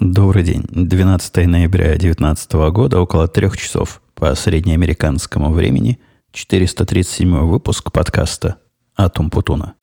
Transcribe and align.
Добрый 0.00 0.44
день. 0.44 0.62
12 0.70 1.48
ноября 1.48 1.86
2019 1.88 2.52
года, 2.70 3.00
около 3.00 3.26
трех 3.26 3.56
часов 3.56 4.00
по 4.14 4.32
среднеамериканскому 4.36 5.50
времени, 5.50 5.98
437 6.30 7.38
выпуск 7.40 7.90
подкаста 7.90 8.58
«Атум 8.94 9.28
Путуна». 9.28 9.74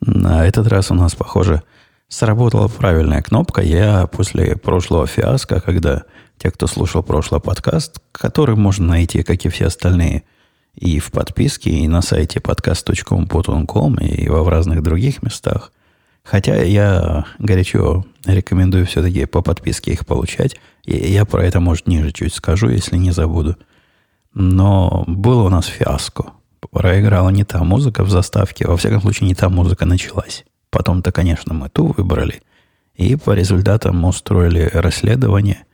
На 0.00 0.46
этот 0.46 0.68
раз 0.68 0.90
у 0.90 0.94
нас, 0.94 1.14
похоже, 1.14 1.62
сработала 2.08 2.68
правильная 2.68 3.22
кнопка. 3.22 3.62
Я 3.62 4.06
после 4.06 4.56
прошлого 4.56 5.06
фиаско, 5.06 5.60
когда 5.60 6.04
те, 6.38 6.50
кто 6.50 6.66
слушал 6.66 7.02
прошлый 7.02 7.40
подкаст, 7.40 8.00
который 8.12 8.56
можно 8.56 8.86
найти, 8.86 9.22
как 9.22 9.44
и 9.44 9.48
все 9.48 9.66
остальные, 9.66 10.24
и 10.74 10.98
в 11.00 11.10
подписке, 11.10 11.70
и 11.70 11.88
на 11.88 12.02
сайте 12.02 12.38
podcast.com, 12.40 13.96
и 13.96 14.28
во 14.28 14.42
в 14.42 14.48
разных 14.48 14.82
других 14.82 15.22
местах. 15.22 15.72
Хотя 16.22 16.62
я 16.62 17.24
горячо 17.38 18.04
рекомендую 18.26 18.86
все-таки 18.86 19.24
по 19.24 19.42
подписке 19.42 19.92
их 19.92 20.06
получать. 20.06 20.56
И 20.84 20.94
я 21.10 21.24
про 21.24 21.44
это, 21.44 21.58
может, 21.58 21.86
ниже 21.86 22.12
чуть 22.12 22.34
скажу, 22.34 22.68
если 22.68 22.96
не 22.96 23.10
забуду. 23.12 23.56
Но 24.34 25.04
было 25.06 25.44
у 25.44 25.48
нас 25.48 25.66
фиаско. 25.66 26.32
Проиграла 26.70 27.30
не 27.30 27.44
та 27.44 27.64
музыка 27.64 28.04
в 28.04 28.10
заставке. 28.10 28.66
Во 28.66 28.76
всяком 28.76 29.00
случае, 29.00 29.28
не 29.28 29.34
та 29.34 29.48
музыка 29.48 29.86
началась. 29.86 30.44
Потом-то, 30.70 31.12
конечно, 31.12 31.54
мы 31.54 31.68
ту 31.68 31.94
выбрали. 31.96 32.42
И 32.94 33.16
по 33.16 33.30
результатам 33.30 34.04
устроили 34.04 34.68
расследование 34.72 35.64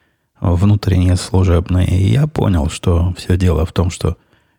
внутреннее 0.40 1.16
служебное. 1.16 1.84
И 1.84 2.10
я 2.12 2.26
понял, 2.26 2.68
что 2.68 3.14
все 3.16 3.36
дело 3.36 3.64
в 3.64 3.72
том, 3.72 3.90
что 3.90 4.16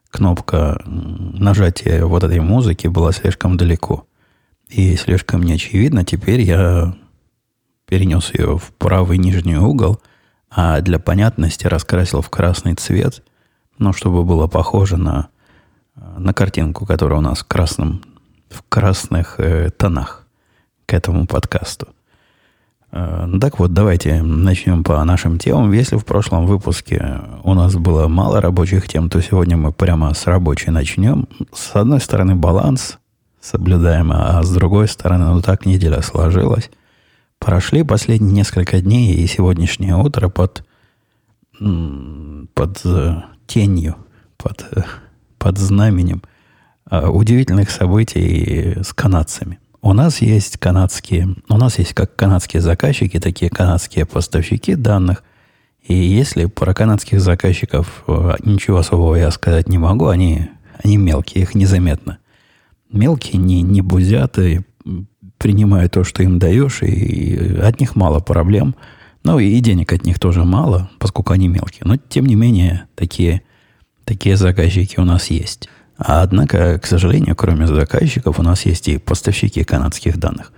кнопка 0.10 0.82
нажатия 0.86 2.06
вот 2.06 2.24
этой 2.24 2.40
музыки 2.40 2.88
была 2.88 3.12
слишком 3.12 3.56
далеко. 3.58 4.08
И 4.68 4.96
слишком 4.96 5.44
неочевидно. 5.44 6.04
Теперь 6.04 6.42
я 6.42 6.96
перенес 7.86 8.34
ее 8.34 8.58
в 8.58 8.74
правый 8.78 9.20
нижний 9.20 9.58
угол, 9.58 10.02
а 10.50 10.82
для 10.82 10.98
понятности 10.98 11.68
раскрасил 11.68 12.22
в 12.22 12.30
красный 12.30 12.74
цвет, 12.74 13.24
ну, 13.78 13.94
чтобы 13.94 14.24
было 14.24 14.48
похоже 14.48 14.98
на, 14.98 15.28
на 15.96 16.34
картинку, 16.34 16.88
которая 16.88 17.20
у 17.20 17.22
нас 17.22 17.40
в, 17.40 17.46
красном, 17.46 18.02
в 18.50 18.64
красных 18.68 19.40
э, 19.40 19.70
тонах 19.70 20.25
к 20.86 20.94
этому 20.94 21.26
подкасту. 21.28 21.88
Э, 22.92 23.28
так 23.42 23.60
вот, 23.60 23.74
давайте 23.74 24.22
начнем 24.22 24.84
по 24.84 25.04
нашим 25.04 25.38
темам. 25.38 25.74
Если 25.74 25.98
в 25.98 26.06
прошлом 26.06 26.46
выпуске 26.46 27.22
у 27.44 27.54
нас 27.54 27.76
было 27.76 28.08
мало 28.08 28.40
рабочих 28.40 28.88
тем, 28.88 29.10
то 29.10 29.22
сегодня 29.22 29.58
мы 29.58 29.74
прямо 29.74 30.14
с 30.14 30.26
рабочей 30.28 30.72
начнем. 30.72 31.28
С 31.54 31.76
одной 31.76 32.00
стороны, 32.00 32.36
баланс 32.36 32.98
соблюдаем, 33.42 34.12
а 34.14 34.42
с 34.42 34.50
другой 34.50 34.88
стороны, 34.88 35.26
ну 35.26 35.42
так 35.42 35.66
неделя 35.66 36.02
сложилась. 36.02 36.72
Прошли 37.38 37.84
последние 37.84 38.34
несколько 38.34 38.80
дней 38.80 39.14
и 39.14 39.28
сегодняшнее 39.28 39.96
утро 39.98 40.30
под, 40.30 40.66
под 41.60 42.82
э, 42.86 43.22
тенью, 43.46 43.98
под, 44.38 44.66
э, 44.72 44.84
под 45.38 45.58
знаменем 45.58 46.22
удивительных 46.92 47.72
событий 47.72 48.78
с 48.84 48.94
канадцами. 48.94 49.60
У 49.86 49.94
нас 49.94 50.20
есть 50.20 50.58
канадские, 50.58 51.36
у 51.48 51.58
нас 51.58 51.78
есть 51.78 51.94
как 51.94 52.16
канадские 52.16 52.60
заказчики, 52.60 53.20
такие 53.20 53.52
канадские 53.52 54.08
поставщики 54.08 54.74
данных. 54.74 55.24
И 55.88 55.94
если 55.94 56.46
про 56.46 56.74
канадских 56.74 57.22
заказчиков 57.22 58.04
э, 58.08 58.38
ничего 58.44 58.78
особого 58.78 59.14
я 59.14 59.30
сказать 59.30 59.70
не 59.70 59.78
могу, 59.78 60.08
они, 60.08 60.50
они 60.84 60.98
мелкие, 60.98 61.44
их 61.44 61.54
незаметно. 61.54 62.18
Мелкие 62.92 63.40
не, 63.40 63.62
не 63.62 63.82
бузят 63.82 64.40
и 64.40 64.62
принимают 65.38 65.92
то, 65.92 66.04
что 66.04 66.24
им 66.24 66.40
даешь, 66.40 66.82
и 66.82 67.56
от 67.62 67.80
них 67.80 67.96
мало 67.96 68.20
проблем. 68.22 68.76
Ну, 69.24 69.38
и 69.38 69.60
денег 69.60 69.94
от 69.94 70.04
них 70.04 70.20
тоже 70.20 70.46
мало, 70.46 70.90
поскольку 70.98 71.34
они 71.34 71.48
мелкие. 71.48 71.84
Но, 71.84 71.98
тем 71.98 72.26
не 72.26 72.34
менее, 72.34 72.86
такие, 72.96 73.44
такие 74.04 74.36
заказчики 74.36 75.00
у 75.00 75.06
нас 75.06 75.28
есть. 75.28 75.70
Однако, 75.98 76.78
к 76.80 76.86
сожалению, 76.86 77.36
кроме 77.36 77.68
заказчиков, 77.68 78.40
у 78.40 78.44
нас 78.44 78.66
есть 78.66 78.88
и 78.88 78.98
поставщики 78.98 79.64
канадских 79.64 80.18
данных. 80.18 80.52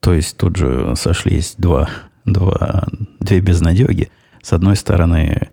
То 0.00 0.12
есть 0.12 0.36
тут 0.36 0.56
же 0.56 0.94
сошлись 0.96 1.54
два, 1.56 1.88
два, 2.24 2.84
две 3.20 3.40
безнадеги. 3.40 4.10
С 4.42 4.52
одной 4.52 4.76
стороны, 4.76 5.48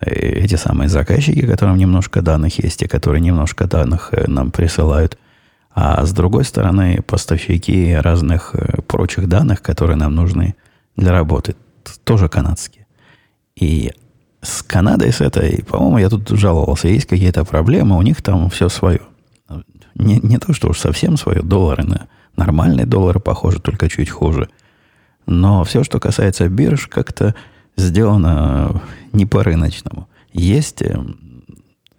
э, 0.00 0.10
эти 0.10 0.54
самые 0.54 0.88
заказчики, 0.88 1.46
которым 1.46 1.76
немножко 1.76 2.22
данных 2.22 2.62
есть, 2.62 2.82
и 2.82 2.86
которые 2.86 3.20
немножко 3.20 3.66
данных 3.66 4.10
э, 4.12 4.24
нам 4.28 4.52
присылают. 4.52 5.18
А 5.72 6.04
с 6.04 6.12
другой 6.12 6.44
стороны, 6.44 7.02
поставщики 7.02 7.92
разных 7.94 8.54
э, 8.54 8.82
прочих 8.82 9.28
данных, 9.28 9.62
которые 9.62 9.96
нам 9.96 10.14
нужны 10.14 10.54
для 10.96 11.12
работы, 11.12 11.56
тоже 12.04 12.28
канадские. 12.28 12.86
И 13.56 13.92
с 14.42 14.62
Канадой, 14.62 15.12
с 15.12 15.20
этой, 15.20 15.62
по-моему, 15.64 15.98
я 15.98 16.08
тут 16.08 16.28
жаловался, 16.28 16.88
есть 16.88 17.06
какие-то 17.06 17.44
проблемы, 17.44 17.96
у 17.96 18.02
них 18.02 18.22
там 18.22 18.48
все 18.50 18.68
свое. 18.68 19.00
Не, 19.94 20.18
не 20.20 20.38
то, 20.38 20.52
что 20.52 20.68
уж 20.68 20.78
совсем 20.78 21.16
свое, 21.16 21.42
доллары 21.42 21.84
на 21.84 22.08
нормальные 22.36 22.86
доллары 22.86 23.20
похожи, 23.20 23.60
только 23.60 23.88
чуть 23.88 24.08
хуже. 24.08 24.48
Но 25.26 25.62
все, 25.64 25.84
что 25.84 26.00
касается 26.00 26.48
бирж, 26.48 26.86
как-то 26.86 27.34
сделано 27.76 28.82
не 29.12 29.26
по-рыночному. 29.26 30.08
Есть, 30.32 30.82
э, 30.82 30.98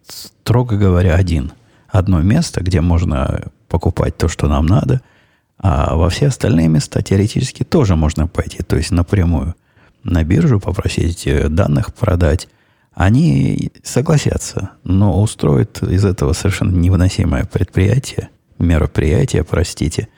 строго 0.07 0.77
говоря, 0.77 1.15
один. 1.15 1.51
Одно 1.87 2.21
место, 2.21 2.63
где 2.63 2.81
можно 2.81 3.51
покупать 3.67 4.17
то, 4.17 4.27
что 4.27 4.47
нам 4.47 4.65
надо, 4.65 5.01
а 5.59 5.95
во 5.95 6.09
все 6.09 6.27
остальные 6.27 6.69
места 6.69 7.01
теоретически 7.03 7.63
тоже 7.63 7.95
можно 7.95 8.27
пойти, 8.27 8.63
то 8.63 8.77
есть 8.77 8.91
напрямую 8.91 9.55
на 10.03 10.23
биржу, 10.23 10.59
попросить 10.59 11.27
данных 11.49 11.93
продать, 11.93 12.47
они 12.93 13.71
согласятся, 13.83 14.71
но 14.83 15.21
устроят 15.21 15.81
из 15.81 16.03
этого 16.05 16.33
совершенно 16.33 16.75
невыносимое 16.75 17.45
предприятие, 17.45 18.29
мероприятие, 18.59 19.43
простите. 19.43 20.09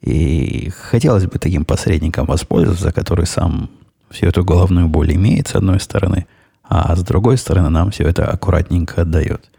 И 0.00 0.70
хотелось 0.70 1.26
бы 1.26 1.38
таким 1.38 1.64
посредником 1.64 2.26
воспользоваться, 2.26 2.92
который 2.92 3.26
сам 3.26 3.70
всю 4.10 4.26
эту 4.26 4.44
головную 4.44 4.88
боль 4.88 5.14
имеет, 5.14 5.48
с 5.48 5.54
одной 5.54 5.80
стороны, 5.80 6.26
а 6.62 6.94
с 6.96 7.02
другой 7.02 7.36
стороны 7.36 7.68
нам 7.68 7.90
все 7.90 8.04
это 8.04 8.26
аккуратненько 8.26 9.02
отдает. 9.02 9.50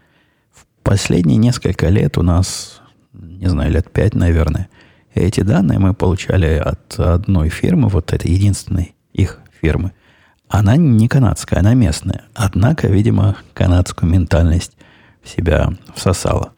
В 0.52 0.64
последние 0.82 1.36
несколько 1.36 1.88
лет 1.88 2.18
у 2.18 2.22
нас, 2.22 2.80
не 3.12 3.48
знаю, 3.48 3.70
лет 3.72 3.90
пять, 3.90 4.14
наверное, 4.14 4.68
эти 5.14 5.40
данные 5.40 5.78
мы 5.78 5.94
получали 5.94 6.54
от 6.56 6.98
одной 6.98 7.48
фирмы, 7.48 7.88
вот 7.88 8.12
этой 8.12 8.30
единственной 8.30 8.94
их 9.12 9.40
фирмы. 9.60 9.92
Она 10.48 10.76
не 10.76 11.08
канадская, 11.08 11.60
она 11.60 11.74
местная. 11.74 12.24
Однако, 12.34 12.88
видимо, 12.88 13.36
канадскую 13.52 14.10
ментальность 14.10 14.72
в 15.22 15.28
себя 15.28 15.70
всосала. 15.94 16.52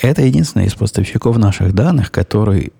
Это 0.00 0.22
единственный 0.22 0.66
из 0.66 0.74
поставщиков 0.74 1.38
наших 1.38 1.74
данных, 1.74 2.10
который 2.10 2.72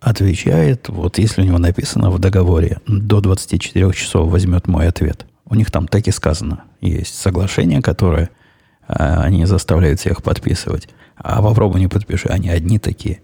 отвечает, 0.00 0.88
вот 0.88 1.18
если 1.18 1.42
у 1.42 1.44
него 1.44 1.58
написано 1.58 2.10
в 2.10 2.18
договоре, 2.18 2.80
до 2.86 3.20
24 3.20 3.92
часов 3.92 4.30
возьмет 4.30 4.66
мой 4.66 4.86
ответ. 4.86 5.26
У 5.44 5.54
них 5.54 5.70
там 5.70 5.88
так 5.88 6.06
и 6.06 6.12
сказано. 6.12 6.64
Есть 6.80 7.18
соглашение, 7.18 7.82
которое 7.82 8.30
а, 8.86 9.22
они 9.22 9.46
заставляют 9.46 9.98
всех 9.98 10.22
подписывать. 10.22 10.88
А 11.16 11.42
попробуй 11.42 11.80
не 11.80 11.88
подпиши, 11.88 12.28
они 12.28 12.50
одни 12.50 12.78
такие. 12.78 13.22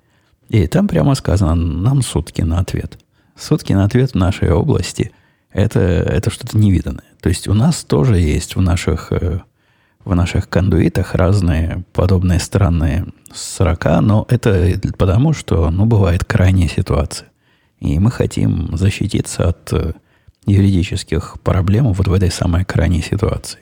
И 0.48 0.66
там 0.66 0.88
прямо 0.88 1.14
сказано, 1.14 1.54
нам 1.54 2.02
сутки 2.02 2.42
на 2.42 2.58
ответ. 2.58 2.98
Сутки 3.38 3.72
на 3.72 3.84
ответ 3.84 4.12
в 4.12 4.14
нашей 4.16 4.50
области– 4.50 5.12
это, 5.54 5.80
это 5.80 6.30
что-то 6.30 6.58
невиданное. 6.58 7.04
То 7.22 7.30
есть 7.30 7.48
у 7.48 7.54
нас 7.54 7.84
тоже 7.84 8.18
есть 8.18 8.56
в 8.56 8.60
наших, 8.60 9.12
э, 9.12 9.40
в 10.04 10.14
наших 10.14 10.48
кондуитах 10.48 11.14
разные 11.14 11.84
подобные 11.92 12.40
странные 12.40 13.06
срока, 13.32 14.00
но 14.00 14.26
это 14.28 14.78
потому, 14.98 15.32
что 15.32 15.70
ну, 15.70 15.86
бывает 15.86 16.24
крайняя 16.24 16.68
ситуация. 16.68 17.28
И 17.78 17.98
мы 17.98 18.10
хотим 18.10 18.76
защититься 18.76 19.48
от 19.48 19.72
э, 19.72 19.92
юридических 20.44 21.36
проблем 21.42 21.92
вот 21.92 22.08
в 22.08 22.12
этой 22.12 22.32
самой 22.32 22.64
крайней 22.64 23.00
ситуации. 23.00 23.60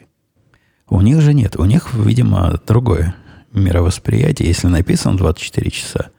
У 0.89 1.01
них 1.03 1.21
же 1.21 1.35
нет. 1.35 1.57
У 1.57 1.65
них, 1.67 1.93
видимо, 1.93 2.59
другое 2.67 3.15
мировосприятие. 3.53 4.49
Если 4.49 4.67
написано 4.67 5.19
24 5.19 5.71
часа, 5.71 6.11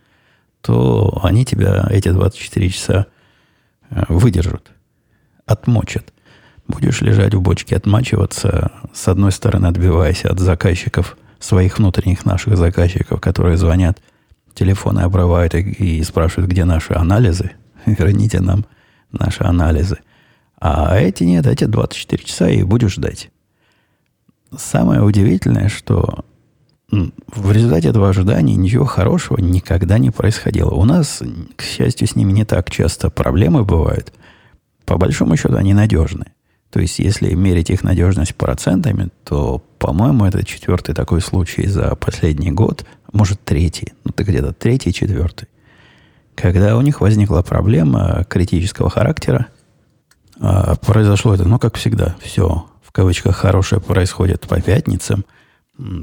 то 0.61 1.19
они 1.23 1.45
тебя 1.45 1.87
эти 1.89 2.09
24 2.09 2.69
часа 2.69 3.07
э, 3.89 4.03
выдержат 4.07 4.69
отмочат. 5.45 6.13
Будешь 6.67 7.01
лежать 7.01 7.33
в 7.33 7.41
бочке, 7.41 7.75
отмачиваться, 7.75 8.71
с 8.93 9.07
одной 9.07 9.31
стороны 9.31 9.67
отбиваясь 9.67 10.25
от 10.25 10.39
заказчиков, 10.39 11.17
своих 11.39 11.77
внутренних 11.77 12.25
наших 12.25 12.57
заказчиков, 12.57 13.19
которые 13.19 13.57
звонят, 13.57 13.99
телефоны 14.53 15.01
обрывают 15.01 15.55
и, 15.55 15.59
и 15.59 16.03
спрашивают, 16.03 16.49
где 16.49 16.63
наши 16.63 16.93
анализы, 16.93 17.51
верните 17.85 18.39
нам 18.39 18.65
наши 19.11 19.43
анализы. 19.43 19.97
А 20.59 20.97
эти 20.97 21.23
нет, 21.25 21.45
эти 21.45 21.65
24 21.65 22.23
часа 22.23 22.49
и 22.49 22.63
будешь 22.63 22.93
ждать. 22.93 23.29
Самое 24.57 25.01
удивительное, 25.01 25.67
что 25.67 26.23
в 26.89 27.51
результате 27.51 27.89
этого 27.89 28.09
ожидания 28.09 28.55
ничего 28.55 28.85
хорошего 28.85 29.39
никогда 29.39 29.97
не 29.97 30.11
происходило. 30.11 30.69
У 30.69 30.85
нас, 30.85 31.21
к 31.55 31.63
счастью, 31.63 32.07
с 32.07 32.15
ними 32.15 32.31
не 32.31 32.45
так 32.45 32.69
часто 32.69 33.09
проблемы 33.09 33.65
бывают. 33.65 34.13
По 34.85 34.97
большому 34.97 35.37
счету 35.37 35.55
они 35.55 35.73
надежны. 35.73 36.25
То 36.69 36.79
есть, 36.79 36.99
если 36.99 37.33
мерить 37.33 37.69
их 37.69 37.83
надежность 37.83 38.35
процентами, 38.35 39.09
то, 39.23 39.63
по-моему, 39.77 40.25
это 40.25 40.43
четвертый 40.43 40.95
такой 40.95 41.21
случай 41.21 41.67
за 41.67 41.95
последний 41.95 42.51
год, 42.51 42.85
может, 43.11 43.39
третий, 43.43 43.93
ну, 44.03 44.11
ты 44.11 44.23
где-то 44.23 44.53
третий, 44.53 44.91
четвертый. 44.91 45.47
Когда 46.33 46.75
у 46.75 46.81
них 46.81 46.99
возникла 46.99 47.43
проблема 47.43 48.25
критического 48.27 48.89
характера, 48.89 49.47
а, 50.39 50.75
произошло 50.77 51.35
это, 51.35 51.45
ну, 51.45 51.59
как 51.59 51.77
всегда, 51.77 52.15
все, 52.21 52.65
в 52.81 52.91
кавычках, 52.91 53.35
хорошее 53.35 53.79
происходит 53.79 54.47
по 54.47 54.59
пятницам, 54.59 55.25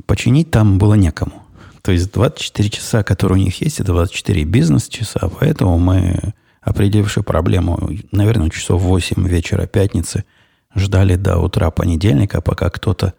починить 0.06 0.52
там 0.52 0.78
было 0.78 0.94
некому. 0.94 1.42
То 1.82 1.92
есть 1.92 2.12
24 2.12 2.70
часа, 2.70 3.02
которые 3.02 3.40
у 3.40 3.44
них 3.44 3.60
есть, 3.60 3.80
это 3.80 3.92
24 3.92 4.44
бизнес-часа, 4.44 5.30
поэтому 5.40 5.78
мы, 5.78 6.34
определивши 6.60 7.22
проблему, 7.22 7.90
наверное, 8.12 8.50
часов 8.50 8.82
8 8.82 9.26
вечера 9.26 9.66
пятницы– 9.66 10.24
ждали 10.74 11.16
до 11.16 11.38
утра 11.38 11.70
понедельника, 11.70 12.40
пока 12.40 12.70
кто-то 12.70 13.14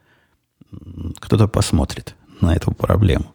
кто 1.19 1.47
посмотрит 1.49 2.15
на 2.39 2.55
эту 2.55 2.71
проблему. 2.71 3.25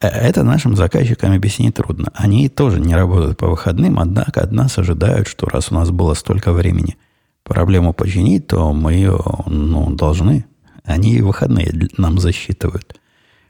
Э, 0.00 0.06
это 0.06 0.44
нашим 0.44 0.76
заказчикам 0.76 1.32
объяснить 1.32 1.74
трудно. 1.74 2.12
Они 2.14 2.48
тоже 2.48 2.78
не 2.78 2.94
работают 2.94 3.36
по 3.36 3.48
выходным, 3.48 3.98
однако 3.98 4.42
от 4.42 4.52
нас 4.52 4.78
ожидают, 4.78 5.26
что 5.26 5.46
раз 5.46 5.72
у 5.72 5.74
нас 5.74 5.90
было 5.90 6.14
столько 6.14 6.52
времени 6.52 6.96
проблему 7.42 7.92
починить, 7.92 8.46
то 8.46 8.72
мы 8.72 8.92
ее 8.92 9.18
ну, 9.46 9.90
должны. 9.90 10.46
Они 10.84 11.20
выходные 11.20 11.72
нам 11.96 12.18
засчитывают. 12.18 13.00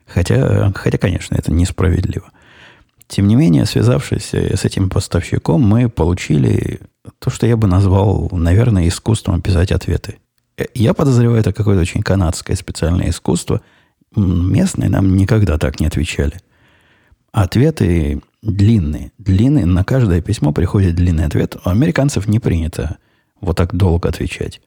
Хотя, 0.07 0.73
хотя, 0.75 0.97
конечно, 0.97 1.35
это 1.35 1.53
несправедливо. 1.53 2.31
Тем 3.09 3.27
не 3.27 3.37
менее, 3.37 3.65
связавшись 3.65 4.35
с 4.35 4.65
этим 4.65 4.91
поставщиком, 4.91 5.63
мы 5.63 5.89
получили 5.89 6.81
то, 7.19 7.31
что 7.31 7.47
я 7.47 7.57
бы 7.57 7.67
назвал, 7.67 8.29
наверное, 8.31 8.87
искусством 8.87 9.41
писать 9.41 9.73
ответы. 9.73 10.19
Э, 10.59 10.67
я 10.75 10.93
подозреваю, 10.93 11.41
это 11.41 11.55
какое-то 11.55 11.81
очень 11.81 12.03
канадское 12.03 12.55
специальное 12.55 13.09
искусство. 13.09 13.63
Местные 14.15 14.91
нам 14.91 15.17
никогда 15.17 15.57
так 15.57 15.81
не 15.81 15.87
отвечали. 15.87 16.35
Ответы 17.33 18.21
длинные. 18.43 19.13
Длинные. 19.19 19.65
На 19.65 19.85
каждое 19.85 20.21
письмо 20.21 20.53
приходит 20.53 20.95
длинный 20.95 21.25
ответ. 21.25 21.57
У 21.65 21.69
американцев 21.71 22.29
не 22.29 22.39
принято 22.39 22.99
вот 23.41 23.57
так 23.57 23.75
долго 23.75 24.11
отвечать. 24.11 24.61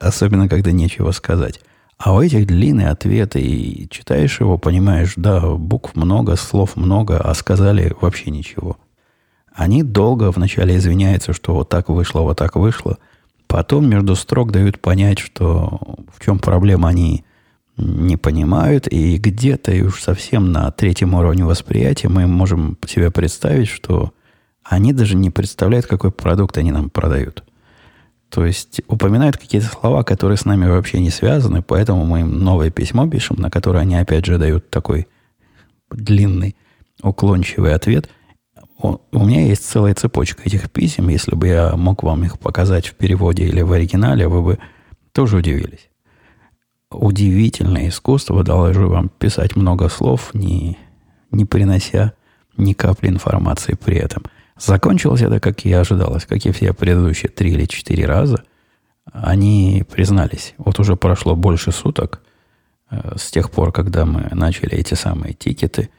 Особенно, 0.00 0.48
когда 0.48 0.72
нечего 0.72 1.12
сказать. 1.12 1.60
А 1.98 2.14
у 2.14 2.20
этих 2.20 2.46
длинные 2.46 2.88
ответы, 2.88 3.40
и 3.40 3.88
читаешь 3.88 4.40
его, 4.40 4.58
понимаешь, 4.58 5.14
да, 5.16 5.40
букв 5.40 5.96
много, 5.96 6.36
слов 6.36 6.76
много, 6.76 7.18
а 7.18 7.34
сказали 7.34 7.94
вообще 8.00 8.30
ничего. 8.30 8.76
Они 9.54 9.82
долго 9.82 10.30
вначале 10.30 10.76
извиняются, 10.76 11.32
что 11.32 11.54
вот 11.54 11.70
так 11.70 11.88
вышло, 11.88 12.20
вот 12.20 12.36
так 12.36 12.56
вышло. 12.56 12.98
Потом 13.46 13.88
между 13.88 14.14
строк 14.14 14.52
дают 14.52 14.80
понять, 14.80 15.18
что 15.18 15.80
в 16.14 16.22
чем 16.22 16.38
проблема 16.38 16.90
они 16.90 17.24
не 17.78 18.18
понимают. 18.18 18.86
И 18.88 19.16
где-то 19.16 19.72
и 19.72 19.80
уж 19.80 20.02
совсем 20.02 20.52
на 20.52 20.70
третьем 20.72 21.14
уровне 21.14 21.44
восприятия 21.46 22.08
мы 22.08 22.26
можем 22.26 22.76
себе 22.86 23.10
представить, 23.10 23.68
что 23.68 24.12
они 24.62 24.92
даже 24.92 25.16
не 25.16 25.30
представляют, 25.30 25.86
какой 25.86 26.10
продукт 26.10 26.58
они 26.58 26.72
нам 26.72 26.90
продают. 26.90 27.42
То 28.30 28.44
есть 28.44 28.80
упоминают 28.88 29.36
какие-то 29.36 29.68
слова, 29.68 30.02
которые 30.02 30.36
с 30.36 30.44
нами 30.44 30.66
вообще 30.66 31.00
не 31.00 31.10
связаны, 31.10 31.62
поэтому 31.62 32.04
мы 32.04 32.20
им 32.20 32.38
новое 32.40 32.70
письмо 32.70 33.08
пишем, 33.08 33.36
на 33.38 33.50
которое 33.50 33.80
они 33.80 33.96
опять 33.96 34.26
же 34.26 34.38
дают 34.38 34.68
такой 34.68 35.06
длинный, 35.90 36.56
уклончивый 37.02 37.74
ответ. 37.74 38.10
У, 38.78 38.98
меня 39.12 39.46
есть 39.46 39.64
целая 39.64 39.94
цепочка 39.94 40.42
этих 40.44 40.70
писем. 40.70 41.08
Если 41.08 41.34
бы 41.34 41.46
я 41.48 41.76
мог 41.76 42.02
вам 42.02 42.24
их 42.24 42.38
показать 42.38 42.86
в 42.86 42.94
переводе 42.94 43.46
или 43.46 43.62
в 43.62 43.72
оригинале, 43.72 44.28
вы 44.28 44.42
бы 44.42 44.58
тоже 45.12 45.38
удивились. 45.38 45.88
Удивительное 46.90 47.88
искусство, 47.88 48.44
должен 48.44 48.88
вам 48.88 49.08
писать 49.08 49.56
много 49.56 49.88
слов, 49.88 50.34
не, 50.34 50.78
не 51.30 51.44
принося 51.44 52.12
ни 52.56 52.74
капли 52.74 53.08
информации 53.08 53.76
при 53.82 53.96
этом– 53.96 54.24
Закончилось 54.58 55.22
это, 55.22 55.38
как 55.40 55.64
и 55.64 55.72
ожидалось, 55.72 56.24
как 56.24 56.44
и 56.46 56.52
все 56.52 56.72
предыдущие 56.72 57.30
три 57.30 57.52
или 57.52 57.66
четыре 57.66 58.06
раза. 58.06 58.42
Они 59.12 59.84
признались, 59.90 60.54
вот 60.58 60.80
уже 60.80 60.96
прошло 60.96 61.36
больше 61.36 61.72
суток 61.72 62.22
э, 62.90 63.16
с 63.16 63.30
тех 63.30 63.50
пор, 63.50 63.70
когда 63.70 64.04
мы 64.04 64.28
начали 64.32 64.72
эти 64.72 64.94
самые 64.94 65.34
тикеты, 65.34 65.90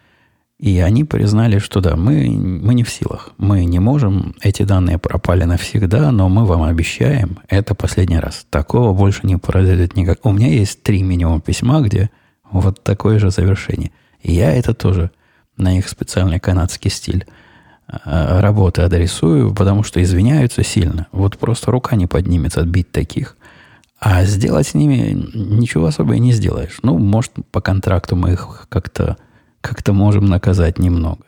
и 0.60 0.80
они 0.80 1.04
признали, 1.04 1.60
что 1.60 1.82
да, 1.82 1.96
мы, 1.96 2.30
мы 2.32 2.74
не 2.74 2.84
в 2.84 2.90
силах, 2.90 3.32
мы 3.38 3.64
не 3.66 3.78
можем, 3.78 4.34
эти 4.42 4.64
данные 4.64 4.98
пропали 4.98 5.44
навсегда, 5.44 6.12
но 6.12 6.30
мы 6.30 6.46
вам 6.46 6.64
обещаем, 6.64 7.38
это 7.48 7.76
последний 7.76 8.18
раз. 8.18 8.46
Такого 8.50 8.94
больше 8.94 9.22
не 9.24 9.38
произойдет 9.38 9.96
никак. 9.96 10.26
У 10.26 10.32
меня 10.32 10.48
есть 10.48 10.82
три 10.82 11.04
минимум 11.04 11.42
письма, 11.42 11.82
где 11.82 12.10
вот 12.50 12.84
такое 12.84 13.20
же 13.20 13.30
завершение. 13.30 13.92
И 14.22 14.34
я 14.34 14.52
это 14.52 14.74
тоже 14.74 15.12
на 15.58 15.78
их 15.78 15.88
специальный 15.88 16.40
канадский 16.40 16.90
стиль 16.90 17.28
работы 17.88 18.82
адресую, 18.82 19.54
потому 19.54 19.84
что 19.84 20.02
извиняются 20.02 20.64
сильно. 20.64 21.08
Вот 21.12 21.38
просто 21.38 21.72
рука 21.72 21.96
не 21.96 22.08
поднимется 22.08 22.62
отбить 22.62 22.92
таких. 22.92 23.38
А 24.00 24.26
сделать 24.26 24.68
с 24.68 24.74
ними 24.74 25.28
ничего 25.34 25.88
особо 25.88 26.16
и 26.16 26.20
не 26.20 26.32
сделаешь. 26.32 26.80
Ну, 26.84 26.98
может, 26.98 27.32
по 27.52 27.62
контракту 27.62 28.16
мы 28.16 28.34
их 28.34 28.68
как-то 28.70 29.18
как 29.62 29.88
можем 29.88 30.26
наказать 30.26 30.80
немного. 30.80 31.24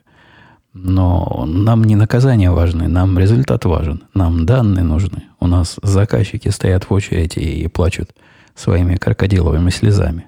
Но 0.73 1.45
нам 1.47 1.83
не 1.83 1.95
наказания 1.95 2.51
важны, 2.51 2.87
нам 2.87 3.17
результат 3.17 3.65
важен. 3.65 4.03
Нам 4.13 4.45
данные 4.45 4.83
нужны. 4.83 5.23
У 5.39 5.47
нас 5.47 5.77
заказчики 5.81 6.49
стоят 6.49 6.85
в 6.85 6.93
очереди 6.93 7.39
и 7.39 7.67
плачут 7.67 8.11
своими 8.55 8.95
крокодиловыми 8.95 9.71
слезами. 9.71 10.27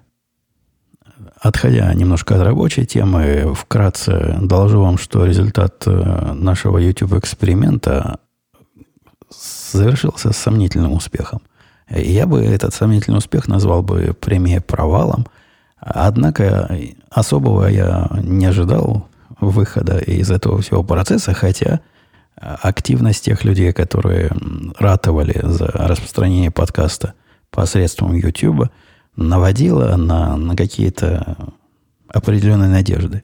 Отходя 1.41 1.91
немножко 1.95 2.35
от 2.35 2.43
рабочей 2.43 2.85
темы, 2.85 3.55
вкратце 3.55 4.37
доложу 4.39 4.79
вам, 4.83 4.99
что 4.99 5.25
результат 5.25 5.81
э, 5.87 6.33
нашего 6.33 6.77
YouTube-эксперимента 6.77 8.19
завершился 9.71 10.33
с 10.33 10.37
сомнительным 10.37 10.93
успехом. 10.93 11.41
Я 11.89 12.27
бы 12.27 12.43
этот 12.43 12.75
сомнительный 12.75 13.17
успех 13.17 13.47
назвал 13.47 13.81
бы 13.81 14.13
премией 14.13 14.61
провалом. 14.61 15.25
Однако 15.79 16.77
особого 17.09 17.65
я 17.65 18.07
не 18.21 18.45
ожидал 18.45 19.07
выхода 19.39 19.97
из 19.97 20.29
этого 20.29 20.61
всего 20.61 20.83
процесса, 20.83 21.33
хотя 21.33 21.79
активность 22.35 23.25
тех 23.25 23.43
людей, 23.43 23.73
которые 23.73 24.29
ратовали 24.77 25.41
за 25.41 25.65
распространение 25.65 26.51
подкаста 26.51 27.15
посредством 27.49 28.13
YouTube– 28.13 28.69
наводила 29.15 29.95
на, 29.95 30.35
на 30.37 30.55
какие-то 30.55 31.37
определенные 32.07 32.69
надежды. 32.69 33.23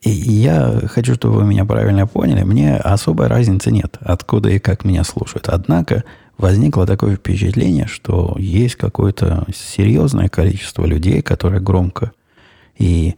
И 0.00 0.10
я 0.10 0.80
хочу, 0.86 1.14
чтобы 1.14 1.36
вы 1.36 1.44
меня 1.44 1.64
правильно 1.64 2.06
поняли, 2.06 2.44
мне 2.44 2.76
особой 2.76 3.26
разницы 3.26 3.72
нет, 3.72 3.96
откуда 4.00 4.48
и 4.50 4.60
как 4.60 4.84
меня 4.84 5.02
слушают. 5.02 5.48
Однако 5.48 6.04
возникло 6.36 6.86
такое 6.86 7.16
впечатление, 7.16 7.86
что 7.86 8.36
есть 8.38 8.76
какое-то 8.76 9.44
серьезное 9.52 10.28
количество 10.28 10.84
людей, 10.86 11.20
которые 11.20 11.60
громко 11.60 12.12
и 12.76 13.16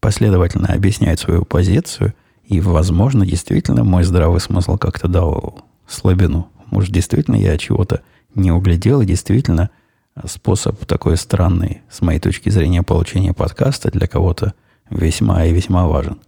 последовательно 0.00 0.68
объясняют 0.68 1.20
свою 1.20 1.44
позицию, 1.44 2.14
и, 2.44 2.60
возможно, 2.60 3.26
действительно 3.26 3.84
мой 3.84 4.02
здравый 4.02 4.40
смысл 4.40 4.78
как-то 4.78 5.08
дал 5.08 5.64
слабину. 5.86 6.48
Может, 6.70 6.92
действительно 6.92 7.36
я 7.36 7.56
чего-то 7.58 8.00
не 8.34 8.50
углядел, 8.50 9.02
и 9.02 9.06
действительно– 9.06 9.68
способ 10.26 10.84
такой 10.86 11.16
странный, 11.16 11.82
с 11.90 12.02
моей 12.02 12.20
точки 12.20 12.48
зрения, 12.50 12.82
получения 12.82 13.32
подкаста 13.32 13.90
для 13.90 14.06
кого-то 14.06 14.54
весьма 14.90 15.44
и 15.44 15.52
весьма 15.52 15.86
важен. 15.86 16.18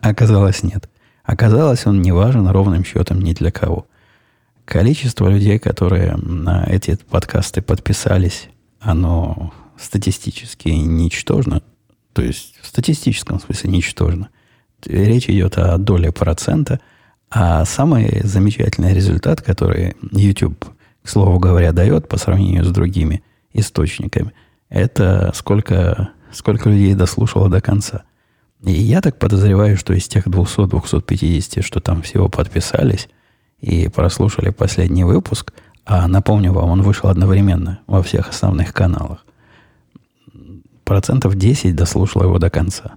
Оказалось, 0.00 0.62
нет. 0.62 0.88
Оказалось, 1.24 1.86
он 1.86 2.02
не 2.02 2.12
важен 2.12 2.48
ровным 2.48 2.84
счетом 2.84 3.20
ни 3.20 3.32
для 3.32 3.50
кого. 3.50 3.86
Количество 4.64 5.28
людей, 5.28 5.58
которые 5.58 6.16
на 6.16 6.64
эти 6.64 6.96
подкасты 7.10 7.62
подписались, 7.62 8.48
оно 8.80 9.52
статистически 9.78 10.68
ничтожно. 10.68 11.62
То 12.12 12.22
есть 12.22 12.54
в 12.60 12.66
статистическом 12.66 13.40
смысле 13.40 13.70
ничтожно. 13.70 14.28
Речь 14.84 15.28
идет 15.28 15.58
о 15.58 15.78
доле 15.78 16.12
процента. 16.12 16.80
А 17.30 17.64
самый 17.64 18.20
замечательный 18.24 18.92
результат, 18.92 19.40
который 19.40 19.96
YouTube 20.10 20.66
к 21.02 21.08
слову 21.08 21.38
говоря, 21.38 21.72
дает 21.72 22.08
по 22.08 22.16
сравнению 22.16 22.64
с 22.64 22.70
другими 22.70 23.22
источниками, 23.52 24.32
это 24.68 25.32
сколько, 25.34 26.10
сколько 26.32 26.70
людей 26.70 26.94
дослушало 26.94 27.48
до 27.48 27.60
конца. 27.60 28.04
И 28.64 28.72
я 28.72 29.00
так 29.00 29.18
подозреваю, 29.18 29.76
что 29.76 29.92
из 29.92 30.06
тех 30.06 30.26
200-250, 30.26 31.62
что 31.62 31.80
там 31.80 32.02
всего 32.02 32.28
подписались, 32.28 33.08
и 33.60 33.88
прослушали 33.88 34.50
последний 34.50 35.04
выпуск, 35.04 35.52
а 35.84 36.06
напомню 36.08 36.52
вам, 36.52 36.70
он 36.70 36.82
вышел 36.82 37.08
одновременно 37.08 37.80
во 37.86 38.02
всех 38.02 38.28
основных 38.28 38.72
каналах, 38.72 39.24
процентов 40.84 41.36
10 41.36 41.74
дослушало 41.74 42.24
его 42.24 42.38
до 42.38 42.50
конца. 42.50 42.96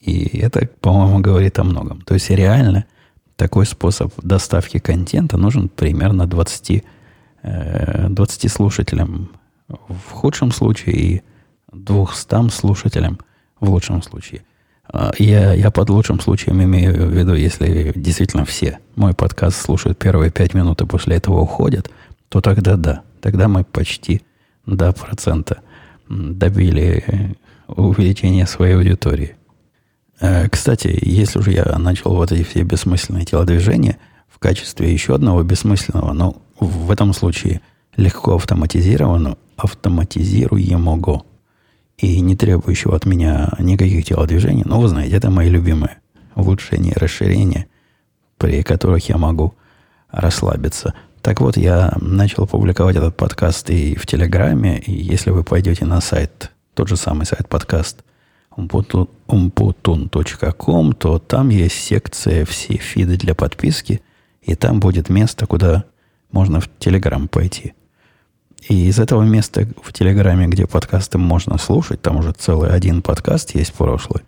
И 0.00 0.38
это, 0.38 0.68
по-моему, 0.80 1.20
говорит 1.20 1.58
о 1.58 1.64
многом. 1.64 2.00
То 2.02 2.14
есть 2.14 2.30
реально 2.30 2.84
такой 3.36 3.66
способ 3.66 4.12
доставки 4.22 4.78
контента 4.78 5.36
нужен 5.36 5.68
примерно 5.68 6.26
20, 6.26 6.84
20 7.44 8.44
э, 8.44 8.48
слушателям 8.48 9.30
в 9.68 10.10
худшем 10.10 10.50
случае 10.50 10.96
и 10.96 11.22
200 11.72 12.50
слушателям 12.50 13.18
в 13.60 13.70
лучшем 13.70 14.02
случае. 14.02 14.42
А, 14.88 15.12
я, 15.18 15.52
я 15.52 15.70
под 15.70 15.90
лучшим 15.90 16.20
случаем 16.20 16.62
имею 16.62 17.08
в 17.08 17.12
виду, 17.12 17.34
если 17.34 17.92
действительно 17.94 18.44
все 18.44 18.78
мой 18.96 19.14
подкаст 19.14 19.60
слушают 19.60 19.98
первые 19.98 20.30
пять 20.30 20.54
минут 20.54 20.80
и 20.82 20.86
после 20.86 21.16
этого 21.16 21.40
уходят, 21.40 21.90
то 22.28 22.40
тогда 22.40 22.76
да. 22.76 23.02
Тогда 23.20 23.48
мы 23.48 23.64
почти 23.64 24.22
до 24.66 24.92
процента 24.92 25.60
добили 26.08 27.36
увеличения 27.66 28.46
своей 28.46 28.74
аудитории. 28.74 29.36
Э, 30.20 30.48
кстати, 30.48 30.98
если 31.00 31.38
уже 31.38 31.52
я 31.52 31.64
начал 31.78 32.14
вот 32.14 32.32
эти 32.32 32.42
все 32.42 32.62
бессмысленные 32.62 33.24
телодвижения 33.24 33.98
в 34.28 34.38
качестве 34.38 34.92
еще 34.92 35.14
одного 35.14 35.42
бессмысленного, 35.42 36.12
но 36.12 36.42
в 36.58 36.90
этом 36.90 37.12
случае 37.12 37.60
легко 37.96 38.36
автоматизированного, 38.36 39.38
автоматизируемого 39.56 41.24
и 41.98 42.20
не 42.20 42.36
требующего 42.36 42.96
от 42.96 43.06
меня 43.06 43.52
никаких 43.58 44.04
телодвижений, 44.04 44.62
но 44.64 44.80
вы 44.80 44.88
знаете, 44.88 45.16
это 45.16 45.30
мои 45.30 45.48
любимые 45.48 45.98
улучшения 46.34 46.90
и 46.90 46.98
расширения, 46.98 47.66
при 48.38 48.62
которых 48.62 49.08
я 49.08 49.16
могу 49.16 49.54
расслабиться. 50.10 50.94
Так 51.22 51.40
вот, 51.40 51.56
я 51.56 51.96
начал 52.00 52.46
публиковать 52.46 52.96
этот 52.96 53.16
подкаст 53.16 53.70
и 53.70 53.94
в 53.94 54.06
Телеграме, 54.06 54.78
и 54.78 54.92
если 54.92 55.30
вы 55.30 55.44
пойдете 55.44 55.86
на 55.86 56.00
сайт, 56.00 56.50
тот 56.74 56.88
же 56.88 56.96
самый 56.96 57.26
сайт 57.26 57.48
подкаст 57.48 58.04
umputun.com, 58.56 60.92
то 60.92 61.18
там 61.18 61.48
есть 61.48 61.76
секция 61.76 62.44
«Все 62.44 62.76
фиды 62.76 63.16
для 63.16 63.34
подписки», 63.34 64.02
и 64.42 64.54
там 64.54 64.78
будет 64.80 65.08
место, 65.08 65.46
куда 65.46 65.84
можно 66.34 66.60
в 66.60 66.68
Телеграм 66.78 67.28
пойти. 67.28 67.74
И 68.68 68.88
из 68.88 68.98
этого 68.98 69.22
места 69.22 69.68
в 69.82 69.92
Телеграме, 69.92 70.46
где 70.48 70.66
подкасты 70.66 71.16
можно 71.16 71.58
слушать, 71.58 72.02
там 72.02 72.16
уже 72.16 72.32
целый 72.32 72.70
один 72.70 73.02
подкаст 73.02 73.54
есть 73.54 73.72
прошлый, 73.74 74.22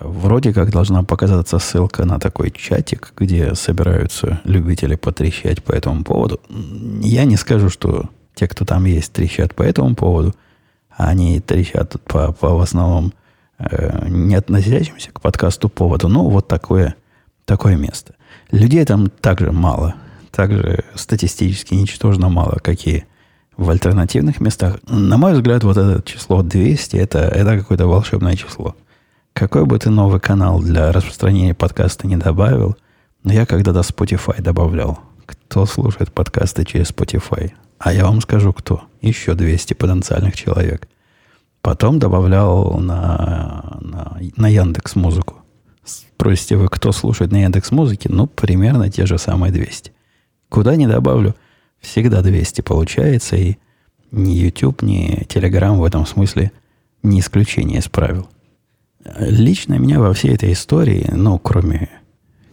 вроде 0.00 0.52
как 0.52 0.70
должна 0.70 1.02
показаться 1.04 1.58
ссылка 1.58 2.04
на 2.04 2.18
такой 2.18 2.50
чатик, 2.50 3.12
где 3.16 3.54
собираются 3.54 4.40
любители 4.44 4.96
потрещать 4.96 5.64
по 5.64 5.72
этому 5.72 6.04
поводу. 6.04 6.40
Я 7.00 7.24
не 7.24 7.36
скажу, 7.36 7.70
что 7.70 8.10
те, 8.34 8.46
кто 8.46 8.64
там 8.64 8.84
есть, 8.84 9.12
трещат 9.12 9.54
по 9.54 9.62
этому 9.62 9.94
поводу, 9.94 10.34
они 10.90 11.40
трещат 11.40 12.00
по, 12.02 12.32
по 12.32 12.56
в 12.56 12.60
основном 12.60 13.12
э, 13.58 14.08
не 14.08 14.34
относящимся 14.34 15.12
к 15.12 15.20
подкасту 15.20 15.68
поводу. 15.68 16.08
Ну, 16.08 16.28
вот 16.28 16.46
такое, 16.48 16.96
такое 17.44 17.76
место. 17.76 18.14
Людей 18.50 18.84
там 18.84 19.08
также 19.08 19.52
мало. 19.52 19.94
Также 20.30 20.84
статистически 20.94 21.74
ничтожно 21.74 22.28
мало, 22.28 22.58
какие 22.62 23.06
в 23.56 23.68
альтернативных 23.70 24.40
местах. 24.40 24.78
На 24.88 25.16
мой 25.16 25.34
взгляд, 25.34 25.64
вот 25.64 25.76
это 25.76 26.02
число 26.02 26.42
200 26.42 26.96
это, 26.96 27.18
это 27.18 27.58
какое-то 27.58 27.86
волшебное 27.86 28.36
число. 28.36 28.76
Какой 29.32 29.66
бы 29.66 29.78
ты 29.78 29.90
новый 29.90 30.20
канал 30.20 30.60
для 30.60 30.92
распространения 30.92 31.54
подкаста 31.54 32.06
не 32.06 32.16
добавил, 32.16 32.76
но 33.24 33.32
я 33.32 33.46
когда-то 33.46 33.80
Spotify 33.80 34.40
добавлял. 34.40 35.00
Кто 35.26 35.66
слушает 35.66 36.12
подкасты 36.12 36.64
через 36.64 36.90
Spotify? 36.90 37.52
А 37.78 37.92
я 37.92 38.04
вам 38.04 38.20
скажу, 38.20 38.52
кто. 38.52 38.82
Еще 39.00 39.34
200 39.34 39.74
потенциальных 39.74 40.36
человек. 40.36 40.88
Потом 41.60 41.98
добавлял 41.98 42.78
на, 42.78 43.78
на, 43.80 44.18
на 44.36 44.48
Яндекс 44.48 44.96
Музыку. 44.96 45.36
Спросите 45.84 46.56
вы, 46.56 46.68
кто 46.68 46.92
слушает 46.92 47.30
на 47.32 47.42
Яндекс 47.42 47.70
Музыке? 47.70 48.08
Ну, 48.10 48.26
примерно 48.26 48.90
те 48.90 49.06
же 49.06 49.18
самые 49.18 49.52
200. 49.52 49.92
Куда 50.48 50.76
не 50.76 50.86
добавлю, 50.86 51.34
всегда 51.80 52.22
200 52.22 52.62
получается. 52.62 53.36
И 53.36 53.56
ни 54.10 54.32
YouTube, 54.32 54.82
ни 54.82 55.26
Telegram 55.26 55.76
в 55.76 55.84
этом 55.84 56.06
смысле 56.06 56.52
не 57.02 57.20
исключение 57.20 57.78
из 57.78 57.88
правил. 57.88 58.28
Лично 59.18 59.74
меня 59.74 60.00
во 60.00 60.12
всей 60.12 60.34
этой 60.34 60.52
истории, 60.52 61.08
ну, 61.12 61.38
кроме, 61.38 61.88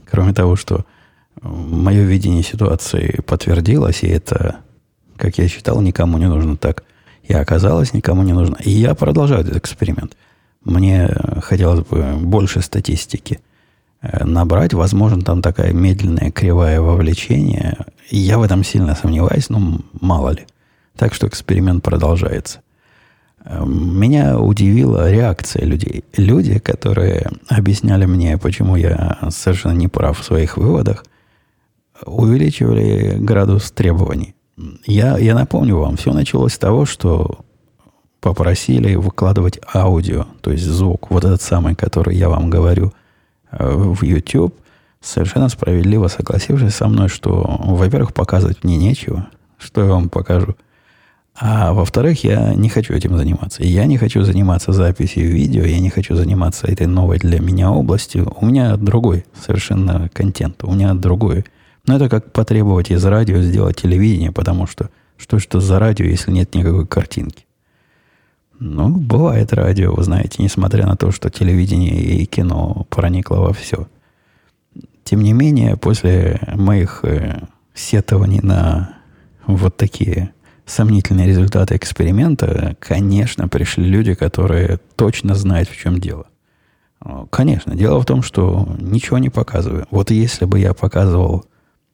кроме 0.10 0.34
того, 0.34 0.56
что 0.56 0.86
мое 1.42 2.04
видение 2.04 2.44
ситуации 2.44 3.22
подтвердилось, 3.26 4.04
и 4.04 4.08
это, 4.08 4.58
как 5.18 5.38
я 5.38 5.48
считал, 5.48 5.82
никому 5.82 6.18
не 6.18 6.28
нужно 6.28 6.56
так. 6.58 6.84
И 7.24 7.34
оказалось, 7.34 7.94
никому 7.94 8.24
не 8.24 8.34
нужно. 8.34 8.58
И 8.64 8.70
я 8.70 8.94
продолжаю 8.94 9.42
этот 9.42 9.58
эксперимент. 9.58 10.16
Мне 10.64 11.10
хотелось 11.42 11.86
бы 11.86 12.16
больше 12.18 12.62
статистики 12.62 13.40
набрать. 14.24 14.74
Возможно, 14.74 15.22
там 15.22 15.42
такая 15.42 15.74
медленная 15.74 16.32
кривая 16.32 16.82
вовлечения. 16.82 17.78
Я 18.10 18.38
в 18.38 18.44
этом 18.44 18.64
сильно 18.64 18.96
сомневаюсь, 18.96 19.50
но 19.50 19.80
мало 20.00 20.30
ли. 20.30 20.46
Так 20.98 21.14
что 21.14 21.28
эксперимент 21.28 21.84
продолжается. 21.84 22.62
Эм, 23.46 24.00
меня 24.00 24.40
удивила 24.40 25.12
реакция 25.12 25.66
людей. 25.66 26.04
Люди, 26.18 26.60
которые 26.60 27.30
объясняли 27.48 28.06
мне, 28.06 28.38
почему 28.38 28.76
я 28.76 29.20
совершенно 29.30 29.74
не 29.74 29.88
прав 29.88 30.20
в 30.20 30.24
своих 30.24 30.58
выводах, 30.58 31.06
увеличивали 32.06 33.18
градус 33.20 33.72
требований. 33.72 34.36
Я, 34.86 35.18
я 35.18 35.36
напомню 35.36 35.78
вам, 35.78 35.98
все 35.98 36.14
началось 36.14 36.54
с 36.54 36.58
того, 36.58 36.86
что 36.86 37.40
попросили 38.22 38.96
выкладывать 38.96 39.60
аудио, 39.74 40.26
то 40.42 40.52
есть 40.52 40.64
звук, 40.64 41.12
вот 41.12 41.26
этот 41.26 41.42
самый, 41.42 41.76
который 41.76 42.16
я 42.16 42.30
вам 42.30 42.50
говорю 42.50 42.88
э, 42.88 43.05
в 43.60 44.04
YouTube, 44.04 44.56
совершенно 45.02 45.50
справедливо 45.50 46.08
согласившись 46.08 46.76
со 46.76 46.88
мной, 46.88 47.10
что, 47.10 47.60
во-первых, 47.64 48.14
показывать 48.14 48.64
мне 48.64 48.78
нечего, 48.78 49.28
что 49.58 49.84
я 49.84 49.92
вам 49.92 50.10
покажу. 50.10 50.56
А 51.38 51.74
во-вторых, 51.74 52.24
я 52.24 52.54
не 52.54 52.70
хочу 52.70 52.94
этим 52.94 53.18
заниматься. 53.18 53.62
Я 53.64 53.86
не 53.86 53.98
хочу 53.98 54.24
заниматься 54.24 54.72
записью 54.72 55.30
видео, 55.30 55.64
я 55.64 55.80
не 55.80 55.90
хочу 55.90 56.16
заниматься 56.16 56.68
этой 56.68 56.88
новой 56.88 57.20
для 57.20 57.40
меня 57.42 57.72
областью. 57.72 58.34
У 58.40 58.46
меня 58.46 58.78
другой 58.78 59.26
совершенно 59.46 60.10
контент, 60.14 60.64
у 60.64 60.72
меня 60.72 60.94
другой. 60.94 61.44
Но 61.86 61.98
это 61.98 62.08
как 62.08 62.32
потребовать 62.32 62.90
из 62.90 63.04
радио 63.04 63.42
сделать 63.42 63.82
телевидение, 63.82 64.32
потому 64.32 64.66
что 64.66 64.90
что 65.18 65.40
что 65.40 65.60
за 65.60 65.78
радио, 65.78 66.06
если 66.06 66.32
нет 66.32 66.56
никакой 66.56 66.88
картинки? 66.88 67.46
Ну, 68.60 68.90
бывает 68.90 69.54
радио, 69.54 69.94
вы 69.94 70.04
знаете, 70.04 70.42
несмотря 70.42 70.86
на 70.86 70.96
то, 70.96 71.12
что 71.12 71.30
телевидение 71.30 71.94
и 71.94 72.26
кино 72.26 72.86
проникло 72.90 73.38
во 73.38 73.54
все. 73.54 73.88
Тем 75.04 75.22
не 75.22 75.34
менее, 75.34 75.78
после 75.78 76.40
моих 76.56 77.02
э, 77.04 77.42
сетований 77.74 78.40
на 78.42 78.98
вот 79.46 79.78
такие 79.78 80.34
сомнительные 80.66 81.28
результаты 81.28 81.76
эксперимента, 81.76 82.76
конечно, 82.80 83.48
пришли 83.48 83.86
люди, 83.86 84.16
которые 84.16 84.80
точно 84.96 85.36
знают, 85.36 85.70
в 85.70 85.78
чем 85.78 86.00
дело. 86.00 86.26
Конечно, 87.30 87.76
дело 87.76 88.00
в 88.00 88.06
том, 88.06 88.24
что 88.24 88.68
ничего 88.80 89.20
не 89.20 89.30
показываю. 89.30 89.86
Вот 89.92 90.10
если 90.10 90.46
бы 90.46 90.60
я 90.60 90.74
показывал 90.74 91.46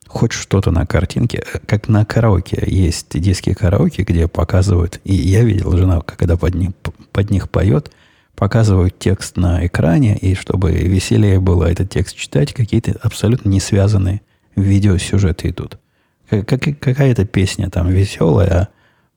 хоть 0.08 0.32
что-то 0.32 0.72
на 0.72 0.86
картинке, 0.86 1.44
э, 1.54 1.60
как 1.66 1.88
на 1.88 2.06
караоке, 2.06 2.64
есть 2.66 3.20
диски 3.20 3.54
караоке, 3.54 4.04
где 4.04 4.28
показывают, 4.28 5.00
и 5.04 5.14
я 5.14 5.44
видел, 5.44 5.76
жена, 5.78 6.02
когда 6.02 6.38
под 6.38 6.56
них, 6.56 6.72
под 7.12 7.30
них 7.32 7.50
поет, 7.50 7.92
показывают 8.36 8.98
текст 8.98 9.38
на 9.38 9.66
экране, 9.66 10.18
и 10.18 10.36
чтобы 10.36 10.72
веселее 10.72 11.40
было 11.40 11.66
этот 11.66 11.90
текст 11.90 12.16
читать, 12.16 12.54
какие-то 12.54 12.98
абсолютно 13.02 13.50
не 13.50 13.60
связанные 13.60 14.22
видеосюжеты 14.56 15.50
идут. 15.50 15.78
Как, 16.30 16.62
какая-то 16.80 17.26
песня 17.26 17.70
там 17.70 17.90
веселая, 17.90 18.70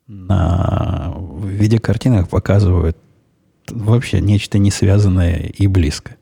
на, 0.06 1.14
в 1.16 1.46
виде 1.46 1.78
картинок 1.78 2.28
показывают 2.28 2.98
вообще 3.70 4.20
нечто 4.20 4.58
не 4.58 4.70
связанное 4.70 5.38
и 5.38 5.66
близко. 5.66 6.16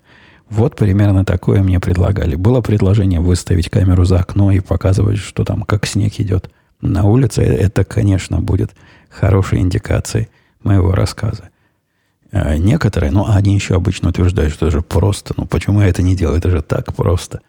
Вот 0.53 0.77
примерно 0.77 1.25
такое 1.25 1.63
мне 1.63 1.81
предлагали. 1.81 2.35
Было 2.35 2.61
предложение 2.61 3.21
выставить 3.21 3.71
камеру 3.71 4.05
за 4.05 4.21
окно 4.21 4.53
и 4.53 4.61
показывать, 4.61 5.19
что 5.19 5.45
там, 5.45 5.63
как 5.63 5.87
снег 5.87 6.21
идет 6.21 6.51
на 6.81 7.05
улице. 7.05 7.43
Это, 7.43 7.85
конечно, 7.85 8.41
будет 8.41 8.73
хорошей 9.09 9.61
индикацией 9.61 10.29
моего 10.63 10.93
рассказа. 10.93 11.51
А 12.31 12.57
некоторые, 12.57 13.13
ну, 13.13 13.27
они 13.27 13.55
еще 13.55 13.75
обычно 13.75 14.11
утверждают, 14.11 14.53
что 14.53 14.67
это 14.67 14.77
же 14.79 14.83
просто. 14.83 15.35
Ну, 15.37 15.47
почему 15.47 15.81
я 15.81 15.89
это 15.89 16.03
не 16.03 16.17
делаю? 16.17 16.39
Это 16.39 16.51
же 16.51 16.63
так 16.63 16.95
просто. 16.95 17.41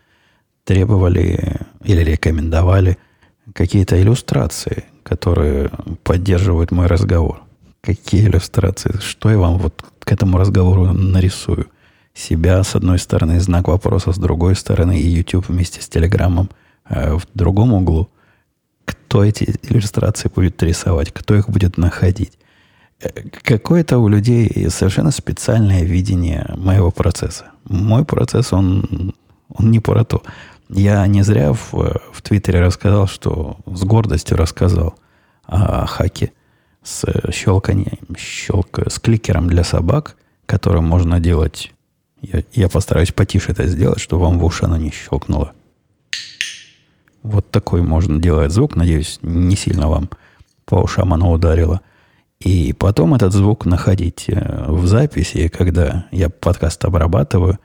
Требовали 0.63 1.59
или 1.83 2.01
рекомендовали– 2.01 2.97
какие-то 3.51 4.01
иллюстрации, 4.01 4.85
которые 5.03 5.69
поддерживают 6.03 6.71
мой 6.71 6.87
разговор. 6.87 7.41
Какие 7.81 8.25
иллюстрации? 8.27 8.97
Что 9.01 9.29
я 9.29 9.37
вам 9.37 9.57
вот 9.57 9.83
к 9.99 10.11
этому 10.11 10.37
разговору 10.37 10.93
нарисую? 10.93 11.67
Себя 12.13 12.63
с 12.63 12.75
одной 12.75 12.99
стороны, 12.99 13.39
знак 13.39 13.67
вопроса 13.67 14.11
с 14.11 14.17
другой 14.17 14.55
стороны, 14.55 14.99
и 14.99 15.07
YouTube 15.07 15.49
вместе 15.49 15.81
с 15.81 15.89
Телеграмом 15.89 16.49
э, 16.87 17.15
в 17.15 17.23
другом 17.33 17.73
углу. 17.73 18.09
Кто 18.85 19.23
эти 19.23 19.55
иллюстрации 19.63 20.29
будет 20.33 20.61
рисовать, 20.61 21.11
кто 21.11 21.35
их 21.35 21.49
будет 21.49 21.77
находить. 21.77 22.37
Э, 23.01 23.09
какое-то 23.43 23.97
у 23.97 24.07
людей 24.07 24.69
совершенно 24.69 25.11
специальное 25.11 25.83
видение 25.83 26.53
моего 26.55 26.91
процесса. 26.91 27.45
Мой 27.65 28.05
процесс, 28.05 28.53
он, 28.53 29.15
он 29.49 29.71
не 29.71 29.79
про 29.79 30.03
то. 30.03 30.21
Я 30.69 31.05
не 31.07 31.23
зря 31.23 31.53
в, 31.53 31.73
в 31.73 32.21
Твиттере 32.21 32.61
рассказал, 32.61 33.07
что 33.07 33.57
с 33.65 33.83
гордостью 33.83 34.37
рассказал 34.37 34.95
о 35.45 35.85
хаке 35.85 36.31
с 36.83 37.05
щелканием, 37.31 38.15
щелк, 38.17 38.79
с 38.87 38.99
кликером 38.99 39.47
для 39.47 39.63
собак, 39.63 40.15
которым 40.45 40.85
можно 40.85 41.19
делать... 41.19 41.73
Я, 42.23 42.41
я 42.53 42.69
постараюсь 42.69 43.11
потише 43.11 43.51
это 43.51 43.67
сделать, 43.67 43.99
чтобы 43.99 44.23
вам 44.23 44.39
в 44.39 44.45
уши 44.45 44.65
оно 44.65 44.77
не 44.77 44.91
щелкнуло. 44.91 45.51
Вот 47.21 47.51
такой 47.51 47.81
можно 47.81 48.19
делать 48.19 48.51
звук. 48.51 48.75
Надеюсь, 48.75 49.19
не 49.21 49.55
сильно 49.55 49.89
вам 49.89 50.09
по 50.65 50.75
ушам 50.75 51.13
оно 51.13 51.31
ударило. 51.31 51.81
И 52.39 52.73
потом 52.73 53.13
этот 53.13 53.33
звук 53.33 53.65
находить 53.65 54.25
э, 54.27 54.65
в 54.67 54.87
записи, 54.87 55.47
когда 55.47 56.07
я 56.11 56.29
подкаст 56.29 56.83
обрабатываю, 56.83 57.59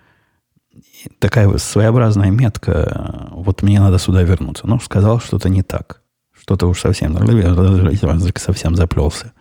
такая 1.19 1.57
своеобразная 1.59 2.31
метка, 2.31 3.29
вот 3.31 3.63
мне 3.63 3.81
надо 3.81 3.99
сюда 3.99 4.23
вернуться. 4.23 4.67
Ну, 4.67 4.79
сказал 4.81 5.21
что-то 5.21 5.49
не 5.49 5.63
так. 5.63 6.03
Что-то 6.33 6.67
уж 6.67 6.81
совсем, 6.81 7.17
совсем 8.37 8.77
заплелся. 8.77 9.33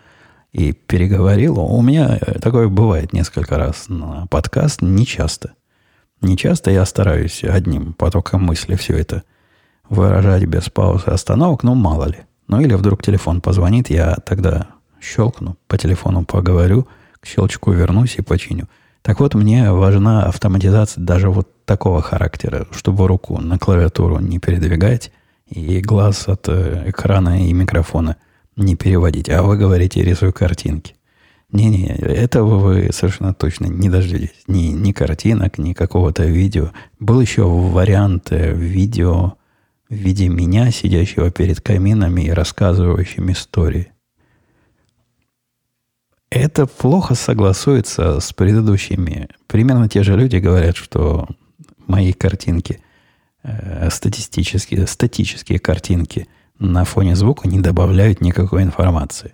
И 0.52 0.72
переговорил. 0.72 1.60
У 1.60 1.82
меня 1.82 2.18
такое 2.42 2.68
бывает 2.68 3.14
несколько 3.14 3.58
раз 3.58 3.90
на 3.90 4.26
подкаст, 4.28 4.82
не 4.82 5.06
часто. 5.06 5.54
Не 6.22 6.36
часто 6.36 6.72
я 6.72 6.86
стараюсь 6.86 7.44
одним 7.44 7.94
потоком 7.94 8.44
мысли 8.44 8.76
все 8.76 8.98
это 8.98 9.24
выражать 9.90 10.46
без 10.46 10.70
паузы 10.70 11.06
остановок, 11.08 11.64
но 11.64 11.76
мало 11.76 12.06
ли. 12.06 12.26
Ну 12.48 12.60
или 12.62 12.74
вдруг 12.74 13.04
телефон 13.04 13.42
позвонит, 13.42 13.90
я 13.90 14.16
тогда 14.26 14.68
щелкну, 15.02 15.58
по 15.68 15.78
телефону 15.78 16.26
поговорю, 16.26 16.88
к 17.20 17.26
щелчку 17.26 17.72
вернусь 17.72 18.16
и 18.18 18.22
починю. 18.22 18.68
Так 19.02 19.20
вот, 19.20 19.36
мне 19.36 19.72
важна 19.72 20.26
автоматизация 20.26 21.04
даже 21.04 21.30
вот 21.30 21.66
такого 21.66 22.02
характера, 22.02 22.68
чтобы 22.72 23.08
руку 23.08 23.40
на 23.40 23.58
клавиатуру 23.58 24.20
не 24.20 24.40
передвигать 24.40 25.12
и 25.50 25.80
глаз 25.82 26.28
от 26.28 26.50
э, 26.50 26.84
экрана 26.88 27.48
и 27.48 27.54
микрофона 27.54 28.18
не 28.58 28.76
переводить. 28.76 29.30
А 29.30 29.44
вы 29.44 29.58
говорите, 29.58 30.04
рисую 30.04 30.34
картинки. 30.34 30.96
Не-не, 31.52 31.88
этого 31.88 32.58
вы 32.58 32.90
совершенно 32.92 33.34
точно 33.34 33.68
не 33.68 33.90
дождетесь. 33.90 34.44
Ни, 34.48 34.74
ни 34.74 34.92
картинок, 34.92 35.58
ни 35.58 35.72
какого-то 35.72 36.26
видео. 36.26 36.72
Был 37.00 37.22
еще 37.22 37.44
вариант 37.44 38.32
э, 38.32 38.54
видео 38.54 39.36
в 39.90 39.94
виде 39.94 40.28
меня, 40.28 40.72
сидящего 40.72 41.32
перед 41.32 41.62
каминами 41.62 42.24
и 42.24 42.32
рассказывающим 42.32 43.32
истории. 43.32 43.94
Это 46.30 46.68
плохо 46.68 47.16
согласуется 47.16 48.20
с 48.20 48.34
предыдущими. 48.34 49.30
Примерно 49.48 49.88
те 49.88 50.04
же 50.04 50.18
люди 50.18 50.36
говорят, 50.38 50.76
что 50.76 51.30
мои 51.88 52.12
картинки, 52.12 52.82
э, 53.44 53.90
статистические, 53.90 54.86
статические 54.86 55.60
картинки 55.60 56.28
на 56.60 56.84
фоне 56.84 57.16
звука 57.16 57.48
не 57.48 57.60
добавляют 57.60 58.22
никакой 58.22 58.64
информации. 58.64 59.34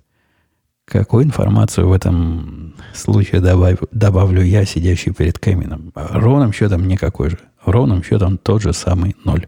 Какую 0.86 1.26
информацию 1.26 1.88
в 1.88 1.94
этом 1.94 2.76
случае 2.94 3.40
добав, 3.42 3.80
добавлю 3.92 4.42
я, 4.42 4.66
сидящий 4.66 5.14
перед 5.14 5.40
камином? 5.40 5.92
Ровным 5.96 6.52
счетом 6.52 6.88
никакой 6.88 7.30
же. 7.30 7.40
Ровным 7.66 8.04
счетом 8.04 8.38
тот 8.38 8.62
же 8.62 8.74
самый 8.74 9.16
ноль. 9.24 9.48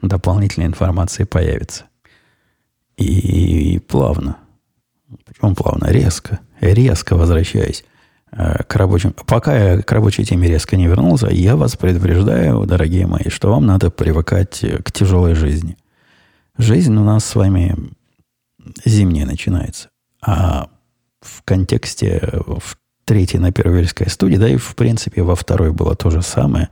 Дополнительной 0.00 0.66
информации 0.66 1.22
появится. 1.24 1.84
И, 2.96 3.74
и 3.74 3.78
плавно. 3.78 4.38
Почему 5.24 5.54
плавно? 5.54 5.86
Резко 5.86 6.40
резко 6.62 7.16
возвращаясь 7.16 7.84
э, 8.30 8.62
к 8.64 8.76
рабочим... 8.76 9.14
Пока 9.26 9.56
я 9.56 9.82
к 9.82 9.90
рабочей 9.92 10.24
теме 10.24 10.48
резко 10.48 10.76
не 10.76 10.86
вернулся, 10.86 11.28
я 11.28 11.56
вас 11.56 11.76
предупреждаю, 11.76 12.64
дорогие 12.64 13.06
мои, 13.06 13.28
что 13.28 13.50
вам 13.50 13.66
надо 13.66 13.90
привыкать 13.90 14.64
к 14.84 14.92
тяжелой 14.92 15.34
жизни. 15.34 15.76
Жизнь 16.62 16.96
у 16.96 17.02
нас 17.02 17.24
с 17.24 17.34
вами 17.34 17.76
зимняя 18.84 19.26
начинается. 19.26 19.90
А 20.24 20.68
в 21.20 21.42
контексте 21.42 22.20
в 22.32 22.76
третьей 23.04 23.40
на 23.40 23.50
Первильской 23.50 24.08
студии, 24.08 24.36
да 24.36 24.48
и 24.48 24.56
в 24.56 24.76
принципе 24.76 25.22
во 25.22 25.34
второй 25.34 25.72
было 25.72 25.96
то 25.96 26.10
же 26.10 26.22
самое, 26.22 26.68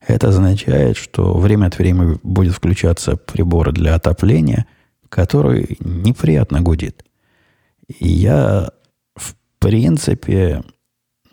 это 0.00 0.28
означает, 0.28 0.96
что 0.96 1.34
время 1.34 1.66
от 1.66 1.78
времени 1.78 2.18
будет 2.22 2.54
включаться 2.54 3.16
прибор 3.16 3.72
для 3.72 3.94
отопления, 3.94 4.66
который 5.10 5.76
неприятно 5.80 6.62
гудит. 6.62 7.04
И 7.86 8.08
я 8.08 8.70
принципе, 9.66 10.62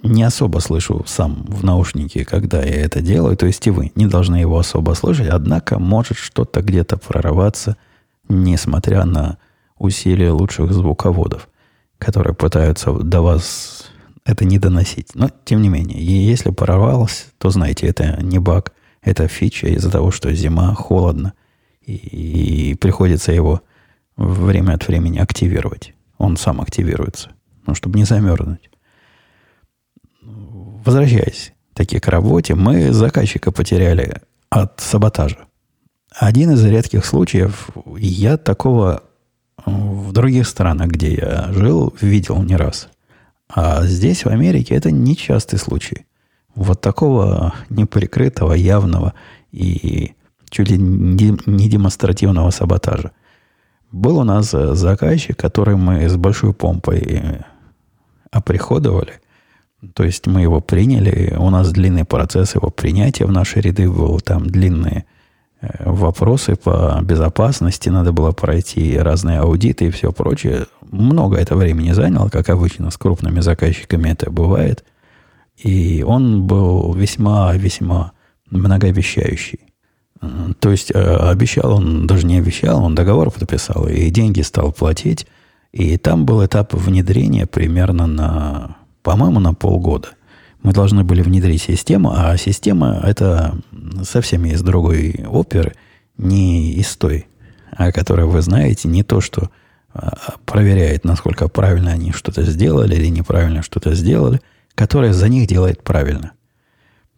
не 0.02 0.24
особо 0.24 0.58
слышу 0.58 1.04
сам 1.06 1.46
в 1.48 1.64
наушнике, 1.64 2.26
когда 2.26 2.64
я 2.64 2.82
это 2.84 3.00
делаю. 3.00 3.38
То 3.38 3.46
есть 3.46 3.66
и 3.68 3.70
вы 3.70 3.92
не 3.94 4.08
должны 4.08 4.38
его 4.38 4.58
особо 4.58 4.94
слышать. 4.96 5.28
Однако 5.28 5.78
может 5.78 6.18
что-то 6.18 6.62
где-то 6.64 6.98
прорываться, 6.98 7.78
несмотря 8.30 9.06
на 9.06 9.38
усилия 9.78 10.32
лучших 10.32 10.72
звуководов, 10.74 11.50
которые 11.98 12.34
пытаются 12.34 12.92
до 12.92 13.22
вас 13.22 13.90
это 14.26 14.46
не 14.46 14.58
доносить. 14.58 15.16
Но, 15.16 15.30
тем 15.44 15.62
не 15.62 15.70
менее, 15.70 16.02
если 16.02 16.52
прорвалось, 16.52 17.28
то 17.38 17.50
знаете, 17.50 17.88
это 17.88 18.22
не 18.22 18.40
баг, 18.40 18.74
это 19.02 19.28
фича 19.28 19.68
из-за 19.68 19.92
того, 19.92 20.12
что 20.12 20.34
зима, 20.34 20.74
холодно, 20.76 21.34
и, 21.82 21.94
и 21.94 22.76
приходится 22.76 23.34
его 23.34 23.62
время 24.16 24.74
от 24.74 24.88
времени 24.88 25.20
активировать. 25.20 25.94
Он 26.18 26.38
сам 26.38 26.62
активируется 26.62 27.32
ну, 27.66 27.76
чтобы 27.76 27.98
не 27.98 28.06
замерзнуть. 28.06 28.70
Возвращаясь 30.22 31.54
таки 31.74 32.00
к 32.00 32.08
работе, 32.08 32.56
мы 32.56 32.92
заказчика 32.92 33.52
потеряли 33.52 34.22
от 34.50 34.80
саботажа. 34.80 35.48
Один 36.16 36.52
из 36.52 36.64
редких 36.64 37.06
случаев, 37.06 37.70
я 37.98 38.38
такого 38.38 39.04
в 39.66 40.12
других 40.12 40.48
странах, 40.48 40.90
где 40.90 41.16
я 41.16 41.52
жил, 41.52 41.94
видел 42.02 42.42
не 42.44 42.56
раз. 42.56 42.90
А 43.50 43.86
здесь, 43.86 44.26
в 44.26 44.30
Америке, 44.30 44.76
это 44.76 44.92
нечастый 44.92 45.60
случай. 45.60 46.06
Вот 46.56 46.82
такого 46.82 47.54
неприкрытого, 47.70 48.54
явного 48.54 49.14
и 49.52 50.14
чуть 50.50 50.70
ли 50.70 50.78
не 50.78 51.70
демонстративного 51.70 52.52
саботажа. 52.52 53.12
Был 53.92 54.18
у 54.20 54.24
нас 54.24 54.52
заказчик, 54.52 55.38
который 55.38 55.76
мы 55.76 56.08
с 56.08 56.16
большой 56.16 56.54
помпой 56.54 57.42
оприходовали. 58.32 59.14
То 59.94 60.04
есть 60.04 60.28
мы 60.28 60.42
его 60.42 60.62
приняли, 60.62 61.36
у 61.38 61.50
нас 61.50 61.72
длинный 61.72 62.06
процесс 62.06 62.56
его 62.56 62.70
принятия 62.70 63.26
в 63.26 63.32
наши 63.32 63.60
ряды 63.60 63.90
был, 63.90 64.20
там 64.20 64.46
длинные 64.48 65.00
э, 65.00 65.13
вопросы 65.80 66.56
по 66.56 67.00
безопасности, 67.04 67.90
надо 67.90 68.12
было 68.12 68.32
пройти 68.32 68.98
разные 68.98 69.40
аудиты 69.40 69.86
и 69.86 69.92
все 69.92 70.12
прочее. 70.12 70.66
Много 70.92 71.38
это 71.38 71.56
времени 71.56 71.92
заняло, 71.92 72.30
как 72.30 72.50
обычно 72.50 72.92
с 72.92 72.98
крупными 72.98 73.40
заказчиками 73.40 74.10
это 74.10 74.30
бывает. 74.32 74.84
И 75.58 76.04
он 76.06 76.48
был 76.48 76.94
весьма-весьма 76.94 78.12
многообещающий. 78.50 79.60
То 80.60 80.72
есть 80.72 80.92
э, 80.94 81.00
обещал 81.00 81.74
он, 81.74 82.08
даже 82.08 82.26
не 82.26 82.38
обещал, 82.38 82.84
он 82.84 82.96
договор 82.96 83.30
подписал 83.32 83.88
и 83.88 84.10
деньги 84.10 84.42
стал 84.42 84.72
платить. 84.72 85.28
И 85.72 85.98
там 85.98 86.26
был 86.26 86.46
этап 86.46 86.74
внедрения 86.74 87.46
примерно 87.46 88.08
на, 88.08 88.78
по-моему, 89.02 89.40
на 89.40 89.54
полгода. 89.54 90.10
Мы 90.64 90.74
должны 90.74 91.04
были 91.04 91.22
внедрить 91.22 91.62
систему, 91.62 92.14
а 92.16 92.36
система 92.38 93.00
это 93.04 93.56
совсем 94.04 94.46
из 94.46 94.62
другой 94.62 95.26
оперы, 95.28 95.74
не 96.18 96.74
из 96.74 96.96
той, 96.96 97.28
о 97.72 97.92
которой 97.92 98.26
вы 98.26 98.42
знаете, 98.42 98.88
не 98.88 99.04
то, 99.04 99.22
что 99.22 99.50
а, 99.94 100.36
проверяет, 100.46 101.04
насколько 101.04 101.48
правильно 101.50 101.92
они 101.92 102.12
что-то 102.12 102.44
сделали 102.44 102.96
или 102.96 103.08
неправильно 103.08 103.62
что-то 103.62 103.94
сделали, 103.94 104.42
которая 104.74 105.14
за 105.14 105.28
них 105.28 105.48
делает 105.48 105.84
правильно. 105.84 106.32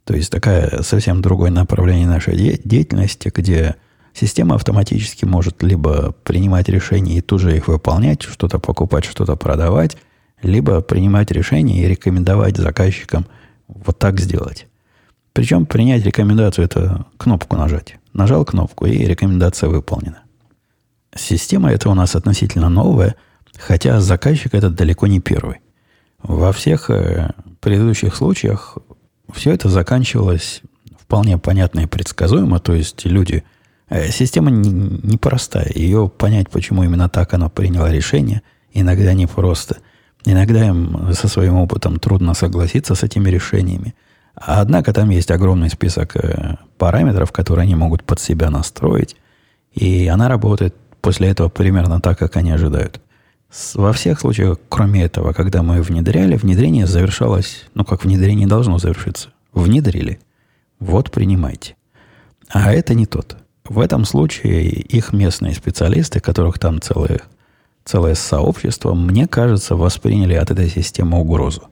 То 0.05 0.15
есть 0.15 0.31
такая 0.31 0.81
совсем 0.81 1.21
другое 1.21 1.51
направление 1.51 2.07
нашей 2.07 2.35
деятельности, 2.35 3.31
где 3.33 3.75
Система 4.15 4.55
автоматически 4.55 5.25
может 5.25 5.61
либо 5.61 6.13
принимать 6.23 6.69
решения 6.69 7.17
и 7.17 7.21
тут 7.21 7.41
же 7.41 7.55
их 7.55 7.67
выполнять, 7.67 8.21
что-то 8.21 8.59
покупать, 8.59 9.03
что-то 9.03 9.35
продавать, 9.35 9.97
либо 10.41 10.81
принимать 10.81 11.31
решения 11.31 11.83
и 11.83 11.87
рекомендовать 11.87 12.57
заказчикам 12.57 13.25
вот 13.67 13.97
так 13.97 14.19
сделать. 14.19 14.67
Причем 15.33 15.65
принять 15.65 16.05
рекомендацию– 16.05 16.65
это 16.65 17.05
кнопку 17.17 17.55
нажать. 17.55 17.97
Нажал 18.13 18.45
кнопку, 18.45 18.85
и 18.85 18.97
рекомендация 19.05 19.69
выполнена. 19.69 20.19
Система 21.13 21.71
эта 21.71 21.89
у 21.89 21.93
нас 21.93 22.15
относительно 22.15 22.69
новая, 22.69 23.15
хотя 23.57 23.99
заказчик 23.99 24.53
этот 24.53 24.75
далеко 24.75 25.07
не 25.07 25.19
первый. 25.19 25.61
Во 26.21 26.51
всех 26.53 26.89
э, 26.89 27.31
предыдущих 27.59 28.15
случаях 28.15 28.77
все 29.33 29.51
это 29.51 29.69
заканчивалось 29.69 30.61
вполне 30.97 31.37
понятно 31.37 31.81
и 31.81 31.85
предсказуемо, 31.85 32.59
то 32.59 32.73
есть 32.73 33.05
люди– 33.05 33.43
Э, 33.89 34.09
система 34.09 34.49
непростая. 34.51 35.71
Не 35.75 35.81
Ее 35.83 36.09
понять, 36.09 36.49
почему 36.49 36.83
именно 36.83 37.09
так 37.09 37.33
она 37.33 37.49
приняла 37.49 37.91
решение, 37.91 38.41
иногда 38.73 39.13
непросто. 39.13 39.77
Иногда 40.25 40.65
им 40.65 41.13
со 41.13 41.27
своим 41.27 41.55
опытом 41.55 41.99
трудно 41.99 42.33
согласиться 42.33 42.95
с 42.95 43.03
этими 43.03 43.29
решениями. 43.29 43.93
Однако 44.33 44.91
там 44.91 45.09
есть 45.11 45.31
огромный 45.31 45.69
список 45.69 46.15
э, 46.15 46.57
параметров, 46.77 47.31
которые 47.31 47.63
они 47.63 47.75
могут 47.75 48.03
под 48.03 48.19
себя 48.19 48.49
настроить. 48.49 49.15
И 49.71 50.07
она 50.07 50.27
работает 50.27 50.75
после 51.01 51.29
этого 51.29 51.49
примерно 51.49 52.01
так, 52.01 52.17
как 52.17 52.35
они 52.35 52.51
ожидают. 52.51 52.99
Во 53.75 53.93
всех 53.93 54.19
случаях, 54.19 54.57
кроме 54.67 55.03
этого, 55.03 55.31
когда 55.31 55.63
мы 55.63 55.81
внедряли, 55.81 56.35
внедрение 56.35 56.87
завершалось, 56.87 57.65
ну, 57.73 57.85
как 57.85 58.03
внедрение 58.03 58.47
должно 58.47 58.79
завершиться. 58.79 59.29
Внедрили. 59.53 60.19
Вот 60.79 61.11
принимайте. 61.11 61.75
А 62.49 62.73
это 62.73 62.93
не 62.93 63.05
тот. 63.05 63.37
В 63.63 63.79
этом 63.79 64.05
случае 64.05 64.69
их 64.69 65.13
местные 65.13 65.53
специалисты, 65.53 66.19
которых 66.19 66.59
там 66.59 66.81
целое, 66.81 67.21
целое 67.85 68.15
сообщество, 68.15 68.93
мне 68.93 69.27
кажется, 69.27 69.75
восприняли 69.75 70.33
от 70.33 70.51
этой 70.51 70.69
системы 70.69 71.19
угрозу. 71.19 71.69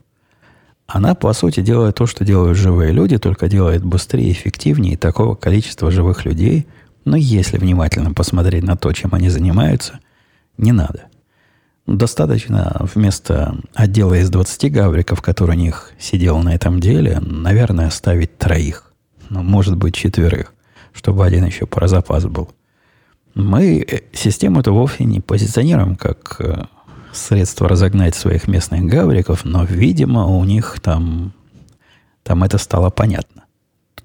Она, 0.86 1.16
по 1.16 1.34
сути, 1.34 1.62
делает 1.62 1.96
то, 1.96 2.06
что 2.06 2.24
делают 2.24 2.58
живые 2.58 2.92
люди, 2.92 3.18
только 3.18 3.48
делает 3.48 3.84
быстрее, 3.84 4.32
эффективнее, 4.32 4.98
такого 4.98 5.36
количества 5.36 5.90
живых 5.92 6.24
людей, 6.24 6.68
но 7.04 7.18
если 7.18 7.58
внимательно 7.58 8.14
посмотреть 8.14 8.64
на 8.64 8.78
то, 8.78 8.92
чем 8.94 9.14
они 9.14 9.30
занимаются, 9.30 10.00
не 10.58 10.72
надо. 10.72 11.06
Достаточно 11.88 12.78
вместо 12.94 13.58
отдела 13.74 14.14
из 14.14 14.30
20 14.30 14.72
гавриков, 14.72 15.22
который 15.22 15.56
у 15.56 15.60
них 15.60 15.92
сидел 16.00 16.40
на 16.40 16.54
этом 16.56 16.80
деле, 16.80 17.20
наверное, 17.20 17.90
ставить 17.90 18.38
троих. 18.38 18.94
Ну, 19.30 19.42
может 19.42 19.76
быть, 19.76 19.96
четверых, 19.96 20.54
чтобы 20.94 21.26
один 21.26 21.46
еще 21.46 21.66
про 21.66 21.88
запас 21.88 22.26
был. 22.26 22.50
Мы 23.36 23.80
э, 23.80 24.02
систему 24.14 24.60
эту 24.60 24.74
вовсе 24.74 25.06
не 25.06 25.20
позиционируем 25.20 25.96
как 25.96 26.36
э, 26.40 26.66
средство 27.12 27.68
разогнать 27.68 28.16
своих 28.16 28.48
местных 28.48 28.84
гавриков, 28.86 29.46
но, 29.46 29.64
видимо, 29.64 30.26
у 30.26 30.44
них 30.44 30.80
там, 30.82 31.34
там 32.24 32.44
это 32.44 32.58
стало 32.58 32.90
понятно. 32.90 33.44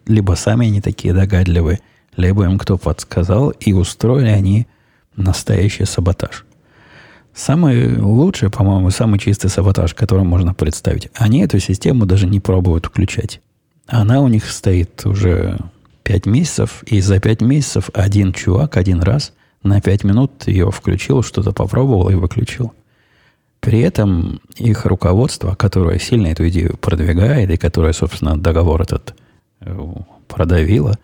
Либо 0.07 0.35
сами 0.35 0.69
они 0.69 0.81
такие 0.81 1.12
догадливые, 1.12 1.81
либо 2.17 2.45
им 2.45 2.59
кто 2.59 2.79
подсказал, 2.79 3.51
и 3.51 3.73
устроили 3.73 4.29
они 4.29 4.67
настоящий 5.17 5.85
саботаж. 5.85 6.47
Самый 7.35 7.99
лучший, 8.01 8.51
по-моему, 8.51 8.91
самый 8.91 9.21
чистый 9.21 9.49
саботаж, 9.49 9.95
который 9.95 10.25
можно 10.25 10.55
представить. 10.55 11.09
Они 11.14 11.41
эту 11.41 11.61
систему 11.61 12.07
даже 12.07 12.27
не 12.27 12.41
пробуют 12.41 12.87
включать. 12.87 13.41
Она 13.87 14.21
у 14.21 14.29
них 14.29 14.45
стоит 14.51 15.07
уже 15.07 15.59
5 16.09 16.25
месяцев, 16.25 16.83
и 16.87 17.03
за 17.03 17.21
5 17.21 17.42
месяцев 17.42 17.90
один 17.92 18.33
чувак 18.33 18.79
один 18.79 19.03
раз 19.03 19.35
на 19.62 19.79
5 19.79 20.05
минут 20.05 20.49
ее 20.49 20.71
включил, 20.71 21.23
что-то 21.23 21.53
попробовал 21.53 22.09
и 22.09 22.14
выключил. 22.14 22.73
При 23.61 23.81
этом 23.81 24.40
их 24.57 24.87
руководство, 24.87 25.55
которое 25.55 25.99
сильно 25.99 26.29
эту 26.29 26.49
идею 26.49 26.79
продвигает 26.79 27.51
и 27.51 27.59
которое, 27.59 27.92
собственно, 27.92 28.38
договор 28.38 28.81
этот 28.81 29.14
э, 29.61 29.79
продавило, 30.29 30.97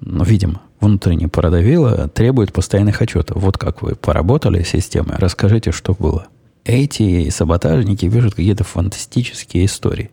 ну, 0.00 0.24
видимо, 0.24 0.62
внутренне 0.80 1.28
продавило, 1.28 2.08
требует 2.08 2.54
постоянных 2.54 3.02
отчетов. 3.02 3.42
Вот 3.42 3.58
как 3.58 3.82
вы 3.82 3.94
поработали 3.94 4.62
с 4.62 4.68
системой, 4.68 5.16
расскажите, 5.18 5.70
что 5.70 5.92
было. 5.92 6.28
Эти 6.64 7.28
саботажники 7.28 8.08
пишут 8.08 8.36
какие-то 8.36 8.64
фантастические 8.64 9.66
истории. 9.66 10.12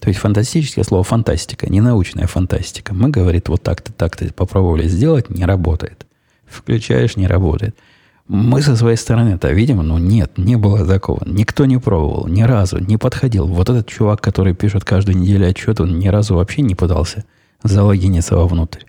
То 0.00 0.08
есть 0.08 0.20
фантастическое 0.20 0.84
слово 0.84 1.02
фантастика, 1.02 1.68
не 1.68 1.80
научная 1.80 2.26
фантастика. 2.26 2.94
Мы, 2.94 3.10
говорит, 3.10 3.48
вот 3.48 3.62
так-то, 3.62 3.92
так-то 3.92 4.32
попробовали 4.32 4.86
сделать, 4.86 5.28
не 5.30 5.44
работает. 5.44 6.06
Включаешь, 6.46 7.16
не 7.16 7.26
работает. 7.26 7.76
Мы 8.28 8.60
со 8.60 8.76
своей 8.76 8.96
стороны 8.96 9.30
это 9.30 9.50
видим, 9.50 9.78
но 9.78 9.98
нет, 9.98 10.36
не 10.36 10.56
было 10.56 10.86
такого. 10.86 11.22
Никто 11.24 11.64
не 11.64 11.78
пробовал, 11.78 12.28
ни 12.28 12.42
разу, 12.42 12.78
не 12.78 12.98
подходил. 12.98 13.46
Вот 13.46 13.70
этот 13.70 13.88
чувак, 13.88 14.20
который 14.20 14.54
пишет 14.54 14.84
каждую 14.84 15.16
неделю 15.16 15.48
отчет, 15.48 15.80
он 15.80 15.98
ни 15.98 16.08
разу 16.08 16.34
вообще 16.34 16.60
не 16.60 16.74
пытался 16.74 17.24
залогиниться 17.62 18.36
вовнутрь. 18.36 18.82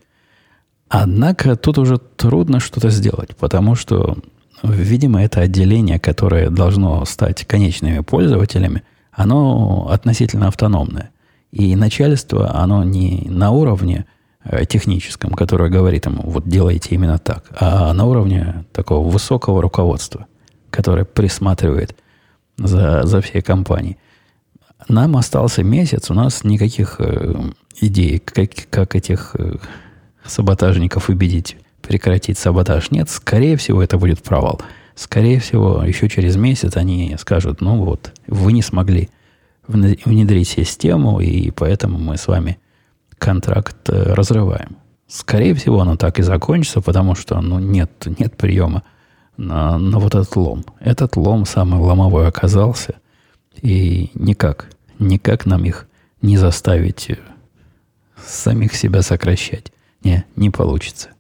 Однако 0.89 1.56
тут 1.56 1.78
уже 1.78 1.98
трудно 1.98 2.60
что-то 2.60 2.89
сделать, 2.89 3.36
потому 3.38 3.76
что, 3.76 4.17
видимо, 4.62 5.24
это 5.24 5.41
отделение, 5.41 6.00
которое 6.00 6.50
должно 6.50 7.06
стать 7.06 7.45
конечными 7.45 8.00
пользователями, 8.00 8.84
оно 9.19 9.89
относительно 9.91 10.47
автономное. 10.47 11.12
И 11.51 11.75
начальство, 11.75 12.55
оно 12.55 12.86
не 12.86 13.27
на 13.29 13.51
уровне 13.51 14.05
э, 14.45 14.65
техническом, 14.65 15.32
которое 15.32 15.69
говорит 15.69 16.05
ему, 16.05 16.23
вот 16.23 16.47
делайте 16.47 16.95
именно 16.95 17.17
так, 17.17 17.43
а 17.60 17.91
на 17.93 18.05
уровне 18.05 18.63
такого 18.71 19.10
высокого 19.10 19.62
руководства, 19.62 20.27
которое 20.69 21.03
присматривает 21.03 21.97
за, 22.58 23.03
за 23.03 23.19
всей 23.21 23.41
компанией. 23.41 23.97
Нам 24.88 25.17
остался 25.17 25.63
месяц, 25.63 26.10
у 26.10 26.13
нас 26.13 26.45
никаких 26.45 26.95
э, 26.99 27.36
идей, 27.82 28.19
как, 28.19 28.51
как 28.69 28.95
этих 28.95 29.36
э, 29.38 29.58
саботажников 30.23 31.10
убедить 31.10 31.58
прекратить 31.82 32.38
саботаж. 32.38 32.91
Нет, 32.91 33.10
скорее 33.10 33.58
всего, 33.58 33.82
это 33.82 33.97
будет 33.97 34.21
провал. 34.21 34.62
Скорее 34.99 35.39
всего, 35.39 35.81
еще 35.81 36.09
через 36.09 36.35
месяц 36.35 36.75
они 36.75 37.15
скажут, 37.17 37.62
ну 37.62 37.85
вот, 37.85 38.12
вы 38.27 38.51
не 38.51 38.62
смогли 38.62 39.07
внедрить 39.65 40.49
систему, 40.49 41.21
и 41.21 41.51
поэтому 41.51 41.97
мы 41.97 42.17
с 42.17 42.27
вами 42.27 42.59
контракт 43.17 43.77
э, 43.88 44.13
разрываем. 44.13 44.75
Скорее 45.07 45.53
всего, 45.53 45.79
оно 45.79 45.95
так 45.95 46.19
и 46.19 46.21
закончится, 46.21 46.81
потому 46.81 47.15
что 47.15 47.39
ну, 47.39 47.59
нет, 47.59 48.07
нет 48.19 48.35
приема 48.35 48.83
на, 49.38 49.77
на 49.77 49.99
вот 49.99 50.15
этот 50.15 50.35
лом. 50.35 50.65
Этот 50.81 51.15
лом 51.15 51.45
самый 51.45 51.79
ломовой 51.79 52.27
оказался, 52.27 52.95
и 53.62 54.12
никак, 54.15 54.69
никак 54.99 55.45
нам 55.45 55.63
их 55.63 55.88
не 56.21 56.35
заставить 56.35 57.09
э, 57.09 57.19
самих 58.21 58.75
себя 58.75 59.01
сокращать. 59.01 59.71
Не, 60.03 60.25
не 60.35 60.49
получится. 60.49 61.12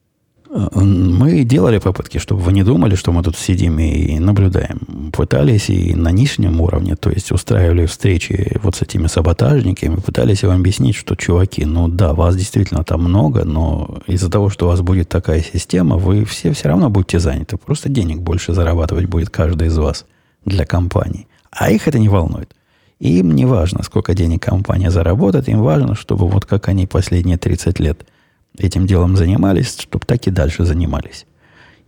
Мы 0.49 1.43
делали 1.43 1.77
попытки, 1.77 2.17
чтобы 2.17 2.41
вы 2.41 2.53
не 2.53 2.63
думали, 2.63 2.95
что 2.95 3.11
мы 3.11 3.21
тут 3.21 3.37
сидим 3.37 3.77
и 3.77 4.17
наблюдаем. 4.17 5.11
Пытались 5.13 5.69
и 5.69 5.93
на 5.93 6.09
нижнем 6.09 6.59
уровне, 6.59 6.95
то 6.95 7.11
есть 7.11 7.31
устраивали 7.31 7.85
встречи 7.85 8.57
вот 8.63 8.75
с 8.75 8.81
этими 8.81 9.05
саботажниками, 9.05 9.97
пытались 9.97 10.41
им 10.41 10.49
объяснить, 10.49 10.95
что, 10.95 11.15
чуваки, 11.15 11.65
ну 11.65 11.87
да, 11.87 12.13
вас 12.13 12.35
действительно 12.35 12.83
там 12.83 13.03
много, 13.03 13.45
но 13.45 13.99
из-за 14.07 14.31
того, 14.31 14.49
что 14.49 14.65
у 14.65 14.69
вас 14.69 14.81
будет 14.81 15.07
такая 15.07 15.43
система, 15.43 15.97
вы 15.97 16.25
все 16.25 16.51
все 16.53 16.69
равно 16.69 16.89
будете 16.89 17.19
заняты. 17.19 17.57
Просто 17.57 17.89
денег 17.89 18.19
больше 18.19 18.53
зарабатывать 18.53 19.05
будет 19.05 19.29
каждый 19.29 19.67
из 19.67 19.77
вас 19.77 20.05
для 20.45 20.65
компании. 20.65 21.27
А 21.51 21.69
их 21.69 21.87
это 21.87 21.99
не 21.99 22.09
волнует. 22.09 22.55
им 22.99 23.35
не 23.35 23.45
важно, 23.45 23.83
сколько 23.83 24.15
денег 24.15 24.41
компания 24.41 24.89
заработает, 24.89 25.47
им 25.47 25.61
важно, 25.61 25.93
чтобы 25.93 26.27
вот 26.27 26.47
как 26.47 26.69
они 26.69 26.87
последние 26.87 27.37
30 27.37 27.79
лет– 27.79 28.03
этим 28.59 28.85
делом 28.85 29.15
занимались, 29.15 29.79
чтобы 29.79 30.05
так 30.05 30.27
и 30.27 30.31
дальше 30.31 30.65
занимались. 30.65 31.25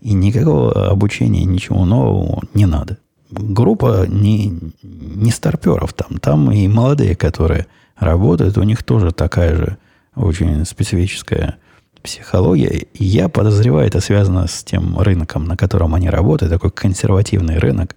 И 0.02 0.14
никакого 0.14 0.90
обучения, 0.90 1.44
ничего 1.44 1.86
нового 1.86 2.42
не 2.54 2.66
надо. 2.66 2.98
Группа 3.30 4.06
не, 4.08 4.60
не 4.82 5.32
старперов 5.32 5.94
там. 5.94 6.18
Там 6.18 6.52
и 6.52 6.68
молодые, 6.68 7.16
которые 7.16 7.68
работают, 7.98 8.58
у 8.58 8.64
них 8.64 8.84
тоже 8.84 9.12
такая 9.12 9.56
же 9.56 9.78
очень 10.16 10.66
специфическая 10.66 11.58
психология. 12.02 12.88
И 12.94 13.04
я 13.04 13.30
подозреваю, 13.30 13.88
это 13.88 14.02
связано 14.02 14.48
с 14.48 14.64
тем 14.64 14.98
рынком, 14.98 15.46
на 15.46 15.56
котором 15.56 15.94
они 15.94 16.10
работают, 16.10 16.52
такой 16.52 16.72
консервативный 16.72 17.60
рынок. 17.60 17.96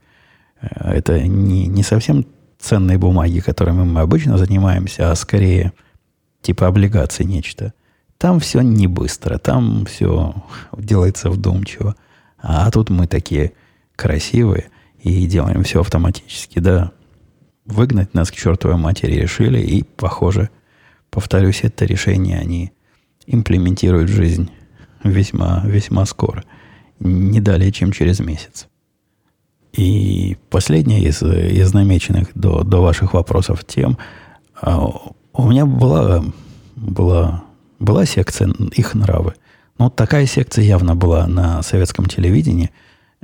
Э, 0.60 0.92
это 0.92 1.20
не, 1.22 1.66
не 1.66 1.82
совсем 1.82 2.26
ценные 2.58 2.98
бумаги, 2.98 3.40
которыми 3.40 3.84
мы 3.84 4.02
обычно 4.02 4.36
занимаемся, 4.36 5.10
а 5.10 5.14
скорее 5.16 5.72
типа 6.42 6.66
облигаций 6.66 7.24
нечто– 7.24 7.72
там 8.18 8.40
все 8.40 8.60
не 8.60 8.86
быстро, 8.86 9.38
там 9.38 9.86
все 9.86 10.34
делается 10.76 11.30
вдумчиво. 11.30 11.96
А 12.38 12.70
тут 12.70 12.90
мы 12.90 13.06
такие 13.06 13.52
красивые 13.96 14.70
и 15.02 15.26
делаем 15.26 15.62
все 15.62 15.80
автоматически. 15.80 16.58
Да, 16.58 16.92
выгнать 17.64 18.14
нас 18.14 18.30
к 18.30 18.34
чертовой 18.34 18.76
матери 18.76 19.14
решили, 19.14 19.60
и, 19.60 19.82
похоже, 19.82 20.50
повторюсь, 21.10 21.60
это 21.62 21.84
решение 21.84 22.38
они 22.38 22.72
имплементируют 23.26 24.10
в 24.10 24.14
жизнь 24.14 24.50
весьма, 25.02 25.62
весьма 25.64 26.04
скоро. 26.06 26.44
Не 27.00 27.40
далее, 27.40 27.72
чем 27.72 27.92
через 27.92 28.20
месяц. 28.20 28.68
И 29.72 30.36
последнее 30.50 31.02
из, 31.02 31.22
из 31.22 31.72
намеченных 31.74 32.28
до, 32.34 32.62
до 32.62 32.80
ваших 32.80 33.14
вопросов 33.14 33.64
тем. 33.64 33.98
А, 34.60 34.78
у 35.32 35.48
меня 35.48 35.66
была, 35.66 36.24
была 36.76 37.44
была 37.84 38.06
секция 38.06 38.52
«Их 38.72 38.94
нравы». 38.94 39.34
Ну, 39.78 39.90
такая 39.90 40.26
секция 40.26 40.64
явно 40.64 40.94
была 40.94 41.26
на 41.26 41.62
советском 41.62 42.06
телевидении. 42.06 42.70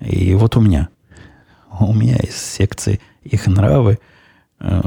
И 0.00 0.34
вот 0.34 0.56
у 0.56 0.60
меня. 0.60 0.88
У 1.78 1.92
меня 1.94 2.16
из 2.16 2.36
секции 2.36 3.00
«Их 3.22 3.46
нравы» 3.46 3.98
э, 4.60 4.80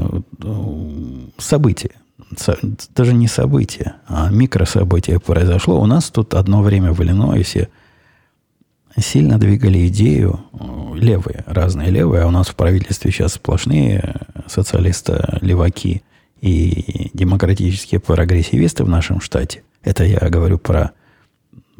события. 1.38 1.90
даже 2.94 3.14
не 3.14 3.28
событие, 3.28 3.94
а 4.06 4.30
микрособытие 4.30 5.20
произошло. 5.20 5.80
У 5.80 5.86
нас 5.86 6.10
тут 6.10 6.34
одно 6.34 6.62
время 6.62 6.92
в 6.92 7.02
Иллинойсе 7.02 7.68
сильно 8.96 9.38
двигали 9.38 9.86
идею, 9.88 10.40
левые, 10.94 11.44
разные 11.46 11.90
левые, 11.90 12.22
а 12.22 12.26
у 12.26 12.30
нас 12.30 12.48
в 12.48 12.54
правительстве 12.54 13.10
сейчас 13.10 13.34
сплошные 13.34 14.14
социалисты-леваки 14.46 16.02
и 16.44 17.10
демократические 17.14 18.00
прогрессивисты 18.00 18.84
в 18.84 18.88
нашем 18.88 19.20
штате. 19.20 19.62
Это 19.82 20.04
я 20.04 20.18
говорю 20.28 20.58
про, 20.58 20.92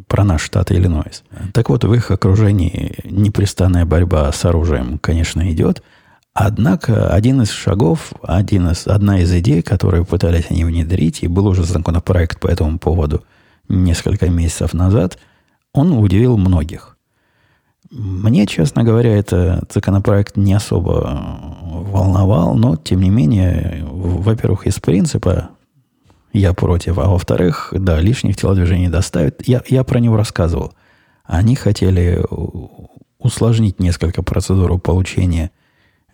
про 0.07 0.24
наш 0.24 0.42
штат 0.42 0.72
Иллинойс. 0.72 1.22
Так 1.53 1.68
вот, 1.68 1.85
в 1.85 1.92
их 1.92 2.11
окружении 2.11 2.96
непрестанная 3.05 3.85
борьба 3.85 4.31
с 4.33 4.44
оружием, 4.44 4.98
конечно, 4.98 5.50
идет– 5.53 5.83
Однако 6.35 7.11
один 7.11 7.42
из 7.42 7.50
шагов, 7.50 8.12
один 8.20 8.68
из, 8.68 8.88
одна 8.88 9.20
из 9.20 9.33
идей, 9.33 9.62
которую 9.62 10.05
пытались 10.05 10.46
они 10.50 10.64
внедрить, 10.64 11.22
и 11.22 11.29
был 11.29 11.46
уже 11.46 11.62
законопроект 11.62 12.40
по 12.40 12.48
этому 12.48 12.81
поводу 12.81 13.22
несколько 13.68 14.29
месяцев 14.29 14.74
назад, 14.74 15.16
он 15.72 15.92
удивил 15.92 16.37
многих. 16.37 16.93
Мне, 17.94 18.46
честно 18.46 18.83
говоря, 18.83 19.16
этот 19.16 19.72
законопроект 19.72 20.37
не 20.37 20.52
особо 20.52 21.57
волновал, 21.62 22.54
но, 22.54 22.76
тем 22.76 23.00
не 23.00 23.11
менее, 23.11 23.85
во-первых, 23.87 24.66
из 24.66 24.80
принципа 24.80 25.50
я 26.33 26.52
против, 26.52 26.98
а 26.98 27.09
во-вторых, 27.09 27.72
да, 27.72 28.00
лишних 28.00 28.37
телодвижений 28.37 28.88
доставит. 28.88 29.46
Я, 29.46 29.62
я 29.68 29.85
про 29.85 30.00
него 30.00 30.16
рассказывал. 30.16 30.74
Они 31.24 31.54
хотели 31.54 32.24
усложнить 33.18 33.80
несколько 33.80 34.22
процедуру 34.22 34.78
получения– 34.78 35.50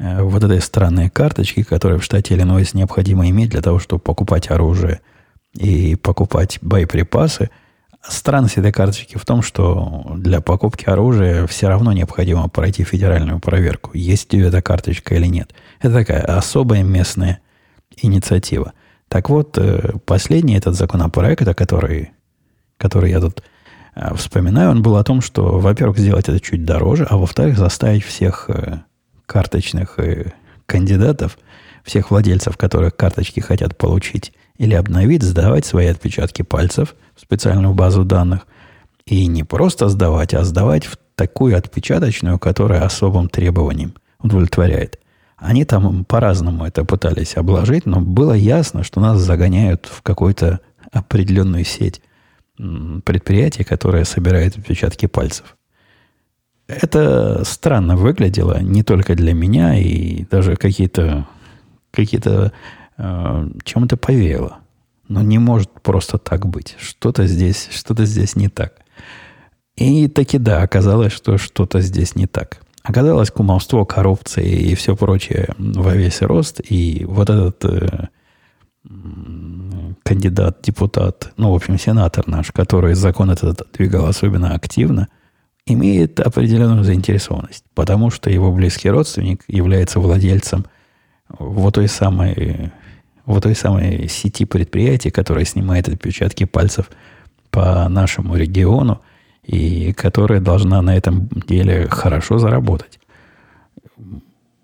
Э, 0.01 0.23
вот 0.23 0.43
этой 0.43 0.61
странной 0.61 1.11
карточки, 1.11 1.63
которые 1.63 2.01
в 2.01 2.05
штате 2.05 2.35
Иллинойс 2.35 2.73
необходимо 2.75 3.29
иметь 3.29 3.51
для 3.51 3.61
того, 3.61 3.79
чтобы 3.79 4.01
покупать 4.01 4.51
оружие 4.51 5.01
и 5.55 5.95
покупать 5.95 6.59
боеприпасы. 6.63 7.51
Странность 8.03 8.57
этой 8.57 8.73
карточки 8.73 9.19
в 9.19 9.27
том, 9.27 9.43
что 9.43 10.13
для 10.17 10.41
покупки 10.41 10.87
оружия 10.87 11.47
все 11.47 11.69
равно 11.69 11.93
необходимо 11.93 12.49
пройти 12.49 12.83
федеральную 12.83 13.41
проверку, 13.41 13.91
есть 13.95 14.33
ли 14.33 14.41
эта 14.41 14.63
карточка 14.63 15.15
или 15.15 15.27
нет. 15.27 15.55
Это 15.81 15.95
такая 15.95 16.23
особая 16.23 16.83
местная 16.83 17.41
инициатива. 17.97 18.73
Так 19.09 19.29
вот, 19.29 19.59
э, 19.59 19.93
последний 20.07 20.57
этот 20.57 20.77
законопроект, 20.77 21.45
который, 21.55 22.13
который 22.79 23.11
я 23.11 23.21
тут 23.21 23.43
э, 23.95 24.15
вспоминаю, 24.15 24.71
он 24.71 24.83
был 24.83 24.97
о 24.97 25.05
том, 25.05 25.21
что, 25.21 25.59
во-первых, 25.59 25.99
сделать 25.99 26.29
это 26.29 26.41
чуть 26.41 26.65
дороже, 26.65 27.07
а 27.11 27.19
во-вторых, 27.19 27.59
заставить 27.59 28.05
всех 28.05 28.49
карточных 29.31 29.99
э, 29.99 30.33
кандидатов, 30.67 31.39
всех 31.85 32.11
владельцев, 32.11 32.57
которые 32.57 32.91
карточки 32.91 33.39
хотят 33.41 33.79
получить 33.79 34.33
или 34.61 34.75
обновить, 34.75 35.23
сдавать 35.23 35.65
свои 35.65 35.87
отпечатки 35.87 36.43
пальцев 36.43 36.95
в 37.17 37.23
специальную 37.23 37.73
базу 37.73 38.05
данных. 38.05 38.47
И 39.07 39.27
не 39.27 39.43
просто 39.43 39.89
сдавать, 39.89 40.35
а 40.35 40.45
сдавать 40.45 40.85
в 40.85 40.99
такую 41.15 41.57
отпечаточную, 41.57 42.39
которая 42.39 42.83
особым 42.83 43.31
требованиям 43.31 43.95
удовлетворяет. 44.19 45.01
Они 45.39 45.65
там 45.65 46.05
по-разному 46.05 46.67
это 46.67 46.85
пытались 46.85 47.39
обложить, 47.39 47.87
но 47.87 48.03
было 48.03 48.35
ясно, 48.35 48.85
что 48.85 49.01
нас 49.01 49.19
загоняют 49.21 49.87
в 49.87 50.03
какую-то 50.03 50.61
определенную 50.93 51.65
сеть 51.65 52.03
предприятий, 52.57 53.65
которые 53.65 54.05
собирают 54.05 54.59
отпечатки 54.59 55.07
пальцев. 55.07 55.57
Это 56.67 57.45
странно 57.47 57.97
выглядело 57.97 58.61
не 58.61 58.83
только 58.83 59.15
для 59.15 59.33
меня, 59.33 59.79
и 59.79 60.27
даже 60.31 60.57
какие-то 60.57 61.27
какие-то 61.93 62.53
э, 63.01 63.49
чем-то 63.65 63.97
повеяло. 63.97 64.59
Но 65.09 65.23
не 65.23 65.39
может 65.39 65.71
просто 65.83 66.19
так 66.19 66.47
быть. 66.47 66.77
Что-то 66.79 67.27
здесь, 67.27 67.69
что-то 67.73 68.05
здесь 68.05 68.37
не 68.37 68.49
так. 68.49 68.75
И 69.77 70.09
таки 70.09 70.39
да, 70.39 70.63
оказалось, 70.63 71.13
что 71.13 71.39
что-то 71.39 71.81
здесь 71.81 72.15
не 72.15 72.27
так. 72.27 72.61
Оказалось 72.83 73.31
кумовство, 73.31 73.85
коррупция 73.85 74.45
и 74.45 74.75
все 74.75 74.97
прочее 74.97 75.55
во 75.59 75.95
весь 75.95 76.23
рост. 76.23 76.61
И 76.69 77.05
вот 77.09 77.29
этот 77.31 77.65
э, 77.65 78.09
кандидат, 80.05 80.61
депутат, 80.63 81.33
ну, 81.37 81.53
в 81.53 81.55
общем, 81.55 81.79
сенатор 81.79 82.29
наш, 82.29 82.53
который 82.53 82.95
закон 82.95 83.31
этот 83.31 83.67
двигал 83.73 84.07
особенно 84.07 84.55
активно– 84.55 85.09
имеет 85.67 86.21
определенную 86.21 86.85
заинтересованность, 86.85 87.65
потому 87.75 88.11
что 88.11 88.31
его 88.31 88.53
близкий 88.53 88.91
родственник 88.91 89.45
является 89.49 90.01
владельцем 90.01 90.67
вот 91.29 91.75
той 91.75 91.89
самой, 91.89 92.73
вот 93.31 93.43
той 93.43 93.55
самой 93.55 94.09
сети 94.09 94.45
предприятий, 94.45 95.11
которая 95.11 95.45
снимает 95.45 95.89
отпечатки 95.89 96.45
пальцев 96.45 96.91
по 97.51 97.89
нашему 97.89 98.37
региону 98.37 99.01
и 99.45 99.93
которая 99.93 100.41
должна 100.41 100.83
на 100.83 100.97
этом 100.97 101.29
деле 101.47 101.89
хорошо 101.89 102.39
заработать. 102.39 102.99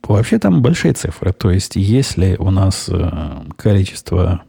Вообще 0.03 0.39
там 0.39 0.63
большие 0.63 0.95
цифры. 0.95 1.33
То 1.33 1.51
есть, 1.51 1.75
если 1.75 2.37
у 2.39 2.51
нас 2.51 2.89
э, 2.89 3.43
количество 3.57 4.43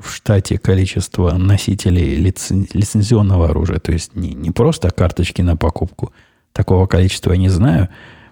в 0.00 0.10
штате 0.10 0.58
количество 0.58 1.32
носителей 1.32 2.14
лицен, 2.16 2.66
лицензионного 2.72 3.50
оружия. 3.50 3.78
То 3.78 3.92
есть 3.92 4.14
не, 4.14 4.30
не 4.34 4.50
просто 4.50 4.90
карточки 4.90 5.42
на 5.42 5.56
покупку. 5.56 6.12
Такого 6.52 6.86
количества 6.86 7.32
я 7.32 7.38
не 7.38 7.48
знаю. 7.48 7.88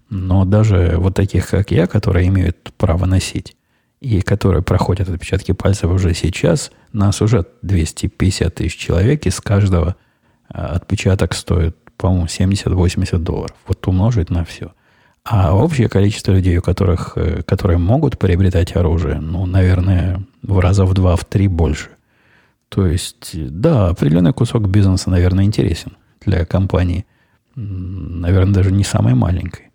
Но 0.08 0.44
даже 0.44 0.94
вот 0.98 1.14
таких, 1.14 1.48
как 1.48 1.70
я, 1.70 1.86
которые 1.86 2.28
имеют 2.28 2.72
право 2.76 3.06
носить, 3.06 3.56
и 4.00 4.20
которые 4.20 4.62
проходят 4.62 5.08
отпечатки 5.08 5.52
пальцев 5.52 5.90
уже 5.90 6.14
сейчас, 6.14 6.70
нас 6.92 7.20
уже 7.22 7.46
250 7.62 8.54
тысяч 8.54 8.76
человек, 8.76 9.26
из 9.26 9.40
каждого 9.40 9.96
а, 10.48 10.76
отпечаток 10.76 11.34
стоит, 11.34 11.76
по-моему, 11.96 12.26
70-80 12.26 13.18
долларов. 13.18 13.56
Вот 13.66 13.86
умножить 13.88 14.30
на 14.30 14.44
все. 14.44 14.72
А 15.24 15.56
общее 15.56 15.88
количество 15.88 16.32
людей, 16.32 16.56
у 16.58 16.62
которых, 16.62 17.14
э, 17.16 17.42
которые 17.42 17.78
могут 17.78 18.16
приобретать 18.18 18.76
оружие, 18.76 19.16
ну, 19.18 19.44
наверное, 19.44 20.22
в 20.42 20.58
раза 20.60 20.84
в 20.84 20.94
два, 20.94 21.16
в 21.16 21.24
три 21.24 21.48
больше. 21.48 21.88
То 22.68 22.86
есть, 22.86 23.30
да, 23.34 23.88
определенный 23.88 24.32
кусок 24.32 24.68
бизнеса, 24.68 25.10
наверное, 25.10 25.44
интересен 25.44 25.96
для 26.24 26.44
компании. 26.44 27.06
Наверное, 27.56 28.54
даже 28.54 28.70
не 28.70 28.84
самой 28.84 29.14
маленькой. 29.14 29.70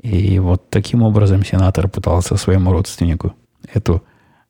И 0.00 0.38
вот 0.38 0.70
таким 0.70 1.02
образом 1.02 1.44
сенатор 1.44 1.88
пытался 1.88 2.36
своему 2.36 2.72
родственнику 2.72 3.34
эту 3.72 4.02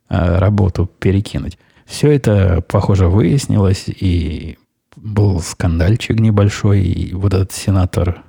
э, 0.09 0.39
работу 0.39 0.91
перекинуть. 0.99 1.59
Все 1.87 2.13
это, 2.13 2.63
похоже, 2.69 3.09
выяснилось, 3.09 3.85
и 3.89 4.59
был 4.97 5.41
скандальчик 5.41 6.19
небольшой, 6.19 6.83
и 6.83 7.15
вот 7.15 7.35
этот 7.35 7.53
сенатор, 7.53 8.23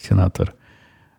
сенатор, 0.00 0.54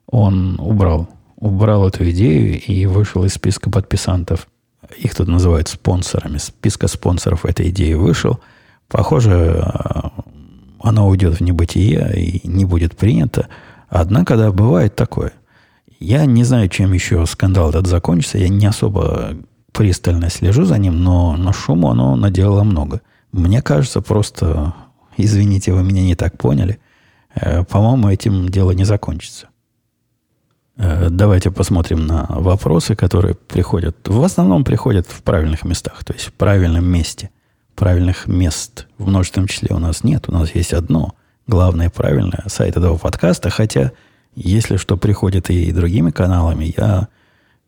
он 0.08 0.60
убрал, 0.60 1.10
убрал 1.36 1.88
эту 1.88 2.10
идею 2.12 2.60
и 2.60 2.86
вышел 2.86 3.24
из 3.26 3.34
списка 3.34 3.70
подписантов 3.70 4.48
их 4.98 5.16
тут 5.16 5.28
называют 5.28 5.68
спонсорами, 5.68 6.38
списка 6.38 6.88
спонсоров 6.88 7.46
этой 7.46 7.70
идеи 7.70 7.94
вышел. 7.94 8.40
Похоже, 8.88 9.64
э, 9.66 10.02
она 10.80 11.06
уйдет 11.06 11.40
в 11.40 11.42
небытие 11.42 12.14
и 12.16 12.48
не 12.48 12.66
будет 12.66 12.96
принята. 12.96 13.48
Однако, 13.90 14.38
да, 14.38 14.52
бывает 14.52 14.96
такое. 14.96 15.34
Я 16.00 16.26
не 16.26 16.44
знаю, 16.44 16.70
чем 16.70 16.94
еще 16.94 17.26
скандал 17.26 17.70
этот 17.70 17.88
закончится. 17.88 18.38
Я 18.38 18.50
не 18.50 18.66
особо 18.66 19.36
пристально 19.72 20.30
слежу 20.30 20.66
за 20.66 20.78
ним, 20.78 21.04
но 21.04 21.36
на 21.36 21.54
шуму 21.54 21.90
оно 21.90 22.16
наделало 22.16 22.64
много. 22.64 23.02
Мне 23.32 23.62
кажется, 23.62 24.02
просто, 24.02 24.74
извините, 25.18 25.74
вы 25.74 25.84
меня 25.84 26.04
не 26.04 26.16
так 26.16 26.38
поняли. 26.38 26.80
Э, 27.36 27.64
по-моему, 27.64 28.10
этим 28.10 28.50
дело 28.50 28.72
не 28.72 28.86
закончится. 28.86 29.48
Э, 30.78 31.10
давайте 31.10 31.52
посмотрим 31.52 32.06
на 32.06 32.26
вопросы, 32.30 32.96
которые 32.96 33.36
приходят. 33.36 34.08
В 34.08 34.24
основном 34.24 34.64
приходят 34.64 35.08
в 35.08 35.22
правильных 35.24 35.66
местах, 35.66 36.04
то 36.04 36.14
есть 36.14 36.26
в 36.28 36.34
правильном 36.34 36.86
месте. 36.86 37.30
Правильных 37.76 38.28
мест 38.28 38.88
в 38.98 39.08
множественном 39.08 39.48
числе 39.48 39.76
у 39.76 39.80
нас 39.80 40.04
нет. 40.04 40.26
У 40.30 40.32
нас 40.32 40.56
есть 40.56 40.74
одно 40.74 41.16
главное 41.48 41.90
правильное 41.90 42.44
сайт 42.48 42.78
этого 42.78 42.98
подкаста. 42.98 43.50
Хотя, 43.50 43.92
если 44.36 44.78
что 44.78 44.98
приходит 44.98 45.50
и 45.50 45.72
другими 45.72 46.12
каналами, 46.12 46.74
я 46.78 47.08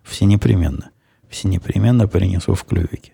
все 0.03 0.25
непременно, 0.25 0.89
все 1.29 1.47
непременно 1.47 2.07
принесу 2.07 2.53
в 2.53 2.63
клювике. 2.63 3.13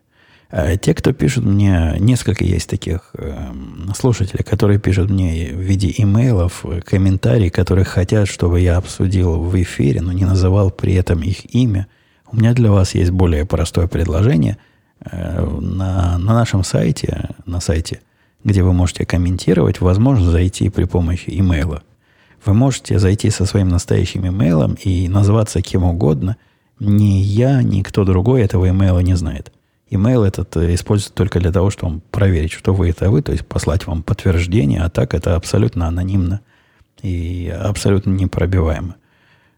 А 0.55 0.77
те, 0.77 0.93
кто 0.93 1.13
пишут 1.13 1.45
мне, 1.45 1.95
несколько 1.99 2.43
есть 2.43 2.69
таких 2.69 3.09
э, 3.15 3.51
слушателей, 3.95 4.43
которые 4.43 4.77
пишут 4.77 5.09
мне 5.09 5.51
в 5.51 5.59
виде 5.59 5.91
имейлов, 5.97 6.63
э, 6.63 6.81
комментарии, 6.81 7.49
которые 7.49 7.85
хотят, 7.85 8.27
чтобы 8.27 8.59
я 8.59 8.77
обсудил 8.77 9.39
в 9.39 9.59
эфире, 9.63 10.01
но 10.01 10.11
не 10.11 10.25
называл 10.25 10.69
при 10.69 10.93
этом 10.93 11.23
их 11.23 11.55
имя. 11.55 11.87
У 12.31 12.37
меня 12.37 12.53
для 12.53 12.71
вас 12.71 12.93
есть 12.93 13.09
более 13.09 13.47
простое 13.47 13.87
предложение. 13.87 14.59
Э, 14.99 15.43
на, 15.43 16.19
на 16.19 16.33
нашем 16.33 16.63
сайте, 16.63 17.29
на 17.47 17.59
сайте, 17.59 18.01
где 18.43 18.61
вы 18.61 18.73
можете 18.73 19.07
комментировать, 19.07 19.81
возможно 19.81 20.29
зайти 20.29 20.69
при 20.69 20.83
помощи 20.83 21.31
имейла. 21.31 21.81
Вы 22.45 22.53
можете 22.53 22.99
зайти 22.99 23.29
со 23.29 23.45
своим 23.45 23.69
настоящим 23.69 24.27
имейлом 24.27 24.75
и 24.84 25.08
назваться 25.08 25.62
кем 25.62 25.84
угодно. 25.84 26.38
Ни 26.79 27.21
я, 27.21 27.62
ни 27.62 27.82
кто 27.82 28.03
другой 28.03 28.41
этого 28.41 28.69
имейла 28.69 28.99
не 28.99 29.15
знает– 29.15 29.51
Email 29.93 30.25
этот 30.25 30.56
э, 30.58 30.73
используется 30.73 31.13
только 31.13 31.39
для 31.39 31.51
того, 31.51 31.69
чтобы 31.69 32.01
проверить, 32.12 32.51
что 32.51 32.73
вы 32.73 32.89
это 32.89 33.10
вы, 33.10 33.21
то 33.21 33.32
есть 33.32 33.45
послать 33.45 33.86
вам 33.86 34.01
подтверждение, 34.01 34.82
а 34.82 34.89
так 34.89 35.13
это 35.13 35.36
абсолютно 35.36 35.88
анонимно 35.88 36.41
и 37.01 37.47
абсолютно 37.47 38.12
непробиваемо. 38.12 38.95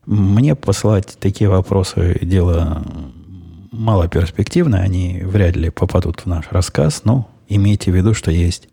Мне 0.06 0.56
посылать 0.56 1.18
такие 1.20 1.50
вопросы 1.50 2.20
дело 2.22 2.84
мало 3.72 4.08
перспективное, 4.08 4.82
они 4.82 5.22
вряд 5.24 5.56
ли 5.56 5.70
попадут 5.70 6.22
в 6.22 6.26
наш 6.28 6.46
рассказ, 6.52 7.02
но 7.06 7.30
имейте 7.48 7.92
в 7.92 7.96
виду, 7.96 8.14
что 8.14 8.32
есть, 8.32 8.70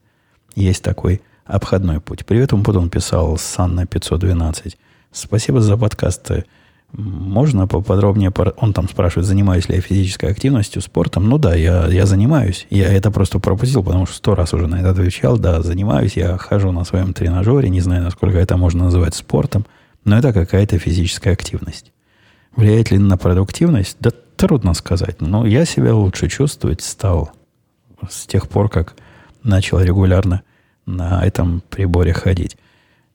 есть 0.55 0.83
такой 0.83 1.23
обходной 1.45 2.01
путь. 2.01 2.25
Привет, 2.25 2.53
он 2.53 2.63
потом 2.63 2.91
писал 2.91 3.37
Санна 3.37 3.87
512. 3.87 4.77
Спасибо 5.11 5.61
за 5.61 5.77
подкасты. 5.77 6.45
Можно 6.93 7.67
поподробнее? 7.67 8.33
Он 8.59 8.73
там 8.75 8.89
спрашивает, 8.89 9.27
занимаюсь 9.27 9.69
ли 9.69 9.77
я 9.77 9.81
физической 9.81 10.31
активностью, 10.31 10.83
спортом. 10.83 11.29
Ну 11.29 11.39
да, 11.39 11.55
я, 11.55 11.87
я 11.89 12.05
занимаюсь. 12.05 12.67
Я 12.69 12.93
это 12.93 13.11
просто 13.11 13.39
пропустил, 13.39 13.83
потому 13.83 14.07
что 14.07 14.17
сто 14.17 14.35
раз 14.35 14.53
уже 14.53 14.67
на 14.67 14.81
это 14.81 14.91
отвечал. 14.91 15.39
Да, 15.39 15.63
занимаюсь. 15.63 16.17
Я 16.17 16.37
хожу 16.37 16.71
на 16.71 16.85
своем 16.85 17.15
тренажере. 17.15 17.71
Не 17.71 17.81
знаю, 17.81 18.03
насколько 18.03 18.39
это 18.39 18.59
можно 18.59 18.85
называть 18.85 19.15
спортом. 19.15 19.65
Но 20.05 20.19
это 20.19 20.33
какая-то 20.35 20.79
физическая 20.79 21.33
активность. 21.33 21.93
Влияет 22.55 22.91
ли 22.91 22.99
на 22.99 23.17
продуктивность? 23.17 23.97
Да 24.01 24.11
трудно 24.37 24.75
сказать. 24.75 25.23
Но 25.23 25.47
я 25.47 25.65
себя 25.65 25.95
лучше 25.95 26.29
чувствовать 26.29 26.83
стал 26.83 27.33
с 28.09 28.27
тех 28.27 28.49
пор, 28.49 28.69
как 28.69 28.97
начал 29.43 29.81
регулярно 29.81 30.43
на 30.87 31.25
этом 31.25 31.63
приборе 31.71 32.13
ходить. 32.13 32.57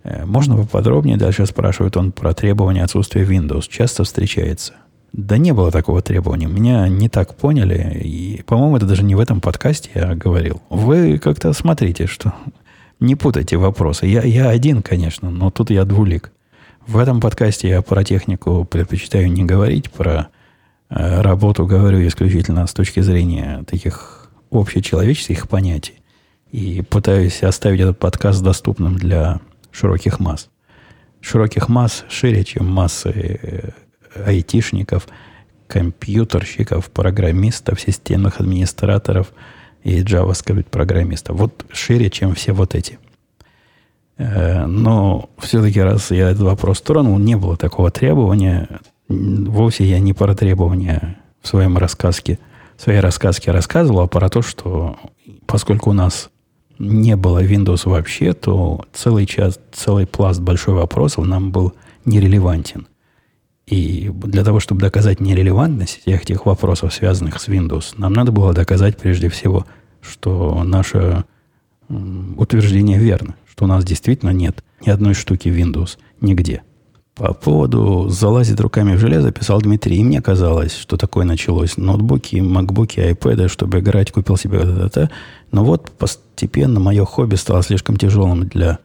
Э, 0.04 0.26
можно 0.26 0.58
поподробнее? 0.58 1.18
Дальше 1.18 1.46
спрашивает 1.46 1.98
он 1.98 2.12
про 2.12 2.34
требования 2.34 2.84
отсутствия 2.84 3.24
Windows. 3.24 3.66
Часто 3.70 4.04
встречается? 4.04 4.74
Да 5.14 5.38
не 5.38 5.52
было 5.52 5.72
такого 5.72 6.02
требования. 6.02 6.48
Меня 6.48 6.88
не 6.88 7.10
так 7.10 7.36
поняли. 7.36 8.00
И, 8.04 8.44
по-моему, 8.44 8.78
это 8.78 8.86
даже 8.86 9.04
не 9.04 9.16
в 9.16 9.20
этом 9.20 9.42
подкасте 9.42 9.90
я 9.96 10.16
говорил. 10.16 10.62
Вы 10.70 11.18
как-то 11.18 11.54
смотрите, 11.54 12.08
что... 12.08 12.34
Не 13.00 13.14
путайте 13.14 13.58
вопросы. 13.58 14.08
Я, 14.08 14.24
я 14.24 14.50
один, 14.50 14.82
конечно, 14.82 15.30
но 15.30 15.52
тут 15.52 15.70
я 15.70 15.86
двулик. 15.86 16.32
В 16.88 16.98
этом 16.98 17.22
подкасте 17.22 17.70
я 17.70 17.84
про 17.84 18.04
технику 18.04 18.66
предпочитаю 18.66 19.32
не 19.32 19.44
говорить, 19.44 19.92
про 19.92 20.30
э, 20.90 21.22
работу 21.22 21.68
говорю 21.68 22.08
исключительно 22.08 22.66
с 22.66 22.74
точки 22.74 23.02
зрения 23.02 23.64
таких 23.68 24.32
общечеловеческих 24.50 25.48
понятий. 25.48 25.97
И 26.52 26.82
пытаюсь 26.82 27.44
оставить 27.44 27.82
этот 27.82 28.00
подкаст 28.00 28.42
доступным 28.42 28.96
для 28.96 29.42
широких 29.72 30.20
масс. 30.20 30.50
Широких 31.20 31.68
масс 31.68 32.06
шире, 32.10 32.44
чем 32.44 32.68
массы 32.68 33.10
э, 33.12 33.72
айтишников, 34.26 35.08
компьютерщиков, 35.68 36.90
программистов, 36.90 37.82
системных 37.82 38.40
администраторов 38.40 39.34
и 39.84 40.02
JavaScript-программистов. 40.02 41.36
Вот 41.36 41.66
шире, 41.72 42.10
чем 42.10 42.34
все 42.34 42.54
вот 42.54 42.76
эти. 42.76 42.98
Э, 44.18 44.66
но 44.66 45.30
все-таки, 45.40 45.82
раз 45.82 46.12
я 46.12 46.30
этот 46.30 46.44
вопрос 46.44 46.82
тронул, 46.82 47.18
не 47.20 47.36
было 47.36 47.58
такого 47.58 47.92
требования. 47.92 48.80
Вовсе 49.10 49.86
я 49.86 50.00
не 50.00 50.14
про 50.14 50.34
требования 50.34 51.20
в 51.42 51.48
своем 51.48 51.78
рассказке, 51.78 52.40
в 52.78 52.82
своей 52.82 53.00
рассказке 53.00 53.52
рассказывал, 53.52 54.02
а 54.02 54.08
про 54.08 54.30
то, 54.30 54.42
что 54.42 54.98
поскольку 55.46 55.90
у 55.92 55.94
нас 55.94 56.30
не 56.80 57.16
было 57.16 57.44
Windows 57.44 57.90
вообще, 57.90 58.34
то 58.34 58.86
целый 58.94 59.26
час, 59.26 59.60
целый 59.72 60.06
пласт 60.06 60.40
большой 60.42 60.76
вопросов 60.76 61.26
нам 61.26 61.52
был 61.52 61.74
нерелевантен. 62.06 62.88
И 63.66 64.10
для 64.14 64.44
того, 64.44 64.60
чтобы 64.60 64.82
доказать 64.82 65.20
нерелевантность 65.20 66.02
всех 66.02 66.22
этих 66.24 66.46
вопросов, 66.46 66.94
связанных 66.94 67.42
с 67.42 67.50
Windows, 67.50 67.96
нам 67.98 68.14
надо 68.14 68.32
было 68.32 68.54
доказать 68.54 68.98
прежде 68.98 69.30
всего, 69.30 69.66
что 70.02 70.64
наше 70.64 71.26
утверждение 71.90 72.98
верно, 72.98 73.36
что 73.50 73.66
у 73.66 73.68
нас 73.68 73.84
действительно 73.84 74.30
нет 74.32 74.64
ни 74.86 74.90
одной 74.90 75.14
штуки 75.14 75.50
Windows 75.50 75.98
нигде. 76.22 76.64
По 77.16 77.34
поводу 77.34 78.10
залазить 78.10 78.60
руками 78.60 78.96
в 78.96 79.00
железо 79.00 79.32
писал 79.32 79.60
Дмитрий. 79.60 79.98
И 79.98 80.04
мне 80.04 80.22
казалось, 80.22 80.76
что 80.76 80.98
такое 80.98 81.26
началось. 81.26 81.76
Ноутбуки, 81.76 82.36
макбуки, 82.36 83.00
айпэды, 83.00 83.48
чтобы 83.48 83.80
играть, 83.80 84.12
купил 84.12 84.38
себе 84.38 84.60
это. 84.60 85.10
Но 85.52 85.66
вот 85.66 85.90
постепенно 86.38 86.80
мое 86.80 87.04
хобби 87.04 87.34
стало 87.34 87.64
слишком 87.64 87.98
тяжелым 87.98 88.48
для 88.48 88.78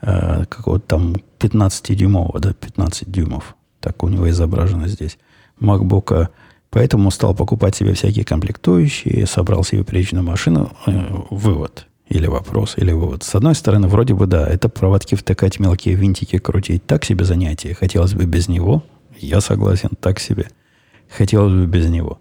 э, 0.00 0.44
какого-то 0.48 0.86
там 0.86 1.16
15-дюймового, 1.40 2.38
да, 2.38 2.52
15 2.52 3.10
дюймов. 3.10 3.56
Так 3.80 4.04
у 4.04 4.08
него 4.08 4.30
изображено 4.30 4.86
здесь. 4.86 5.18
Макбука. 5.58 6.28
Поэтому 6.70 7.10
стал 7.10 7.34
покупать 7.34 7.74
себе 7.74 7.94
всякие 7.94 8.24
комплектующие, 8.24 9.26
собрал 9.26 9.64
себе 9.64 9.82
приличную 9.82 10.24
машину. 10.24 10.70
Э, 10.86 10.92
вывод 11.30 11.88
или 12.08 12.28
вопрос, 12.28 12.74
или 12.76 12.92
вывод. 12.92 13.24
С 13.24 13.34
одной 13.34 13.56
стороны, 13.56 13.88
вроде 13.88 14.14
бы 14.14 14.28
да, 14.28 14.46
это 14.46 14.68
проводки 14.68 15.16
втыкать, 15.16 15.58
мелкие 15.58 15.96
винтики 15.96 16.38
крутить. 16.38 16.86
Так 16.86 17.04
себе 17.04 17.24
занятие. 17.24 17.74
Хотелось 17.74 18.14
бы 18.14 18.24
без 18.24 18.46
него. 18.46 18.84
Я 19.18 19.40
согласен, 19.40 19.90
так 19.98 20.20
себе. 20.20 20.46
Хотелось 21.08 21.54
бы 21.54 21.66
без 21.66 21.88
него. 21.88 22.20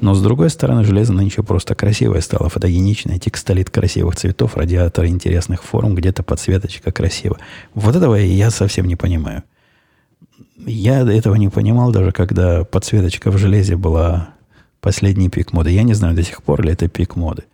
Но 0.00 0.14
с 0.14 0.22
другой 0.22 0.50
стороны, 0.50 0.84
железо 0.84 1.12
нынче 1.12 1.42
просто 1.42 1.74
красивое 1.74 2.20
стало, 2.20 2.48
фотогеничное, 2.48 3.18
текстолит 3.18 3.70
красивых 3.70 4.16
цветов, 4.16 4.56
радиатор 4.56 5.06
интересных 5.06 5.62
форм, 5.62 5.94
где-то 5.94 6.22
подсветочка 6.22 6.92
красиво. 6.92 7.38
Вот 7.74 7.96
этого 7.96 8.14
я 8.14 8.50
совсем 8.50 8.86
не 8.86 8.96
понимаю. 8.96 9.42
Я 10.66 11.00
этого 11.00 11.34
не 11.36 11.48
понимал 11.48 11.92
даже, 11.92 12.12
когда 12.12 12.64
подсветочка 12.64 13.30
в 13.30 13.38
железе 13.38 13.76
была 13.76 14.30
последний 14.80 15.28
пик 15.28 15.52
моды. 15.52 15.70
Я 15.70 15.82
не 15.82 15.94
знаю 15.94 16.14
до 16.14 16.22
сих 16.22 16.42
пор 16.42 16.62
ли 16.62 16.72
это 16.72 16.88
пик 16.88 17.16
моды. 17.16 17.44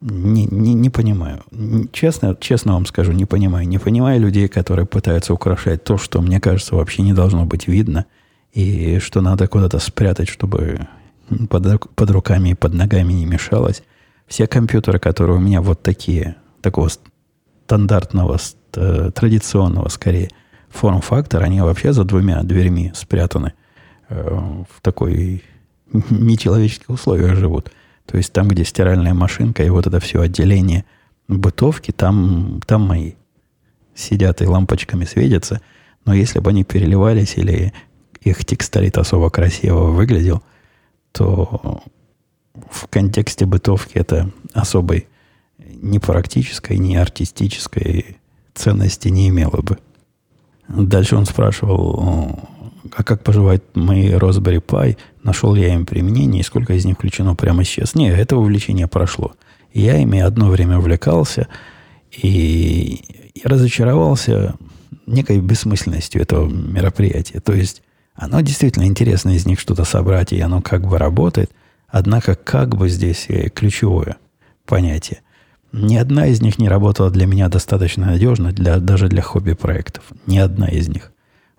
Не, 0.00 0.46
не, 0.46 0.74
не 0.74 0.90
понимаю. 0.90 1.44
Честно, 1.92 2.36
честно 2.40 2.72
вам 2.74 2.86
скажу, 2.86 3.12
не 3.12 3.24
понимаю. 3.24 3.68
Не 3.68 3.78
понимаю 3.78 4.20
людей, 4.20 4.48
которые 4.48 4.84
пытаются 4.84 5.32
украшать 5.32 5.84
то, 5.84 5.96
что, 5.96 6.20
мне 6.20 6.40
кажется, 6.40 6.74
вообще 6.74 7.02
не 7.02 7.12
должно 7.12 7.46
быть 7.46 7.68
видно, 7.68 8.06
и 8.52 8.98
что 8.98 9.20
надо 9.20 9.46
куда-то 9.46 9.78
спрятать, 9.78 10.28
чтобы 10.28 10.88
под, 11.48 11.94
под 11.94 12.10
руками 12.10 12.50
и 12.50 12.54
под 12.54 12.74
ногами 12.74 13.12
не 13.12 13.26
мешалось. 13.26 13.82
Все 14.26 14.46
компьютеры, 14.46 14.98
которые 14.98 15.36
у 15.36 15.40
меня 15.40 15.60
вот 15.60 15.82
такие, 15.82 16.36
такого 16.60 16.88
стандартного, 17.66 18.38
традиционного, 18.70 19.88
скорее, 19.88 20.30
форм-фактора, 20.70 21.44
они 21.44 21.60
вообще 21.60 21.92
за 21.92 22.04
двумя 22.04 22.42
дверьми 22.42 22.92
спрятаны 22.94 23.52
э, 24.08 24.62
в 24.70 24.80
такой 24.80 25.44
нечеловеческих 26.10 26.88
условиях 26.88 27.36
живут– 27.36 27.70
то 28.06 28.16
есть 28.16 28.32
там, 28.32 28.48
где 28.48 28.64
стиральная 28.64 29.14
машинка 29.14 29.62
и 29.62 29.70
вот 29.70 29.86
это 29.86 30.00
все 30.00 30.20
отделение 30.20 30.84
бытовки, 31.28 31.92
там, 31.92 32.60
там 32.66 32.82
мои 32.82 33.12
сидят 33.94 34.42
и 34.42 34.46
лампочками 34.46 35.04
светятся. 35.04 35.60
Но 36.04 36.14
если 36.14 36.40
бы 36.40 36.50
они 36.50 36.64
переливались 36.64 37.36
или 37.36 37.72
их 38.20 38.44
текстолит 38.44 38.98
особо 38.98 39.30
красиво 39.30 39.84
выглядел, 39.84 40.42
то 41.12 41.82
в 42.70 42.88
контексте 42.88 43.46
бытовки 43.46 43.92
это 43.94 44.30
особой 44.52 45.08
ни 45.58 45.98
практической, 45.98 46.78
ни 46.78 46.94
артистической 46.94 48.18
ценности 48.54 49.08
не 49.08 49.28
имело 49.28 49.62
бы. 49.62 49.78
Дальше 50.68 51.16
он 51.16 51.26
спрашивал, 51.26 52.48
а 52.96 53.02
как 53.02 53.22
поживают 53.22 53.64
мои 53.74 54.10
Raspberry 54.10 54.62
Pi, 54.64 54.96
нашел 55.22 55.54
я 55.54 55.74
им 55.74 55.86
применение 55.86 56.40
и 56.40 56.44
сколько 56.44 56.74
из 56.74 56.84
них 56.84 56.96
включено 56.96 57.34
прямо 57.34 57.64
сейчас. 57.64 57.94
Не, 57.94 58.10
это 58.10 58.36
увлечение 58.36 58.86
прошло. 58.86 59.32
Я 59.72 59.98
ими 59.98 60.20
одно 60.20 60.48
время 60.48 60.78
увлекался 60.78 61.48
и, 62.10 63.30
и 63.34 63.42
разочаровался 63.44 64.54
некой 65.06 65.40
бессмысленностью 65.40 66.20
этого 66.22 66.48
мероприятия. 66.48 67.40
То 67.40 67.52
есть 67.52 67.82
оно 68.14 68.40
действительно 68.40 68.84
интересно 68.84 69.30
из 69.30 69.46
них 69.46 69.58
что-то 69.60 69.84
собрать, 69.84 70.32
и 70.32 70.40
оно 70.40 70.60
как 70.60 70.86
бы 70.86 70.98
работает, 70.98 71.50
однако 71.88 72.34
как 72.34 72.76
бы 72.76 72.88
здесь 72.88 73.26
ключевое 73.54 74.16
понятие. 74.66 75.20
Ни 75.72 75.96
одна 75.96 76.26
из 76.26 76.42
них 76.42 76.58
не 76.58 76.68
работала 76.68 77.10
для 77.10 77.26
меня 77.26 77.48
достаточно 77.48 78.06
надежно, 78.06 78.52
для, 78.52 78.78
даже 78.78 79.08
для 79.08 79.22
хобби-проектов. 79.22 80.04
Ни 80.26 80.36
одна 80.36 80.66
из 80.66 80.88
них. 80.88 81.12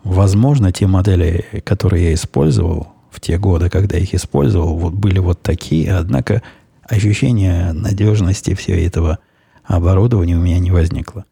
Возможно, 0.04 0.72
те 0.72 0.86
модели, 0.86 1.46
которые 1.66 2.06
я 2.06 2.14
использовал 2.14 2.90
в 3.10 3.20
те 3.20 3.38
годы, 3.38 3.70
когда 3.70 3.98
их 3.98 4.14
использовал, 4.14 4.78
вот 4.78 4.94
были 4.94 5.20
вот 5.20 5.42
такие, 5.42 5.96
однако 5.96 6.44
ощущение 6.84 7.72
надежности 7.74 8.54
всего 8.54 8.78
этого 8.78 9.20
оборудования 9.64 10.36
у 10.36 10.42
меня 10.42 10.60
не 10.60 10.72
возникло. 10.72 11.26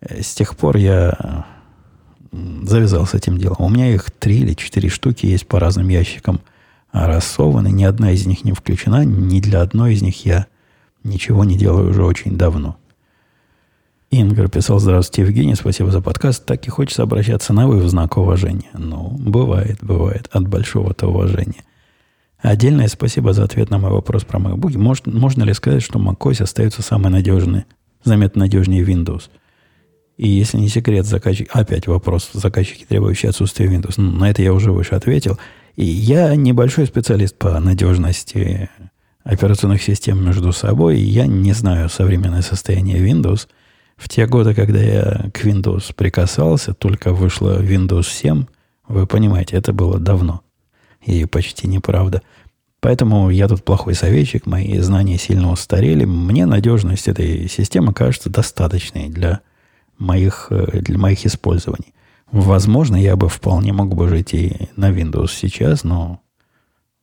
Э, 0.00 0.22
с 0.22 0.34
тех 0.34 0.56
пор 0.56 0.76
я 0.76 1.46
завязал 2.32 3.06
с 3.06 3.14
этим 3.14 3.38
делом. 3.38 3.56
У 3.58 3.68
меня 3.68 3.92
их 3.92 4.10
три 4.10 4.40
или 4.40 4.54
четыре 4.54 4.88
штуки 4.88 5.26
есть 5.26 5.46
по 5.46 5.58
разным 5.58 5.88
ящикам 5.88 6.40
рассованы. 6.92 7.70
Ни 7.70 7.84
одна 7.84 8.12
из 8.12 8.26
них 8.26 8.44
не 8.44 8.52
включена. 8.52 9.04
Ни 9.04 9.40
для 9.40 9.62
одной 9.62 9.94
из 9.94 10.02
них 10.02 10.24
я 10.24 10.46
ничего 11.04 11.44
не 11.44 11.56
делаю 11.56 11.90
уже 11.90 12.04
очень 12.04 12.36
давно. 12.36 12.76
Ингр 14.12 14.48
писал, 14.48 14.80
здравствуйте, 14.80 15.22
Евгений, 15.22 15.54
спасибо 15.54 15.92
за 15.92 16.00
подкаст. 16.00 16.44
Так 16.44 16.66
и 16.66 16.70
хочется 16.70 17.04
обращаться 17.04 17.52
на 17.52 17.68
вы 17.68 17.78
в 17.78 17.88
знак 17.88 18.16
уважения. 18.16 18.70
Ну, 18.74 19.08
бывает, 19.10 19.78
бывает, 19.82 20.28
от 20.32 20.48
большого-то 20.48 21.06
уважения. 21.06 21.64
Отдельное 22.38 22.88
спасибо 22.88 23.32
за 23.32 23.44
ответ 23.44 23.70
на 23.70 23.78
мой 23.78 23.90
вопрос 23.90 24.24
про 24.24 24.40
MacBook. 24.40 24.76
Может, 24.78 25.06
можно 25.06 25.44
ли 25.44 25.52
сказать, 25.54 25.82
что 25.82 26.00
macOS 26.00 26.42
остается 26.42 26.82
самой 26.82 27.12
надежной, 27.12 27.66
заметно 28.02 28.40
надежнее 28.40 28.84
Windows? 28.84 29.30
И 30.20 30.28
если 30.28 30.58
не 30.58 30.68
секрет, 30.68 31.06
заказчик... 31.06 31.48
Опять 31.50 31.86
вопрос, 31.86 32.28
заказчики, 32.34 32.84
требующие 32.86 33.30
отсутствия 33.30 33.68
Windows. 33.68 33.94
Ну, 33.96 34.10
на 34.10 34.28
это 34.28 34.42
я 34.42 34.52
уже 34.52 34.70
выше 34.70 34.94
ответил. 34.94 35.38
И 35.76 35.86
я 35.86 36.36
небольшой 36.36 36.84
специалист 36.86 37.34
по 37.38 37.58
надежности 37.58 38.68
операционных 39.24 39.82
систем 39.82 40.22
между 40.22 40.52
собой. 40.52 41.00
И 41.00 41.04
я 41.04 41.26
не 41.26 41.54
знаю 41.54 41.88
современное 41.88 42.42
состояние 42.42 42.98
Windows. 42.98 43.48
В 43.96 44.10
те 44.10 44.26
годы, 44.26 44.52
когда 44.52 44.78
я 44.78 45.30
к 45.32 45.42
Windows 45.42 45.94
прикасался, 45.94 46.74
только 46.74 47.14
вышло 47.14 47.58
Windows 47.62 48.10
7, 48.10 48.44
вы 48.88 49.06
понимаете, 49.06 49.56
это 49.56 49.72
было 49.72 49.98
давно 49.98 50.42
и 51.00 51.24
почти 51.24 51.66
неправда. 51.66 52.20
Поэтому 52.80 53.30
я 53.30 53.48
тут 53.48 53.64
плохой 53.64 53.94
советчик, 53.94 54.44
мои 54.44 54.78
знания 54.80 55.16
сильно 55.16 55.50
устарели. 55.50 56.04
Мне 56.04 56.44
надежность 56.44 57.08
этой 57.08 57.48
системы 57.48 57.94
кажется 57.94 58.28
достаточной 58.28 59.08
для 59.08 59.40
моих, 60.00 60.48
э, 60.50 60.80
для 60.80 60.98
моих 60.98 61.24
использований. 61.24 61.94
Возможно, 62.32 62.96
я 62.96 63.14
бы 63.14 63.28
вполне 63.28 63.72
мог 63.72 63.94
бы 63.94 64.08
жить 64.08 64.34
и 64.34 64.68
на 64.74 64.90
Windows 64.90 65.28
сейчас, 65.28 65.84
но 65.84 66.20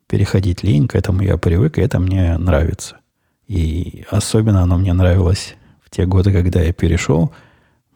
переходить 0.08 0.64
лень, 0.64 0.88
к 0.88 0.96
этому 0.96 1.22
я 1.22 1.38
привык, 1.38 1.78
и 1.78 1.82
это 1.82 2.00
мне 2.00 2.38
нравится. 2.38 2.98
И 3.48 4.06
особенно 4.10 4.64
оно 4.64 4.78
мне 4.78 4.92
нравилось 4.92 5.56
в 5.82 5.90
те 5.90 6.06
годы, 6.06 6.34
когда 6.34 6.62
я 6.62 6.74
перешел, 6.74 7.32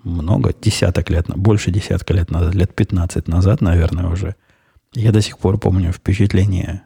много, 0.03 0.53
десяток 0.59 1.09
лет, 1.09 1.27
больше 1.27 1.71
десятка 1.71 2.13
лет 2.13 2.31
назад, 2.31 2.55
лет 2.55 2.73
15 2.73 3.27
назад, 3.27 3.59
наверное, 3.59 4.07
уже– 4.07 4.35
я 4.93 5.11
до 5.11 5.21
сих 5.21 5.37
пор 5.37 5.57
помню 5.57 5.91
впечатление. 5.91 6.83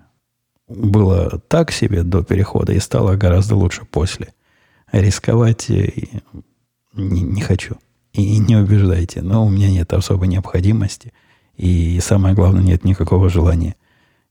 Было 0.67 1.39
так 1.47 1.71
себе 1.71 2.03
до 2.03 2.23
перехода 2.23 2.73
и 2.73 2.79
стало 2.79 3.15
гораздо 3.15 3.55
лучше 3.55 3.85
после. 3.85 4.33
Рисковать 4.91 5.69
э, 5.69 5.91
не, 6.93 7.21
не 7.21 7.41
хочу. 7.41 7.77
И 8.15 8.37
не 8.39 8.55
убеждайте. 8.55 9.21
Но 9.21 9.45
у 9.45 9.49
меня 9.49 9.69
нет 9.69 9.93
особой 9.93 10.27
необходимости. 10.27 11.13
И 11.57 11.99
самое 12.01 12.35
главное, 12.35 12.63
нет 12.63 12.83
никакого 12.83 13.29
желания 13.29 13.75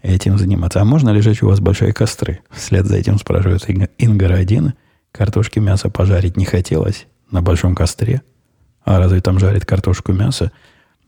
этим 0.03 0.39
заниматься. 0.39 0.81
А 0.81 0.85
можно 0.85 1.11
лежать 1.11 1.43
у 1.43 1.49
вас 1.49 1.61
большие 1.61 1.93
костры? 1.93 2.41
Вслед 2.51 2.87
за 2.87 2.97
этим 2.97 3.19
спрашивает 3.19 3.65
Ингара-1. 3.99 4.73
Картошки 5.13 5.59
мясо 5.59 5.89
пожарить 5.89 6.37
не 6.37 6.45
хотелось 6.45 7.07
на 7.31 7.41
большом 7.41 7.75
костре. 7.75 8.23
А 8.85 8.99
разве 8.99 9.21
там 9.21 9.39
жарит 9.39 9.65
картошку 9.65 10.13
мясо? 10.13 10.53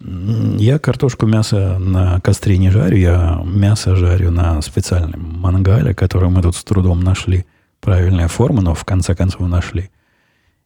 Я 0.01 0.79
картошку 0.79 1.27
мясо 1.27 1.79
на 1.79 2.20
костре 2.20 2.59
не 2.59 2.70
жарю, 2.70 2.97
я 2.97 3.43
мясо 3.45 3.97
жарю 3.97 4.31
на 4.31 4.61
специальном 4.61 5.41
мангале, 5.41 5.95
который 5.95 6.29
мы 6.29 6.43
тут 6.43 6.57
с 6.57 6.64
трудом 6.64 7.01
нашли. 7.01 7.47
Правильная 7.81 8.29
форма, 8.29 8.62
но 8.62 8.74
в 8.74 8.85
конце 8.85 9.14
концов 9.14 9.49
нашли. 9.49 9.91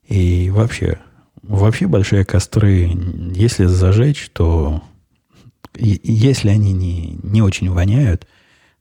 И 0.07 0.51
вообще, 0.51 0.99
вообще 1.43 1.86
большие 1.86 2.24
костры, 2.24 2.91
если 3.34 3.66
зажечь, 3.66 4.30
то 4.32 4.82
если 5.74 6.49
они 6.49 6.72
не, 6.72 7.18
не 7.22 7.43
очень 7.43 7.70
воняют, 7.70 8.26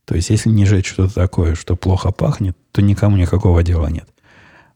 то 0.06 0.16
есть 0.16 0.30
если 0.30 0.50
не 0.50 0.66
жечь 0.66 0.88
что-то 0.88 1.14
такое, 1.14 1.56
что 1.56 1.76
плохо 1.76 2.12
пахнет, 2.12 2.58
то 2.72 2.82
никому 2.82 3.18
никакого 3.18 3.64
дела 3.64 3.88
нет. 3.88 4.08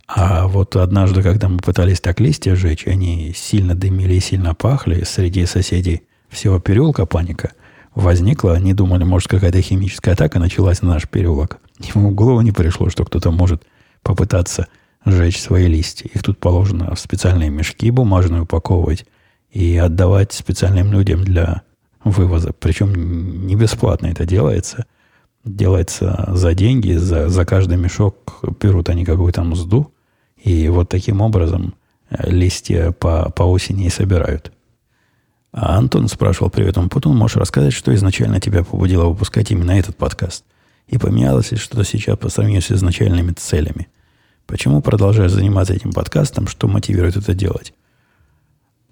А 0.07 0.47
вот 0.47 0.75
однажды, 0.75 1.23
когда 1.23 1.49
мы 1.49 1.57
пытались 1.57 2.01
так 2.01 2.19
листья 2.19 2.55
сжечь, 2.55 2.85
они 2.87 3.33
сильно 3.35 3.73
дымили 3.73 4.15
и 4.15 4.19
сильно 4.19 4.53
пахли, 4.53 5.03
среди 5.05 5.45
соседей 5.45 6.03
всего 6.29 6.59
переулка 6.59 7.05
паника 7.05 7.53
возникла. 7.95 8.53
Они 8.53 8.73
думали, 8.73 9.03
может, 9.03 9.29
какая-то 9.29 9.61
химическая 9.61 10.13
атака 10.13 10.39
началась 10.39 10.81
на 10.81 10.89
наш 10.89 11.07
переулок. 11.07 11.59
Ему 11.79 12.11
в 12.11 12.15
голову 12.15 12.41
не 12.41 12.51
пришло, 12.51 12.89
что 12.89 13.05
кто-то 13.05 13.31
может 13.31 13.63
попытаться 14.01 14.67
сжечь 15.05 15.41
свои 15.41 15.67
листья. 15.67 16.09
Их 16.13 16.23
тут 16.23 16.39
положено 16.39 16.93
в 16.95 16.99
специальные 16.99 17.49
мешки 17.49 17.91
бумажные 17.91 18.43
упаковывать 18.43 19.05
и 19.51 19.77
отдавать 19.77 20.33
специальным 20.33 20.91
людям 20.91 21.23
для 21.23 21.63
вывоза. 22.03 22.53
Причем 22.53 23.45
не 23.45 23.55
бесплатно 23.55 24.07
это 24.07 24.25
делается. 24.25 24.85
Делается 25.45 26.29
за 26.29 26.53
деньги, 26.53 26.93
за, 26.93 27.29
за 27.29 27.45
каждый 27.45 27.77
мешок 27.77 28.41
берут 28.61 28.89
они 28.89 29.03
какую-то 29.03 29.43
мзду, 29.43 29.91
и 30.41 30.69
вот 30.69 30.89
таким 30.89 31.21
образом 31.21 31.73
э, 32.09 32.29
листья 32.29 32.91
по, 32.91 33.29
по 33.29 33.43
осени 33.43 33.85
и 33.85 33.89
собирают. 33.89 34.53
А 35.51 35.77
Антон 35.77 36.07
спрашивал, 36.07 36.49
привет, 36.49 36.77
он 36.77 36.89
Путун, 36.89 37.15
можешь 37.15 37.37
рассказать, 37.37 37.73
что 37.73 37.93
изначально 37.93 38.39
тебя 38.39 38.63
побудило 38.63 39.05
выпускать 39.05 39.51
именно 39.51 39.71
этот 39.71 39.97
подкаст? 39.97 40.45
И 40.87 40.97
поменялось 40.97 41.51
ли 41.51 41.57
что-то 41.57 41.83
сейчас 41.83 42.17
по 42.17 42.29
сравнению 42.29 42.61
с 42.61 42.71
изначальными 42.71 43.33
целями? 43.33 43.87
Почему 44.45 44.81
продолжаешь 44.81 45.31
заниматься 45.31 45.73
этим 45.73 45.93
подкастом? 45.93 46.47
Что 46.47 46.67
мотивирует 46.67 47.15
это 47.15 47.33
делать? 47.33 47.73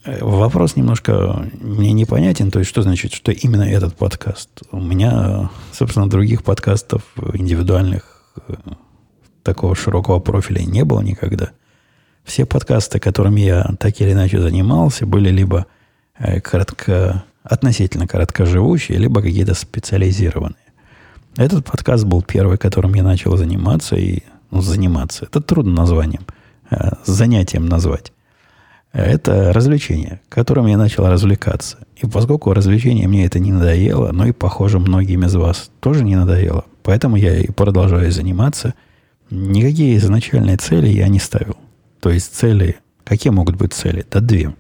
Э, 0.03 0.23
вопрос 0.23 0.75
немножко 0.75 1.47
мне 1.59 1.91
непонятен. 1.91 2.51
То 2.51 2.59
есть, 2.59 2.69
что 2.69 2.81
значит, 2.81 3.13
что 3.13 3.31
именно 3.31 3.63
этот 3.63 3.95
подкаст? 3.95 4.49
У 4.71 4.79
меня, 4.79 5.49
собственно, 5.71 6.09
других 6.09 6.43
подкастов 6.43 7.03
индивидуальных 7.33 8.33
э, 8.47 8.53
такого 9.43 9.75
широкого 9.75 10.19
профиля 10.19 10.63
не 10.63 10.83
было 10.83 11.01
никогда. 11.01 11.51
Все 12.23 12.45
подкасты, 12.45 12.99
которыми 12.99 13.41
я 13.41 13.63
так 13.79 13.99
или 13.99 14.13
иначе 14.13 14.39
занимался, 14.39 15.05
были 15.05 15.29
либо 15.29 15.67
э, 16.17 16.39
коротко, 16.39 17.23
относительно 17.43 18.07
короткоживущие, 18.07 18.97
либо 18.97 19.21
какие-то 19.21 19.53
специализированные. 19.53 20.55
Этот 21.37 21.65
подкаст 21.65 22.03
был 22.05 22.21
первый, 22.21 22.57
которым 22.57 22.93
я 22.93 23.03
начал 23.03 23.37
заниматься. 23.37 23.95
И, 23.95 24.19
ну, 24.51 24.61
заниматься. 24.61 25.25
Это 25.25 25.41
трудно 25.41 25.73
названием. 25.73 26.25
Э, 26.69 26.91
занятием 27.05 27.65
назвать. 27.65 28.13
Это 28.93 29.53
развлечение, 29.53 30.19
которым 30.27 30.67
я 30.67 30.77
начал 30.77 31.07
развлекаться. 31.07 31.77
И 31.95 32.05
поскольку 32.05 32.53
развлечение 32.53 33.07
мне 33.07 33.25
это 33.25 33.39
не 33.39 33.51
надоело, 33.51 34.11
но 34.11 34.27
и, 34.27 34.33
похоже, 34.33 34.79
многим 34.79 35.23
из 35.23 35.35
вас 35.35 35.71
тоже 35.79 36.03
не 36.03 36.15
надоело, 36.15 36.65
поэтому 36.83 37.15
я 37.15 37.37
и 37.37 37.47
продолжаю 37.51 38.11
заниматься– 38.11 38.73
Никакие 39.31 39.95
изначальные 39.95 40.57
цели 40.57 40.89
я 40.89 41.07
не 41.07 41.17
ставил. 41.17 41.55
То 42.01 42.09
есть 42.09 42.35
цели, 42.35 42.79
какие 43.05 43.31
могут 43.31 43.55
быть 43.55 43.73
цели? 43.73 44.05
Да 44.11 44.19
две. 44.19 44.53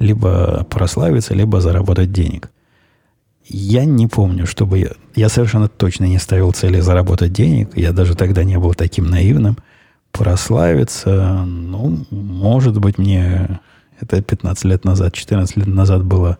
Либо 0.00 0.66
прославиться, 0.68 1.32
либо 1.32 1.60
заработать 1.60 2.12
денег. 2.12 2.50
Я 3.48 3.84
не 3.84 4.06
помню, 4.06 4.46
чтобы 4.46 4.78
я... 4.78 4.90
Я 5.14 5.28
совершенно 5.28 5.68
точно 5.68 6.04
не 6.04 6.18
ставил 6.18 6.52
цели 6.52 6.80
заработать 6.80 7.32
денег. 7.32 7.76
Я 7.76 7.92
даже 7.92 8.14
тогда 8.14 8.42
не 8.44 8.58
был 8.58 8.74
таким 8.74 9.06
наивным. 9.06 9.56
Прославиться, 10.10 11.44
ну, 11.44 12.04
может 12.10 12.78
быть, 12.80 12.98
мне 12.98 13.60
это 14.00 14.20
15 14.20 14.64
лет 14.64 14.84
назад, 14.84 15.14
14 15.14 15.56
лет 15.58 15.66
назад 15.66 16.04
было 16.04 16.38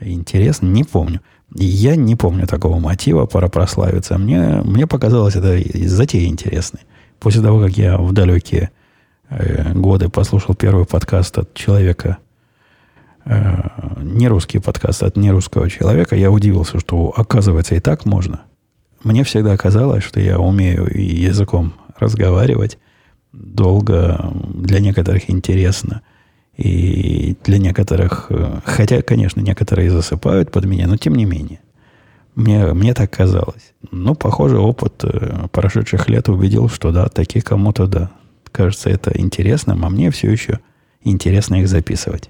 интересно, 0.00 0.66
не 0.66 0.84
помню. 0.84 1.20
Я 1.54 1.96
не 1.96 2.14
помню 2.14 2.46
такого 2.46 2.78
мотива 2.78 3.26
пора 3.26 3.48
прославиться. 3.48 4.18
Мне, 4.18 4.60
мне 4.62 4.86
показалось 4.86 5.34
это 5.34 5.58
затея 5.88 6.28
интересной. 6.28 6.80
После 7.18 7.42
того, 7.42 7.60
как 7.60 7.76
я 7.76 7.96
в 7.96 8.12
далекие 8.12 8.70
э, 9.30 9.72
годы 9.72 10.08
послушал 10.08 10.54
первый 10.54 10.84
подкаст 10.84 11.38
от 11.38 11.54
человека, 11.54 12.18
не 14.02 14.28
русский 14.28 14.58
подкаст 14.58 15.02
от 15.02 15.16
нерусского 15.16 15.68
человека, 15.68 16.16
я 16.16 16.30
удивился, 16.30 16.80
что 16.80 17.12
оказывается 17.16 17.74
и 17.74 17.80
так 17.80 18.04
можно. 18.04 18.42
Мне 19.04 19.22
всегда 19.24 19.56
казалось, 19.56 20.02
что 20.02 20.20
я 20.20 20.38
умею 20.38 20.88
языком 20.92 21.74
разговаривать 21.98 22.78
долго, 23.32 24.32
для 24.54 24.80
некоторых 24.80 25.30
интересно. 25.30 26.02
И 26.56 27.36
для 27.44 27.58
некоторых, 27.58 28.26
э, 28.30 28.60
хотя, 28.64 29.00
конечно, 29.02 29.40
некоторые 29.40 29.90
засыпают 29.92 30.50
под 30.50 30.64
меня, 30.64 30.88
но 30.88 30.96
тем 30.96 31.14
не 31.14 31.24
менее. 31.24 31.60
Мне, 32.34 32.72
мне 32.72 32.94
так 32.94 33.12
казалось. 33.12 33.74
Ну, 33.92 34.16
похоже, 34.16 34.58
опыт 34.58 35.04
э, 35.04 35.46
прошедших 35.52 36.08
лет 36.08 36.28
убедил, 36.28 36.68
что 36.68 36.90
да, 36.90 37.08
такие 37.08 37.42
кому-то 37.42 37.86
да. 37.86 38.10
Кажется, 38.50 38.90
это 38.90 39.12
интересным, 39.14 39.84
а 39.84 39.88
мне 39.88 40.10
все 40.10 40.32
еще 40.32 40.58
интересно 41.04 41.56
их 41.56 41.68
записывать. 41.68 42.28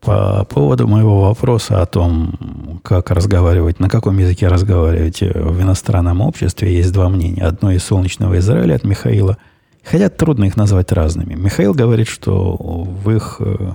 По 0.00 0.46
поводу 0.46 0.88
моего 0.88 1.20
вопроса 1.20 1.82
о 1.82 1.86
том, 1.86 2.80
как 2.82 3.10
разговаривать, 3.10 3.80
на 3.80 3.90
каком 3.90 4.16
языке 4.18 4.48
разговаривать 4.48 5.20
в 5.20 5.60
иностранном 5.60 6.22
обществе, 6.22 6.74
есть 6.74 6.92
два 6.92 7.10
мнения. 7.10 7.42
Одно 7.42 7.70
из 7.70 7.84
солнечного 7.84 8.38
Израиля 8.38 8.76
от 8.76 8.84
Михаила. 8.84 9.36
Хотя 9.84 10.08
трудно 10.08 10.44
их 10.44 10.56
назвать 10.56 10.90
разными. 10.92 11.34
Михаил 11.34 11.74
говорит, 11.74 12.08
что 12.08 12.54
в 12.54 13.10
их... 13.10 13.36
Э, 13.40 13.74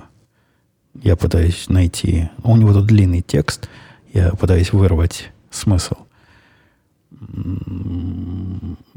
я 1.04 1.16
пытаюсь 1.16 1.70
найти... 1.70 2.30
У 2.44 2.56
него 2.58 2.74
тут 2.74 2.88
длинный 2.88 3.22
текст. 3.22 3.70
Я 4.12 4.32
пытаюсь 4.32 4.74
вырвать 4.74 5.32
смысл. 5.52 5.96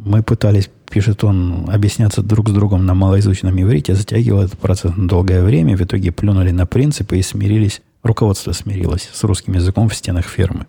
Мы 0.09 0.23
пытались, 0.23 0.71
пишет 0.91 1.23
он, 1.23 1.69
объясняться 1.69 2.23
друг 2.23 2.49
с 2.49 2.53
другом 2.53 2.87
на 2.87 2.95
малоизученном 2.95 3.61
иврите, 3.61 3.95
затягивал 3.95 4.41
этот 4.41 4.59
процесс 4.59 4.97
на 4.97 5.07
долгое 5.07 5.43
время, 5.43 5.77
в 5.77 5.83
итоге 5.83 6.13
плюнули 6.13 6.51
на 6.51 6.65
принципы 6.65 7.19
и 7.19 7.23
смирились, 7.23 7.83
руководство 8.03 8.53
смирилось 8.53 9.11
с 9.13 9.23
русским 9.25 9.53
языком 9.53 9.91
в 9.91 9.95
стенах 9.95 10.25
фирмы. 10.25 10.67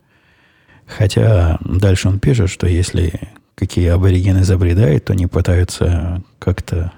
Хотя 0.85 1.57
дальше 1.61 2.09
он 2.09 2.19
пишет, 2.19 2.49
что 2.49 2.67
если 2.67 3.13
какие 3.55 3.87
аборигены 3.87 4.43
забредают, 4.43 5.05
то 5.05 5.13
они 5.13 5.27
пытаются 5.27 6.21
как-то 6.37 6.91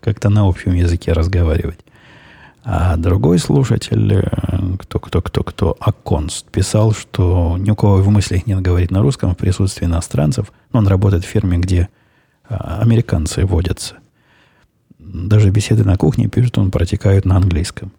как 0.00 0.22
на 0.24 0.48
общем 0.48 0.74
языке 0.74 1.12
разговаривать. 1.12 1.78
А 2.66 2.96
другой 2.96 3.38
слушатель, 3.38 4.24
кто, 4.78 4.98
кто, 4.98 5.20
кто, 5.20 5.42
кто, 5.42 5.76
Аконст, 5.80 6.50
писал, 6.50 6.92
что 6.92 7.56
ни 7.58 7.70
у 7.70 7.76
кого 7.76 7.96
в 7.98 8.08
мыслях 8.08 8.46
нет 8.46 8.62
говорить 8.62 8.90
на 8.90 9.02
русском 9.02 9.34
в 9.34 9.36
присутствии 9.36 9.84
иностранцев. 9.84 10.50
Он 10.72 10.88
работает 10.88 11.24
в 11.24 11.28
фирме, 11.28 11.58
где 11.58 11.90
а, 12.48 12.80
американцы 12.80 13.44
водятся. 13.44 13.96
Даже 14.98 15.50
беседы 15.50 15.84
на 15.84 15.98
кухне, 15.98 16.28
пишет 16.28 16.56
он, 16.56 16.70
протекают 16.70 17.26
на 17.26 17.36
английском. 17.36 17.92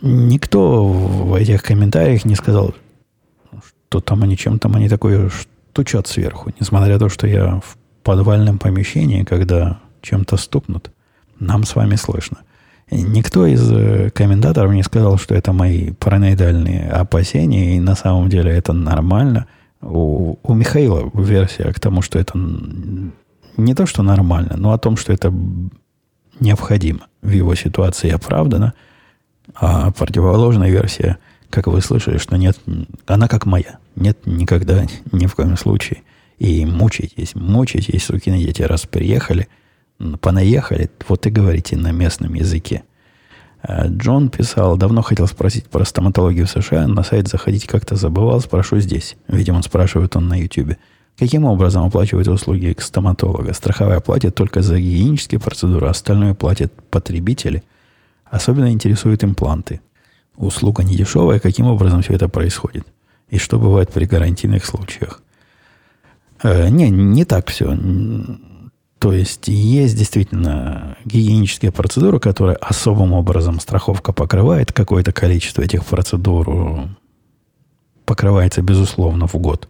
Никто 0.00 0.88
в 0.88 1.34
этих 1.34 1.62
комментариях 1.62 2.24
не 2.24 2.36
сказал, 2.36 2.74
что 3.90 4.00
там 4.00 4.22
они 4.22 4.38
чем 4.38 4.58
там 4.58 4.76
они 4.76 4.88
такое 4.88 5.30
стучат 5.70 6.06
сверху. 6.06 6.50
Несмотря 6.58 6.94
на 6.94 6.98
то, 6.98 7.08
что 7.10 7.26
я 7.26 7.60
в 7.60 7.76
подвальном 8.02 8.58
помещении, 8.58 9.24
когда 9.24 9.80
чем-то 10.00 10.38
стукнут, 10.38 10.90
нам 11.38 11.64
с 11.64 11.74
вами 11.74 11.96
слышно. 11.96 12.38
Никто 12.92 13.46
из 13.46 13.72
э, 13.72 14.10
комментаторов 14.10 14.72
не 14.74 14.82
сказал, 14.82 15.16
что 15.16 15.34
это 15.34 15.54
мои 15.54 15.92
параноидальные 15.92 16.90
опасения, 16.90 17.76
и 17.76 17.80
на 17.80 17.94
самом 17.94 18.28
деле 18.28 18.52
это 18.52 18.74
нормально. 18.74 19.46
У, 19.80 20.36
у 20.42 20.54
Михаила 20.54 21.10
версия 21.14 21.72
к 21.72 21.80
тому, 21.80 22.02
что 22.02 22.18
это 22.18 22.38
не 23.56 23.74
то, 23.74 23.86
что 23.86 24.02
нормально, 24.02 24.56
но 24.58 24.72
о 24.72 24.78
том, 24.78 24.98
что 24.98 25.12
это 25.12 25.32
необходимо 26.38 27.06
в 27.22 27.30
его 27.30 27.54
ситуации 27.54 28.10
оправдано. 28.10 28.74
А 29.54 29.90
противоположная 29.90 30.70
версия, 30.70 31.16
как 31.48 31.68
вы 31.68 31.80
слышали, 31.80 32.18
что 32.18 32.36
нет, 32.36 32.58
она 33.06 33.26
как 33.26 33.46
моя. 33.46 33.78
Нет 33.96 34.18
никогда, 34.26 34.84
ни 35.12 35.26
в 35.26 35.34
коем 35.34 35.56
случае. 35.56 36.02
И 36.38 36.66
мучаетесь, 36.66 37.34
мучаетесь, 37.34 38.04
сукины 38.04 38.38
дети, 38.38 38.62
раз 38.62 38.82
приехали, 38.82 39.48
понаехали, 40.20 40.90
вот 41.08 41.26
и 41.26 41.30
говорите 41.30 41.76
на 41.76 41.92
местном 41.92 42.34
языке. 42.34 42.84
А 43.62 43.86
Джон 43.86 44.28
писал, 44.28 44.76
давно 44.76 45.02
хотел 45.02 45.26
спросить 45.28 45.66
про 45.66 45.84
стоматологию 45.84 46.46
в 46.46 46.50
США, 46.50 46.88
на 46.88 47.04
сайт 47.04 47.28
заходить 47.28 47.66
как-то 47.66 47.94
забывал, 47.94 48.40
спрошу 48.40 48.80
здесь. 48.80 49.16
Видимо, 49.28 49.56
он 49.56 49.62
спрашивает 49.62 50.16
он 50.16 50.28
на 50.28 50.40
YouTube. 50.40 50.76
Каким 51.18 51.44
образом 51.44 51.84
оплачивают 51.84 52.26
услуги 52.26 52.74
стоматолога? 52.78 53.52
Страховая 53.52 54.00
платит 54.00 54.34
только 54.34 54.62
за 54.62 54.78
гигиенические 54.78 55.38
процедуры, 55.38 55.88
остальное 55.88 56.34
платят 56.34 56.72
потребители. 56.90 57.62
Особенно 58.24 58.72
интересуют 58.72 59.22
импланты. 59.22 59.80
Услуга 60.36 60.82
не 60.82 60.96
дешевая, 60.96 61.38
каким 61.38 61.66
образом 61.66 62.02
все 62.02 62.14
это 62.14 62.28
происходит? 62.28 62.86
И 63.28 63.38
что 63.38 63.58
бывает 63.58 63.92
при 63.92 64.06
гарантийных 64.06 64.64
случаях? 64.64 65.22
Э, 66.42 66.68
не, 66.68 66.90
не 66.90 67.24
так 67.24 67.48
все. 67.48 67.76
То 69.02 69.12
есть 69.12 69.48
есть 69.48 69.98
действительно 69.98 70.96
гигиенические 71.04 71.72
процедуры, 71.72 72.20
которые 72.20 72.54
особым 72.54 73.14
образом 73.14 73.58
страховка 73.58 74.12
покрывает. 74.12 74.72
Какое-то 74.72 75.10
количество 75.12 75.60
этих 75.60 75.84
процедур 75.84 76.88
покрывается, 78.04 78.62
безусловно, 78.62 79.26
в 79.26 79.34
год. 79.34 79.68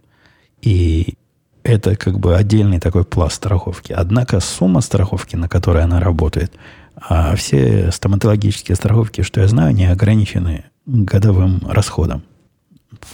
И 0.61 1.15
это 1.63 1.95
как 1.95 2.19
бы 2.19 2.35
отдельный 2.35 2.79
такой 2.79 3.05
пласт 3.05 3.37
страховки. 3.37 3.91
Однако 3.91 4.39
сумма 4.39 4.81
страховки, 4.81 5.35
на 5.35 5.49
которой 5.49 5.83
она 5.83 5.99
работает, 5.99 6.53
а 6.95 7.35
все 7.35 7.91
стоматологические 7.91 8.75
страховки, 8.75 9.21
что 9.21 9.41
я 9.41 9.47
знаю, 9.47 9.73
не 9.73 9.87
ограничены 9.87 10.65
годовым 10.85 11.59
расходом. 11.67 12.21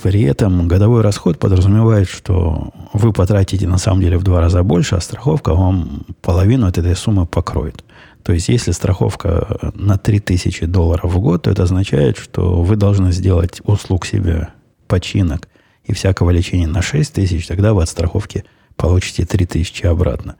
При 0.01 0.23
этом 0.23 0.67
годовой 0.67 1.01
расход 1.01 1.39
подразумевает, 1.39 2.07
что 2.07 2.71
вы 2.93 3.11
потратите 3.11 3.67
на 3.67 3.77
самом 3.77 4.01
деле 4.01 4.17
в 4.17 4.23
два 4.23 4.39
раза 4.41 4.63
больше, 4.63 4.95
а 4.95 5.01
страховка 5.01 5.53
вам 5.53 6.05
половину 6.21 6.67
от 6.67 6.77
этой 6.77 6.95
суммы 6.95 7.25
покроет. 7.25 7.83
То 8.23 8.33
есть, 8.33 8.49
если 8.49 8.71
страховка 8.71 9.71
на 9.73 9.97
3000 9.97 10.65
долларов 10.65 11.13
в 11.13 11.19
год, 11.19 11.43
то 11.43 11.49
это 11.49 11.63
означает, 11.63 12.17
что 12.17 12.61
вы 12.61 12.75
должны 12.75 13.11
сделать 13.11 13.61
услуг 13.63 14.05
себе 14.05 14.49
починок– 14.87 15.47
и 15.89 15.93
всякого 15.93 16.29
лечения 16.29 16.67
на 16.67 16.83
6 16.83 17.13
тысяч, 17.13 17.47
тогда 17.47 17.73
вы 17.73 17.81
от 17.81 17.89
страховки 17.89 18.45
получите 18.75 19.25
3 19.25 19.45
тысячи 19.47 19.87
обратно. 19.87 20.35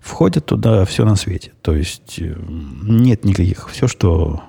Входит 0.00 0.46
туда 0.46 0.86
все 0.86 1.04
на 1.04 1.14
свете. 1.14 1.52
То 1.60 1.74
есть 1.74 2.18
э, 2.18 2.34
нет 2.82 3.22
никаких... 3.22 3.68
Все, 3.68 3.86
что, 3.86 4.42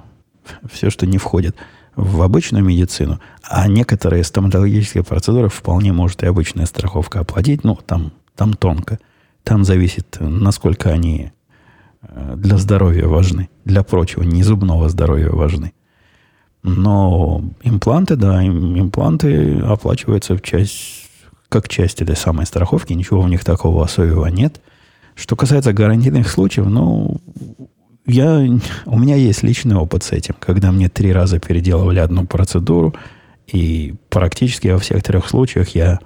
все, 0.72 0.90
что 0.90 1.06
не 1.06 1.18
входит 1.18 1.58
в 1.96 2.22
обычную 2.22 2.64
медицину, 2.64 3.20
а 3.44 3.68
некоторые 3.68 4.24
стоматологические 4.24 5.04
процедуры 5.04 5.50
вполне 5.50 5.94
может 5.94 6.24
и 6.24 6.28
обычная 6.28 6.66
страховка 6.66 7.20
оплатить, 7.22 7.64
но 7.64 7.76
там, 7.76 8.12
там 8.36 8.54
тонко. 8.54 9.00
Там 9.44 9.64
зависит, 9.64 10.18
насколько 10.20 10.90
они 10.90 11.32
э, 12.02 12.34
для 12.38 12.58
здоровья 12.58 13.08
важны. 13.08 13.50
Для 13.64 13.84
прочего, 13.84 14.24
не 14.24 14.44
зубного 14.44 14.90
здоровья 14.90 15.30
важны. 15.30 15.74
Но 16.64 17.44
импланты, 17.62 18.16
да, 18.16 18.44
импланты 18.44 19.60
оплачиваются 19.60 20.36
в 20.36 20.42
часть, 20.42 21.10
как 21.48 21.70
часть 21.70 22.02
этой 22.02 22.16
самой 22.16 22.48
страховки. 22.48 22.94
Ничего 22.94 23.22
в 23.22 23.30
них 23.30 23.44
такого 23.44 23.86
особенного 23.86 24.26
нет. 24.28 24.62
Что 25.14 25.36
касается 25.36 25.74
гарантийных 25.74 26.28
случаев, 26.28 26.66
ну, 26.66 27.22
я, 28.06 28.46
у 28.86 29.00
меня 29.00 29.16
есть 29.16 29.44
личный 29.44 29.76
опыт 29.76 30.04
с 30.04 30.12
этим, 30.12 30.36
когда 30.40 30.72
мне 30.72 30.90
три 30.90 31.12
раза 31.12 31.40
переделывали 31.40 32.00
одну 32.00 32.26
процедуру, 32.26 32.96
и 33.48 33.96
практически 34.10 34.68
во 34.70 34.80
всех 34.80 35.04
трех 35.04 35.28
случаях 35.28 35.70
я 35.70 36.00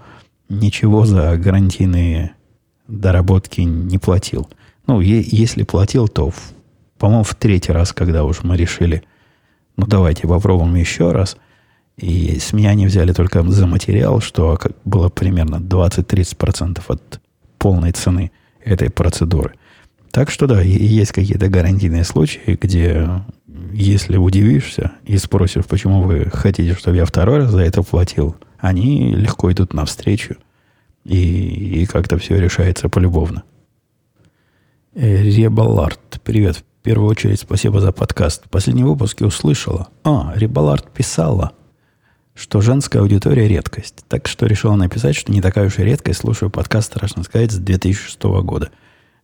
ничего 0.50 1.06
за 1.06 1.38
гарантийные 1.38 2.34
доработки 2.88 3.62
не 3.62 3.98
платил. 3.98 4.50
Ну, 4.88 5.02
е- 5.02 5.26
если 5.26 5.64
платил, 5.64 6.08
то, 6.08 6.32
в, 6.32 6.54
по-моему, 6.98 7.24
в 7.24 7.36
третий 7.36 7.72
раз, 7.72 7.94
когда 7.94 8.24
уж 8.24 8.44
мы 8.44 8.58
решили– 8.58 9.04
ну, 9.80 9.86
давайте 9.88 10.28
попробуем 10.28 10.76
еще 10.76 11.14
раз. 11.14 11.38
И 11.96 12.38
с 12.38 12.52
меня 12.52 12.72
они 12.72 12.86
взяли 12.86 13.14
только 13.14 13.42
за 13.44 13.66
материал, 13.66 14.20
что 14.20 14.60
было 14.84 15.08
примерно 15.08 15.56
20-30% 15.56 16.82
от 16.86 17.22
полной 17.58 17.94
цены 17.94 18.34
этой 18.62 18.90
процедуры. 18.90 19.54
Так 20.12 20.32
что 20.32 20.48
да, 20.48 20.62
есть 20.62 21.12
какие-то 21.12 21.50
гарантийные 21.50 22.04
случаи, 22.04 22.58
где 22.60 23.08
если 23.72 24.18
удивишься 24.18 24.94
и 25.06 25.18
спросишь, 25.18 25.66
почему 25.66 26.02
вы 26.02 26.30
хотите, 26.32 26.74
чтобы 26.74 26.98
я 26.98 27.06
второй 27.06 27.40
раз 27.40 27.52
за 27.52 27.62
это 27.62 27.84
платил, 27.84 28.36
они 28.58 29.14
легко 29.14 29.52
идут 29.52 29.74
навстречу. 29.74 30.36
И, 31.06 31.82
и 31.82 31.86
как-то 31.86 32.18
все 32.18 32.38
решается 32.38 32.90
полюбовно. 32.90 33.44
Ребалард, 34.94 36.20
привет 36.24 36.64
первую 36.90 37.12
очередь 37.12 37.40
спасибо 37.40 37.80
за 37.80 37.92
подкаст. 37.92 38.46
В 38.46 38.50
последнем 38.50 38.88
выпуске 38.88 39.24
услышала, 39.24 39.90
а, 40.04 40.34
Рибалард 40.36 40.90
писала, 40.90 41.52
что 42.34 42.62
женская 42.62 43.02
аудитория– 43.02 43.48
редкость. 43.50 44.04
Так 44.08 44.28
что 44.28 44.48
решила 44.48 44.74
написать, 44.74 45.16
что 45.16 45.32
не 45.32 45.40
такая 45.40 45.68
уж 45.68 45.78
и 45.78 45.84
редкость. 45.84 46.22
Слушаю 46.22 46.50
подкаст, 46.50 46.88
страшно 46.88 47.22
сказать, 47.22 47.52
с 47.52 47.58
2006 47.58 48.24
года. 48.42 48.72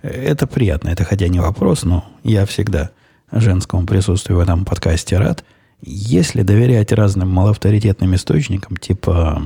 Это 0.02 0.48
приятно. 0.48 0.90
Это 0.90 1.04
хотя 1.04 1.28
не 1.28 1.40
вопрос, 1.40 1.84
но 1.84 2.06
я 2.24 2.46
всегда 2.46 2.92
женскому 3.32 3.86
присутствию 3.86 4.38
в 4.38 4.42
этом 4.42 4.66
подкасте 4.66 5.18
рад. 5.18 5.44
Если 5.82 6.42
доверять 6.42 6.92
разным 6.92 7.30
малоавторитетным 7.30 8.16
источникам, 8.16 8.78
типа 8.78 9.42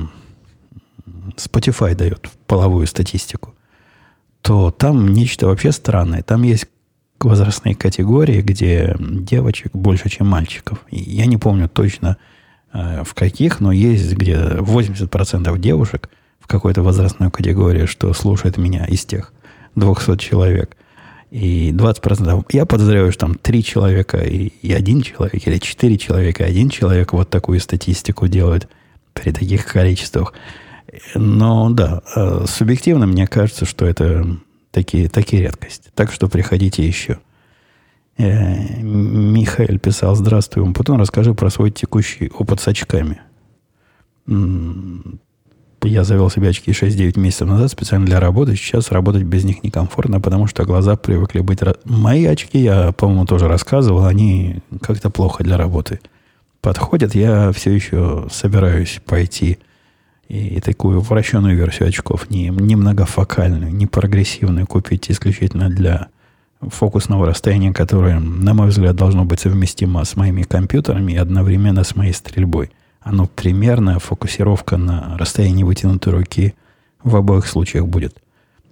Spotify 1.36 1.94
дает 1.94 2.28
половую 2.46 2.86
статистику, 2.86 3.54
то 4.42 4.70
там 4.70 5.08
нечто 5.08 5.46
вообще 5.46 5.72
странное. 5.72 6.22
Там 6.22 6.42
есть 6.42 6.66
возрастные 7.20 7.74
категории, 7.74 8.40
где 8.40 8.96
девочек 8.98 9.72
больше, 9.72 10.08
чем 10.08 10.26
мальчиков. 10.28 10.84
И 10.90 10.98
я 10.98 11.26
не 11.26 11.36
помню 11.36 11.68
точно 11.68 12.16
э, 12.72 13.02
в 13.04 13.14
каких, 13.14 13.60
но 13.60 13.72
есть 13.72 14.14
где 14.14 14.36
80% 14.36 15.58
девушек 15.58 16.08
в 16.38 16.46
какой-то 16.46 16.82
возрастной 16.82 17.30
категории, 17.30 17.86
что 17.86 18.12
слушает 18.14 18.56
меня 18.56 18.86
из 18.86 19.04
тех 19.04 19.32
200 19.76 20.16
человек. 20.16 20.76
И 21.30 21.70
20%, 21.72 22.46
я 22.50 22.66
подозреваю, 22.66 23.12
что 23.12 23.26
там 23.26 23.34
3 23.36 23.62
человека 23.62 24.18
и, 24.18 24.48
и 24.62 24.72
1 24.72 25.02
человек, 25.02 25.46
или 25.46 25.58
4 25.58 25.98
человека 25.98 26.44
и 26.44 26.50
1 26.50 26.70
человек 26.70 27.12
вот 27.12 27.30
такую 27.30 27.60
статистику 27.60 28.26
делают 28.26 28.68
при 29.12 29.30
таких 29.30 29.64
количествах. 29.66 30.32
Но 31.14 31.70
да, 31.70 32.02
э, 32.16 32.44
субъективно 32.48 33.06
мне 33.06 33.28
кажется, 33.28 33.64
что 33.64 33.86
это 33.86 34.26
такие, 34.72 35.08
такие 35.08 35.42
редкости. 35.42 35.90
Так 35.94 36.12
что 36.12 36.28
приходите 36.28 36.84
еще. 36.84 37.18
Э, 38.18 38.82
Михаил 38.82 39.78
писал, 39.78 40.16
здравствуй, 40.16 40.64
Умпутун, 40.64 41.00
расскажи 41.00 41.32
про 41.32 41.48
свой 41.50 41.70
текущий 41.70 42.28
опыт 42.30 42.60
с 42.60 42.68
очками. 42.68 43.20
Я 45.82 46.04
завел 46.04 46.28
себе 46.30 46.50
очки 46.50 46.72
6-9 46.72 47.18
месяцев 47.18 47.48
назад 47.48 47.70
специально 47.70 48.06
для 48.06 48.20
работы. 48.20 48.54
Сейчас 48.54 48.90
работать 48.92 49.22
без 49.22 49.44
них 49.44 49.62
некомфортно, 49.62 50.20
потому 50.20 50.46
что 50.46 50.64
глаза 50.64 50.96
привыкли 50.96 51.40
быть... 51.40 51.60
Мои 51.84 52.26
очки, 52.26 52.58
я, 52.58 52.92
по-моему, 52.92 53.24
тоже 53.26 53.48
рассказывал, 53.48 54.04
они 54.04 54.60
как-то 54.82 55.10
плохо 55.10 55.42
для 55.42 55.56
работы 55.56 56.00
подходят. 56.60 57.14
Я 57.14 57.52
все 57.52 57.72
еще 57.72 58.26
собираюсь 58.30 59.00
пойти 59.06 59.58
и 60.28 60.60
такую 60.60 61.00
вращенную 61.00 61.56
версию 61.56 61.88
очков, 61.88 62.30
не, 62.30 62.48
не 62.48 62.76
многофокальную, 62.76 63.74
не 63.74 63.86
прогрессивную 63.86 64.66
купить 64.66 65.10
исключительно 65.10 65.68
для 65.68 66.08
фокусного 66.60 67.26
расстояния, 67.26 67.72
которое, 67.72 68.20
на 68.20 68.54
мой 68.54 68.68
взгляд, 68.68 68.94
должно 68.94 69.24
быть 69.24 69.40
совместимо 69.40 70.04
с 70.04 70.14
моими 70.14 70.42
компьютерами 70.42 71.12
и 71.12 71.16
одновременно 71.16 71.82
с 71.84 71.96
моей 71.96 72.12
стрельбой. 72.12 72.70
Оно 73.00 73.26
примерно, 73.26 73.98
фокусировка 73.98 74.76
на 74.76 75.16
расстоянии 75.18 75.64
вытянутой 75.64 76.12
руки 76.12 76.54
в 77.02 77.16
обоих 77.16 77.46
случаях 77.46 77.86
будет 77.86 78.22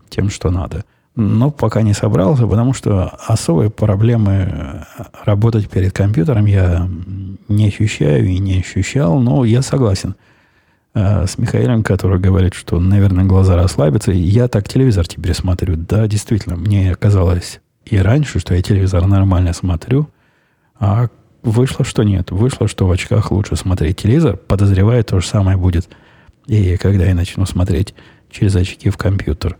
тем, 0.09 0.31
что 0.31 0.51
надо. 0.51 0.85
Но 1.16 1.51
пока 1.51 1.83
не 1.83 1.95
собрался, 1.95 2.47
потому 2.47 2.74
что 2.74 3.09
особой 3.26 3.70
проблемы 3.70 4.87
работать 5.24 5.68
перед 5.68 5.93
компьютером 5.93 6.45
я 6.47 6.89
не 7.49 7.68
ощущаю 7.68 8.26
и 8.26 8.39
не 8.39 8.61
ощущал, 8.61 9.18
но 9.18 9.45
я 9.45 9.62
согласен– 9.62 10.14
Э, 10.95 11.26
с 11.26 11.39
Михаилом, 11.39 11.85
который 11.85 12.18
говорит, 12.18 12.55
что, 12.55 12.81
наверное, 12.81 13.24
глаза 13.24 13.55
расслабятся. 13.55 14.11
я 14.11 14.49
так 14.49 14.68
телевизор 14.68 15.07
теперь 15.07 15.33
смотрю. 15.33 15.76
Да, 15.76 16.09
действительно, 16.09 16.57
мне 16.57 16.95
казалось 16.97 17.61
и 17.85 17.99
раньше, 17.99 18.41
что 18.41 18.55
я 18.55 18.62
телевизор 18.62 19.07
нормально 19.07 19.53
смотрю, 19.53 20.09
а 20.81 21.09
вышло, 21.43 21.84
что 21.84 22.03
нет. 22.03 22.30
Вышло, 22.30 22.68
что 22.68 22.86
в 22.86 22.91
очках 22.91 23.30
лучше 23.30 23.57
смотреть 23.57 23.99
телевизор. 23.99 24.36
Подозреваю, 24.36 25.05
то 25.05 25.20
же 25.20 25.26
самое 25.26 25.57
будет 25.57 25.89
и 26.47 26.78
когда 26.78 27.05
я 27.05 27.14
начну 27.14 27.45
смотреть 27.45 27.95
через 28.30 28.57
очки 28.57 28.89
в 28.89 28.97
компьютер. 28.97 29.59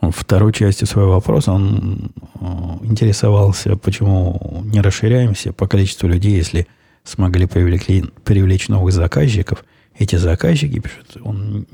Второй 0.00 0.52
частью 0.52 0.86
своего 0.86 1.12
вопроса 1.12 1.52
он 1.52 2.12
э, 2.40 2.44
интересовался, 2.82 3.76
почему 3.76 4.62
не 4.64 4.80
расширяемся 4.80 5.52
по 5.52 5.66
количеству 5.66 6.08
людей, 6.08 6.36
если 6.36 6.66
смогли 7.02 7.46
привлекли, 7.46 8.04
привлечь 8.24 8.68
новых 8.68 8.92
заказчиков– 8.92 9.64
эти 9.98 10.16
заказчики 10.16 10.78
пишут, 10.78 11.16
он, 11.22 11.66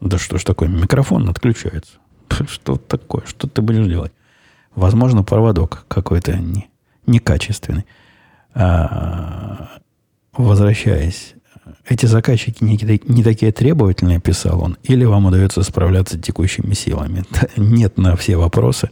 да 0.00 0.18
что 0.18 0.38
ж 0.38 0.44
такое, 0.44 0.68
микрофон 0.68 1.28
отключается. 1.28 1.94
Что 2.48 2.76
такое, 2.76 3.22
что 3.24 3.46
ты 3.46 3.62
будешь 3.62 3.86
делать? 3.86 4.12
Возможно, 4.74 5.22
проводок 5.22 5.84
какой-то 5.88 6.36
не, 6.36 6.68
некачественный. 7.06 7.86
А, 8.58 9.68
возвращаясь, 10.32 11.34
эти 11.88 12.06
заказчики 12.06 12.64
не, 12.64 12.78
не 13.06 13.22
такие 13.22 13.52
требовательные, 13.52 14.20
писал 14.20 14.62
он, 14.62 14.76
или 14.82 15.04
вам 15.04 15.26
удается 15.26 15.62
справляться 15.62 16.18
текущими 16.18 16.74
силами? 16.74 17.24
Нет 17.56 17.98
на 17.98 18.16
все 18.16 18.36
вопросы. 18.36 18.90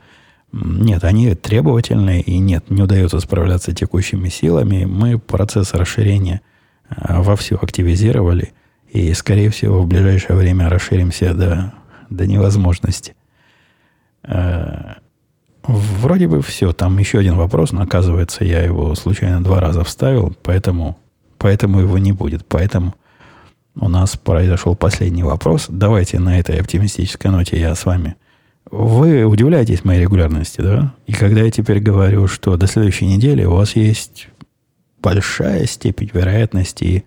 Нет, 0.53 1.03
они 1.03 1.35
требовательные, 1.35 2.21
и 2.21 2.39
нет, 2.39 2.71
не 2.71 2.83
удается 2.83 3.19
справляться 3.19 3.75
текущими 3.75 4.29
силами. 4.29 4.85
Мы 4.85 5.19
процесс 5.19 5.75
расширения– 5.75 6.41
а, 6.89 7.23
вовсю 7.23 7.59
активизировали. 7.61 8.53
И, 8.89 9.13
скорее 9.15 9.51
всего, 9.51 9.83
в 9.83 9.87
ближайшее 9.87 10.37
время 10.37 10.69
расширимся 10.69 11.35
до, 11.35 11.75
до 12.11 12.27
невозможности. 12.27 13.15
Вроде 15.67 16.29
бы 16.29 16.43
все. 16.43 16.73
Там 16.73 16.99
еще 16.99 17.19
один 17.19 17.37
вопрос, 17.37 17.73
но 17.73 17.83
оказывается, 17.83 18.45
я 18.45 18.63
его 18.63 18.95
случайно 18.95 19.43
два 19.43 19.61
раза 19.61 19.83
вставил, 19.83 20.35
поэтому, 20.43 20.99
поэтому 21.39 21.81
его 21.81 21.97
не 21.99 22.13
будет. 22.13 22.45
Поэтому 22.47 22.95
у 23.77 23.89
нас 23.89 24.17
произошел 24.17 24.77
последний 24.77 25.23
вопрос. 25.23 25.67
Давайте 25.69 26.19
на 26.19 26.39
этой 26.39 26.61
оптимистической 26.61 27.31
ноте 27.31 27.59
я 27.59 27.75
с 27.75 27.87
вами. 27.87 28.17
Вы 28.71 29.25
удивляетесь 29.25 29.85
моей 29.85 30.03
регулярности, 30.03 30.61
да? 30.61 30.95
И 31.07 31.13
когда 31.13 31.41
я 31.41 31.51
теперь 31.51 31.81
говорю, 31.81 32.29
что 32.29 32.57
до 32.57 32.67
следующей 32.67 33.07
недели 33.07 33.45
у 33.45 33.55
вас 33.55 33.77
есть 33.77 34.29
большая 35.03 35.67
степень 35.67 36.11
вероятности 36.13 37.05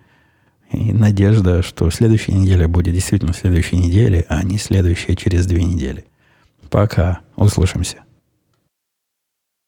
и, 0.72 0.92
надежда, 0.92 1.62
что 1.62 1.90
следующая 1.90 2.32
неделя 2.32 2.68
будет 2.68 2.94
действительно 2.94 3.32
следующей 3.32 3.76
неделе, 3.76 4.24
а 4.28 4.42
не 4.42 4.58
следующая 4.58 5.16
через 5.16 5.46
две 5.46 5.62
недели. 5.62 6.04
Пока. 6.70 7.20
Услышимся. 7.36 7.98